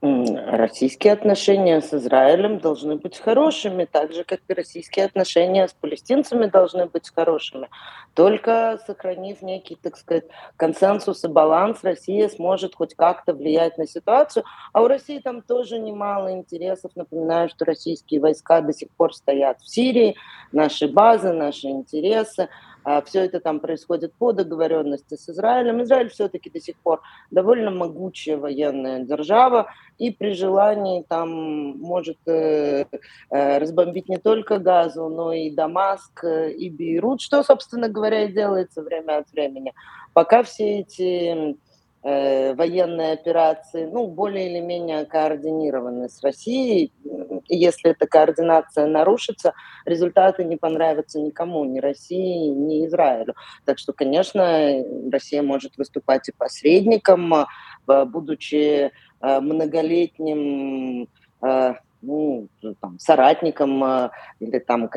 Российские 0.00 1.12
отношения 1.12 1.80
с 1.80 1.92
Израилем 1.92 2.60
должны 2.60 2.94
быть 2.94 3.18
хорошими, 3.18 3.84
так 3.84 4.12
же, 4.12 4.22
как 4.22 4.38
и 4.46 4.54
российские 4.54 5.06
отношения 5.06 5.66
с 5.66 5.72
палестинцами 5.72 6.46
должны 6.46 6.86
быть 6.86 7.10
хорошими. 7.12 7.68
Только 8.14 8.78
сохранив 8.86 9.42
некий, 9.42 9.74
так 9.74 9.96
сказать, 9.96 10.26
консенсус 10.56 11.24
и 11.24 11.28
баланс, 11.28 11.80
Россия 11.82 12.28
сможет 12.28 12.76
хоть 12.76 12.94
как-то 12.94 13.34
влиять 13.34 13.76
на 13.76 13.88
ситуацию. 13.88 14.44
А 14.72 14.82
у 14.82 14.86
России 14.86 15.18
там 15.18 15.42
тоже 15.42 15.80
немало 15.80 16.32
интересов. 16.32 16.92
Напоминаю, 16.94 17.48
что 17.48 17.64
российские 17.64 18.20
войска 18.20 18.60
до 18.60 18.72
сих 18.72 18.90
пор 18.90 19.12
стоят 19.12 19.60
в 19.60 19.68
Сирии, 19.68 20.14
наши 20.52 20.86
базы, 20.86 21.32
наши 21.32 21.66
интересы. 21.66 22.48
А 22.84 23.02
все 23.02 23.24
это 23.24 23.40
там 23.40 23.60
происходит 23.60 24.14
по 24.14 24.32
договоренности 24.32 25.14
с 25.16 25.28
Израилем. 25.28 25.82
Израиль 25.82 26.08
все-таки 26.10 26.50
до 26.50 26.60
сих 26.60 26.76
пор 26.76 27.02
довольно 27.30 27.70
могучая 27.70 28.36
военная 28.36 29.00
держава, 29.04 29.70
и 29.98 30.10
при 30.10 30.32
желании 30.32 31.04
там 31.08 31.30
может 31.78 32.18
э, 32.26 32.86
э, 33.30 33.58
разбомбить 33.58 34.08
не 34.08 34.18
только 34.18 34.58
Газу, 34.58 35.08
но 35.08 35.32
и 35.32 35.50
Дамаск, 35.50 36.24
э, 36.24 36.52
и 36.52 36.70
Бейрут, 36.70 37.20
что, 37.20 37.42
собственно 37.42 37.88
говоря, 37.88 38.24
и 38.24 38.32
делается 38.32 38.82
время 38.82 39.18
от 39.18 39.30
времени. 39.32 39.74
Пока 40.12 40.42
все 40.42 40.80
эти 40.80 41.56
военные 42.54 43.12
операции, 43.12 43.86
ну, 43.86 44.06
более 44.06 44.50
или 44.50 44.60
менее 44.60 45.04
координированы 45.04 46.08
с 46.08 46.22
Россией. 46.22 46.92
Если 47.48 47.90
эта 47.90 48.06
координация 48.06 48.86
нарушится, 48.86 49.52
результаты 49.84 50.44
не 50.44 50.56
понравятся 50.56 51.20
никому, 51.20 51.64
ни 51.64 51.80
России, 51.80 52.48
ни 52.48 52.86
Израилю. 52.86 53.34
Так 53.64 53.78
что, 53.78 53.92
конечно, 53.92 54.84
Россия 55.10 55.42
может 55.42 55.76
выступать 55.76 56.28
и 56.28 56.32
посредником, 56.32 57.34
а, 57.34 57.46
будучи 58.04 58.90
э, 59.20 59.40
многолетним 59.40 61.08
э, 61.42 61.74
ну, 62.02 62.48
там, 62.80 62.98
соратником 62.98 63.82
э, 63.84 64.10
или 64.40 64.58
там 64.58 64.88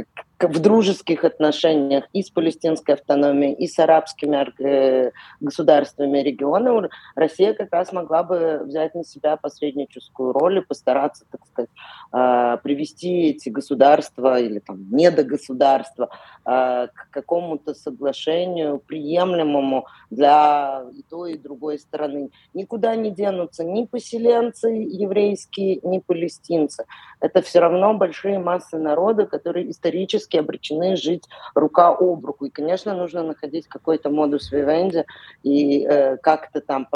в 0.44 0.60
дружеских 0.60 1.24
отношениях 1.24 2.06
и 2.14 2.22
с 2.22 2.30
палестинской 2.30 2.96
автономией, 2.96 3.54
и 3.54 3.68
с 3.68 3.78
арабскими 3.80 4.48
э, 4.62 5.12
государствами 5.40 6.20
региона, 6.20 6.90
Россия 7.16 7.54
как 7.54 7.72
раз 7.72 7.92
могла 7.92 8.24
бы 8.24 8.62
взять 8.66 8.96
на 8.96 9.04
себя 9.04 9.38
посредническую 9.38 10.32
роль 10.32 10.60
и 10.60 10.62
постараться, 10.62 11.26
так 11.32 11.42
сказать, 11.46 11.70
э, 12.14 12.58
привести 12.64 13.30
эти 13.30 13.50
государства 13.50 14.40
или 14.40 14.60
там 14.60 14.90
недогосударства 14.92 16.10
э, 16.46 16.88
к 16.88 17.10
какому-то 17.12 17.74
соглашению 17.74 18.80
приемлемому 18.80 19.86
для 20.10 20.84
и 20.94 21.04
той, 21.04 21.34
и 21.34 21.38
другой 21.38 21.80
стороны. 21.80 22.32
Никуда 22.54 22.96
не 22.96 23.12
денутся 23.12 23.64
ни 23.64 23.86
поселенцы 23.86 24.68
еврейские, 24.68 25.80
ни 25.84 26.00
палестинцы 26.00 26.86
это 27.22 27.42
все 27.44 27.60
равно 27.60 27.94
большие 27.94 28.40
массы 28.40 28.78
народа, 28.78 29.26
которые 29.26 29.70
исторически 29.70 30.31
обречены 30.38 30.96
жить 30.96 31.24
рука 31.56 31.90
об 31.90 32.26
руку. 32.26 32.46
И, 32.46 32.50
конечно, 32.50 32.96
нужно 32.96 33.24
находить 33.24 33.68
какой-то 33.68 34.10
модус 34.10 34.52
вивенди 34.52 35.06
и 35.44 35.86
э, 35.86 36.18
как-то 36.18 36.62
там 36.62 36.88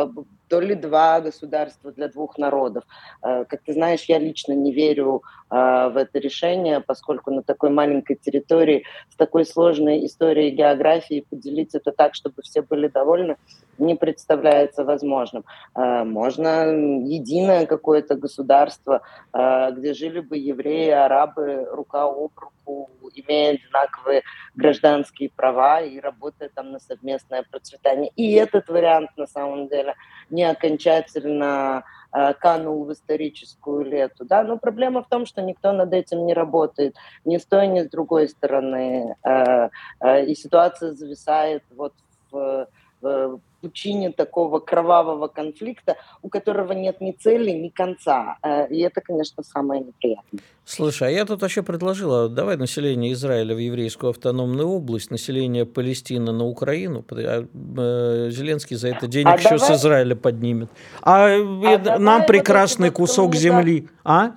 то 0.47 0.59
ли 0.59 0.75
два 0.75 1.21
государства 1.21 1.91
для 1.91 2.07
двух 2.07 2.37
народов. 2.37 2.83
Э, 3.21 3.45
как 3.45 3.61
ты 3.63 3.73
знаешь, 3.73 4.03
я 4.05 4.19
лично 4.19 4.53
не 4.53 4.71
верю 4.71 5.23
э, 5.49 5.55
в 5.55 5.97
это 5.97 6.19
решение, 6.19 6.81
поскольку 6.81 7.31
на 7.31 7.41
такой 7.41 7.69
маленькой 7.69 8.15
территории 8.15 8.83
с 9.09 9.15
такой 9.15 9.45
сложной 9.45 10.05
историей 10.05 10.51
географии 10.51 11.25
поделить 11.29 11.75
это 11.75 11.91
так, 11.91 12.15
чтобы 12.15 12.41
все 12.43 12.61
были 12.61 12.87
довольны, 12.87 13.37
не 13.77 13.95
представляется 13.95 14.83
возможным. 14.83 15.43
Э, 15.75 16.03
можно 16.03 16.71
единое 17.05 17.65
какое-то 17.65 18.15
государство, 18.15 19.01
где 19.33 19.93
жили 19.93 20.19
бы 20.19 20.37
евреи, 20.37 20.89
арабы 20.89 21.67
рука 21.71 22.05
об 22.05 22.31
руку, 22.37 22.89
имея 23.13 23.53
одинаковые 23.53 24.23
гражданские 24.55 25.29
права 25.29 25.81
и 25.81 25.99
работая 25.99 26.49
там 26.49 26.71
на 26.71 26.79
совместное 26.79 27.43
процветание. 27.43 28.11
И 28.15 28.33
этот 28.33 28.69
вариант 28.69 29.11
на 29.17 29.27
самом 29.27 29.67
деле 29.67 29.95
не 30.29 30.43
окончательно 30.43 31.83
э, 32.11 32.33
канул 32.33 32.85
в 32.85 32.93
историческую 32.93 33.83
лету. 33.83 34.25
Да? 34.25 34.43
Но 34.43 34.57
проблема 34.57 35.03
в 35.03 35.09
том, 35.09 35.25
что 35.25 35.41
никто 35.41 35.71
над 35.71 35.93
этим 35.93 36.25
не 36.25 36.33
работает, 36.33 36.95
ни 37.25 37.37
с 37.37 37.45
той, 37.45 37.67
ни 37.67 37.81
с 37.81 37.89
другой 37.89 38.29
стороны. 38.29 39.15
Э, 39.23 39.69
э, 39.99 40.25
и 40.25 40.35
ситуация 40.35 40.93
зависает 40.93 41.63
вот 41.75 41.93
в, 42.31 42.67
в 43.01 43.39
пучине 43.65 44.11
такого 44.11 44.59
кровавого 44.59 45.27
конфликта, 45.27 45.95
у 46.21 46.29
которого 46.29 46.73
нет 46.73 47.01
ни 47.01 47.11
цели, 47.11 47.49
ни 47.49 47.69
конца. 47.69 48.37
Э, 48.43 48.67
и 48.67 48.79
это, 48.81 49.01
конечно, 49.01 49.43
самое 49.43 49.81
неприятное. 49.81 50.41
Слушай, 50.65 51.07
а 51.07 51.11
я 51.11 51.25
тут 51.25 51.41
вообще 51.41 51.63
предложила, 51.63 52.29
давай 52.29 52.57
население 52.57 53.11
Израиля 53.13 53.55
в 53.55 53.57
еврейскую 53.57 54.11
автономную 54.11 54.67
область, 54.67 55.09
население 55.09 55.65
Палестины 55.65 56.31
на 56.31 56.45
Украину. 56.45 57.03
А, 57.11 57.45
э, 57.77 58.29
Зеленский 58.29 58.75
за 58.75 58.89
это 58.89 59.07
денег 59.07 59.33
а 59.33 59.37
еще 59.37 59.57
давай... 59.57 59.59
с 59.59 59.71
Израиля 59.71 60.15
поднимет. 60.15 60.69
А, 61.01 61.25
а 61.25 61.99
нам 61.99 62.25
прекрасный 62.27 62.89
вот 62.89 62.97
кусок 62.97 63.35
земли. 63.35 63.87
А? 64.03 64.31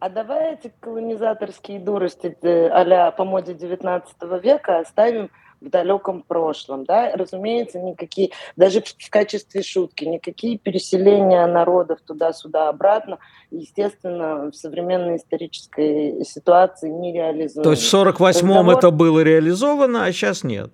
а 0.00 0.08
давай 0.08 0.54
эти 0.54 0.70
колонизаторские 0.80 1.78
дурости 1.78 2.36
э, 2.42 2.68
а 2.68 3.10
по 3.12 3.24
моде 3.24 3.54
19 3.54 4.16
века 4.42 4.80
оставим 4.80 5.30
в 5.62 5.70
далеком 5.70 6.22
прошлом, 6.22 6.84
да, 6.84 7.12
разумеется, 7.14 7.78
никакие, 7.78 8.30
даже 8.56 8.82
в 8.82 9.10
качестве 9.10 9.62
шутки, 9.62 10.04
никакие 10.04 10.58
переселения 10.58 11.46
народов 11.46 12.00
туда-сюда 12.06 12.68
обратно, 12.68 13.18
естественно, 13.50 14.50
в 14.50 14.54
современной 14.54 15.16
исторической 15.16 16.24
ситуации 16.24 16.88
не 16.88 17.12
реализуемы. 17.12 17.64
То 17.64 17.70
есть 17.70 17.84
в 17.84 17.94
48-м 17.94 18.22
Разговор... 18.22 18.78
это 18.78 18.90
было 18.90 19.20
реализовано, 19.20 20.04
а 20.04 20.12
сейчас 20.12 20.44
нет? 20.44 20.70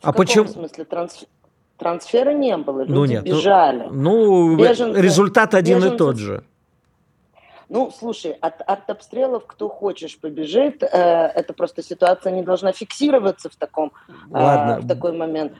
В 0.00 0.08
а 0.08 0.12
почему? 0.12 0.44
В 0.44 0.50
смысле 0.50 0.84
трансфер? 0.84 1.28
Трансфера 1.78 2.32
не 2.32 2.56
было, 2.56 2.80
люди 2.80 2.92
ну, 2.92 3.04
нет, 3.04 3.24
ну, 3.24 3.36
бежали. 3.36 3.86
Ну, 3.88 4.56
Беженцы, 4.56 5.00
результат 5.00 5.54
один 5.54 5.78
беженцы, 5.78 5.94
и 5.94 5.98
тот 5.98 6.16
же. 6.16 6.42
Ну, 7.68 7.90
слушай, 7.90 8.32
от, 8.32 8.62
от 8.62 8.88
обстрелов 8.88 9.46
кто 9.46 9.68
хочешь 9.68 10.18
побежит. 10.18 10.82
Э, 10.82 11.30
это 11.34 11.52
просто 11.52 11.82
ситуация 11.82 12.32
не 12.32 12.42
должна 12.42 12.72
фиксироваться 12.72 13.50
в 13.50 13.56
таком 13.56 13.92
э, 14.08 14.12
Ладно. 14.30 14.80
в 14.80 14.88
такой 14.88 15.12
момент. 15.12 15.52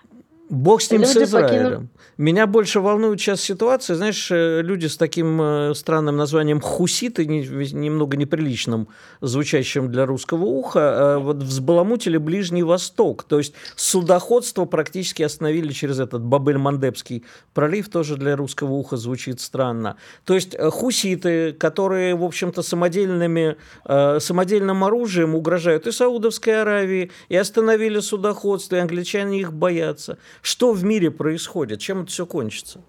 Бог 0.51 0.83
с 0.83 0.91
ним, 0.91 1.03
люди 1.03 1.11
с 1.11 1.17
Израилем. 1.17 1.65
Покинут... 1.65 1.91
Меня 2.19 2.49
больше 2.49 2.81
волнует 2.81 3.21
сейчас 3.21 3.41
ситуация, 3.41 3.95
знаешь, 3.95 4.29
э, 4.33 4.61
люди 4.61 4.87
с 4.87 4.97
таким 4.97 5.41
э, 5.41 5.75
странным 5.75 6.17
названием 6.17 6.61
хуситы, 6.61 7.25
немного 7.27 8.17
неприличным, 8.17 8.89
звучащим 9.21 9.89
для 9.93 10.05
русского 10.05 10.45
уха, 10.45 10.81
э, 10.81 11.19
вот 11.19 11.37
взбаламутили 11.37 12.17
Ближний 12.17 12.65
Восток. 12.65 13.23
То 13.23 13.39
есть 13.39 13.55
судоходство 13.77 14.65
практически 14.65 15.23
остановили 15.23 15.71
через 15.71 16.01
этот 16.01 16.23
Бабель-Мандебский 16.23 17.25
пролив, 17.55 17.89
тоже 17.89 18.17
для 18.17 18.35
русского 18.35 18.73
уха 18.73 18.97
звучит 18.97 19.41
странно. 19.41 19.97
То 20.25 20.35
есть 20.35 20.59
хуситы, 20.59 21.53
которые, 21.53 22.17
в 22.17 22.25
общем-то, 22.25 22.63
самодельными, 22.63 23.57
самодельным 23.87 24.83
оружием 24.83 25.37
угрожают 25.37 25.87
и 25.87 25.93
Саудовской 25.93 26.63
Аравии, 26.63 27.13
и 27.29 27.37
остановили 27.37 28.01
судоходство, 28.01 28.75
и 28.75 28.81
англичане 28.81 29.41
их 29.41 29.53
боятся. 29.53 30.19
Что 30.43 30.73
в 30.73 30.85
мире 30.85 31.11
происходит? 31.11 31.81
Чем 31.81 32.03
это 32.03 32.11
все 32.11 32.27
кончится? 32.27 32.81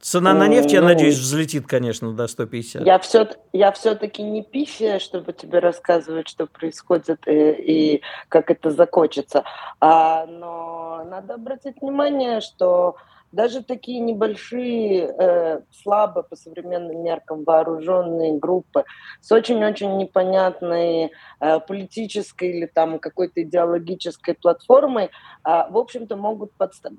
Цена 0.00 0.34
на 0.34 0.46
нефть, 0.46 0.72
я 0.72 0.82
ну, 0.82 0.88
надеюсь, 0.88 1.18
взлетит, 1.18 1.66
конечно, 1.66 2.12
до 2.12 2.28
150. 2.28 2.86
Я, 2.86 2.98
все, 2.98 3.28
я 3.52 3.72
все-таки 3.72 4.22
не 4.22 4.42
пифия, 4.42 4.98
чтобы 4.98 5.32
тебе 5.32 5.58
рассказывать, 5.58 6.28
что 6.28 6.46
происходит 6.46 7.26
и, 7.26 7.50
и 7.50 8.02
как 8.28 8.50
это 8.50 8.70
закончится. 8.70 9.42
А, 9.80 10.26
но 10.26 11.04
надо 11.10 11.34
обратить 11.34 11.80
внимание, 11.80 12.40
что 12.40 12.96
даже 13.32 13.62
такие 13.62 14.00
небольшие, 14.00 15.14
э, 15.18 15.60
слабо 15.72 16.22
по 16.22 16.36
современным 16.36 17.02
меркам 17.02 17.44
вооруженные 17.44 18.38
группы 18.38 18.84
с 19.20 19.30
очень-очень 19.32 19.96
непонятной 19.96 21.12
э, 21.40 21.60
политической 21.60 22.50
или 22.50 22.66
там 22.66 22.98
какой-то 22.98 23.42
идеологической 23.42 24.34
платформой, 24.34 25.06
э, 25.06 25.08
в 25.44 25.76
общем-то, 25.76 26.16
могут 26.16 26.52
подставить 26.52 26.96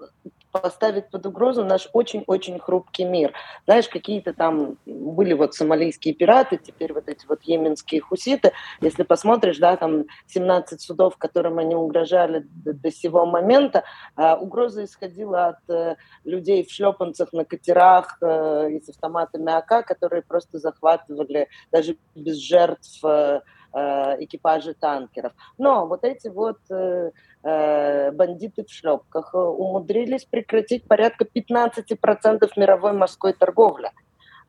поставить 0.52 1.10
под 1.10 1.26
угрозу 1.26 1.64
наш 1.64 1.88
очень-очень 1.94 2.60
хрупкий 2.60 3.06
мир. 3.06 3.34
Знаешь, 3.66 3.88
какие-то 3.88 4.34
там 4.34 4.78
были 4.86 5.34
вот 5.34 5.54
сомалийские 5.54 6.14
пираты, 6.14 6.58
теперь 6.58 6.94
вот 6.94 7.08
эти 7.08 7.26
вот 7.28 7.44
йеменские 7.44 8.02
хуситы. 8.02 8.54
Если 8.82 9.04
посмотришь, 9.04 9.58
да, 9.58 9.76
там 9.76 10.06
17 10.28 10.82
судов, 10.82 11.18
которым 11.18 11.60
они 11.60 11.76
угрожали 11.76 12.46
до, 12.50 12.74
до 12.74 12.92
сего 12.92 13.26
момента, 13.26 13.84
а, 14.16 14.36
угроза 14.36 14.86
исходила 14.86 15.48
от 15.48 15.70
э, 15.70 15.96
людей 16.28 16.64
в 16.64 16.72
шлепанцах 16.72 17.34
на 17.34 17.46
катерах 17.46 18.18
э, 18.22 18.72
и 18.72 18.82
с 18.82 18.90
автоматами 18.90 19.52
АК, 19.52 19.88
которые 19.88 20.22
просто 20.22 20.60
захватывали 20.60 21.48
даже 21.72 21.98
без 22.16 22.36
жертв 22.38 23.04
э, 23.04 23.42
э, 23.74 24.24
экипажи 24.24 24.74
танкеров. 24.74 25.32
Но 25.58 25.88
вот 25.88 26.04
эти 26.04 26.28
вот 26.28 26.60
э, 26.70 27.12
э 27.44 28.12
бандиты 28.12 28.64
в 28.66 28.70
шлепках 28.70 29.34
умудрились 29.34 30.26
прекратить 30.26 30.84
порядка 30.84 31.26
15% 31.26 32.52
мировой 32.58 32.94
морской 32.94 33.34
торговли. 33.34 33.92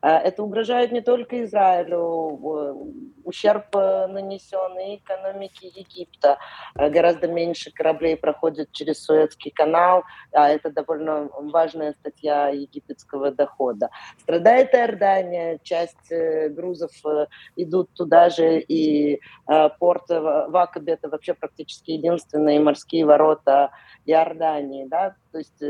А, 0.01 0.17
это 0.19 0.43
угрожает 0.43 0.91
не 0.91 1.01
только 1.01 1.43
Израилю, 1.43 1.99
ущерб 3.25 3.75
э, 3.75 4.07
нанесенный 4.07 4.95
экономике 4.95 5.67
Египта. 5.67 6.37
А, 6.75 6.89
гораздо 6.89 7.27
меньше 7.27 7.71
кораблей 7.71 8.15
проходит 8.15 8.71
через 8.71 9.03
Суэцкий 9.03 9.51
канал, 9.51 10.03
а 10.31 10.49
это 10.49 10.71
довольно 10.71 11.29
важная 11.33 11.93
статья 11.93 12.47
египетского 12.49 13.31
дохода. 13.31 13.89
Страдает 14.19 14.73
Иордания, 14.73 15.59
часть 15.63 16.11
э, 16.11 16.49
грузов 16.49 16.91
э, 17.05 17.27
идут 17.57 17.89
туда 17.93 18.29
же, 18.29 18.59
и 18.59 19.19
порт 19.79 20.09
в 20.09 20.55
Акабе 20.55 20.93
это 20.93 21.09
вообще 21.09 21.33
практически 21.33 21.91
единственные 21.91 22.59
морские 22.59 23.05
ворота 23.05 23.71
Иордании. 24.05 24.85
Да? 24.85 25.15
То 25.31 25.39
есть 25.39 25.61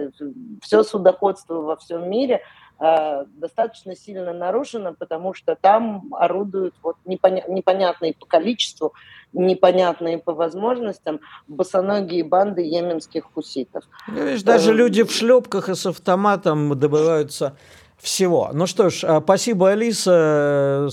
все 0.61 0.83
судоходство 0.83 1.55
во 1.55 1.77
всем 1.77 2.09
мире– 2.09 2.41
Э, 2.68 2.68
достаточно 2.79 3.95
сильно 3.95 4.33
нарушена, 4.33 4.93
потому 4.93 5.33
что 5.33 5.55
там 5.55 6.13
орудуют 6.13 6.75
вот 6.81 6.95
непоня- 7.05 7.43
непонятные 7.49 8.13
по 8.13 8.25
количеству, 8.25 8.93
непонятные 9.33 10.17
по 10.17 10.33
возможностям 10.33 11.19
босоногие 11.47 12.23
банды 12.23 12.61
йеменских 12.61 13.25
хуситов. 13.33 13.83
Ну, 14.07 14.23
видишь, 14.25 14.43
даже 14.43 14.71
э, 14.71 14.75
люди 14.75 15.03
в 15.03 15.11
шлепках 15.11 15.69
и 15.69 15.75
с 15.75 15.85
автоматом 15.85 16.79
добываются 16.79 17.57
всего. 18.01 18.49
Ну 18.53 18.65
что 18.65 18.89
ж, 18.89 19.03
а, 19.03 19.21
спасибо, 19.21 19.71
Алиса, 19.71 20.89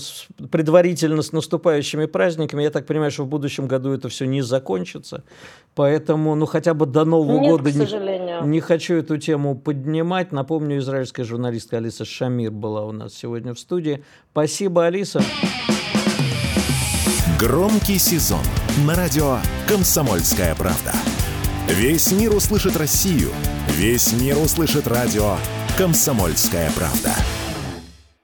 предварительно 0.51 1.21
с 1.21 1.31
наступающими 1.31 2.05
праздниками. 2.05 2.63
Я 2.63 2.69
так 2.69 2.85
понимаю, 2.85 3.11
что 3.11 3.23
в 3.23 3.27
будущем 3.27 3.67
году 3.67 3.91
это 3.93 4.09
все 4.09 4.25
не 4.25 4.41
закончится. 4.41 5.23
Поэтому, 5.73 6.35
ну, 6.35 6.45
хотя 6.45 6.73
бы 6.73 6.85
до 6.85 7.05
Нового 7.05 7.39
Нет, 7.39 7.51
года 7.51 7.71
не, 7.71 8.47
не 8.47 8.59
хочу 8.59 8.95
эту 8.95 9.17
тему 9.17 9.55
поднимать. 9.55 10.31
Напомню, 10.31 10.79
израильская 10.79 11.23
журналистка 11.23 11.77
Алиса 11.77 12.03
Шамир 12.03 12.51
была 12.51 12.85
у 12.85 12.91
нас 12.91 13.13
сегодня 13.13 13.53
в 13.53 13.59
студии. 13.59 14.03
Спасибо, 14.31 14.85
Алиса. 14.85 15.21
Громкий 17.39 17.99
сезон 17.99 18.43
на 18.85 18.95
радио 18.95 19.37
«Комсомольская 19.67 20.55
правда». 20.55 20.91
Весь 21.67 22.11
мир 22.11 22.33
услышит 22.33 22.75
Россию. 22.75 23.29
Весь 23.69 24.13
мир 24.13 24.37
услышит 24.37 24.87
радио 24.87 25.35
«Комсомольская 25.77 26.71
правда». 26.71 27.15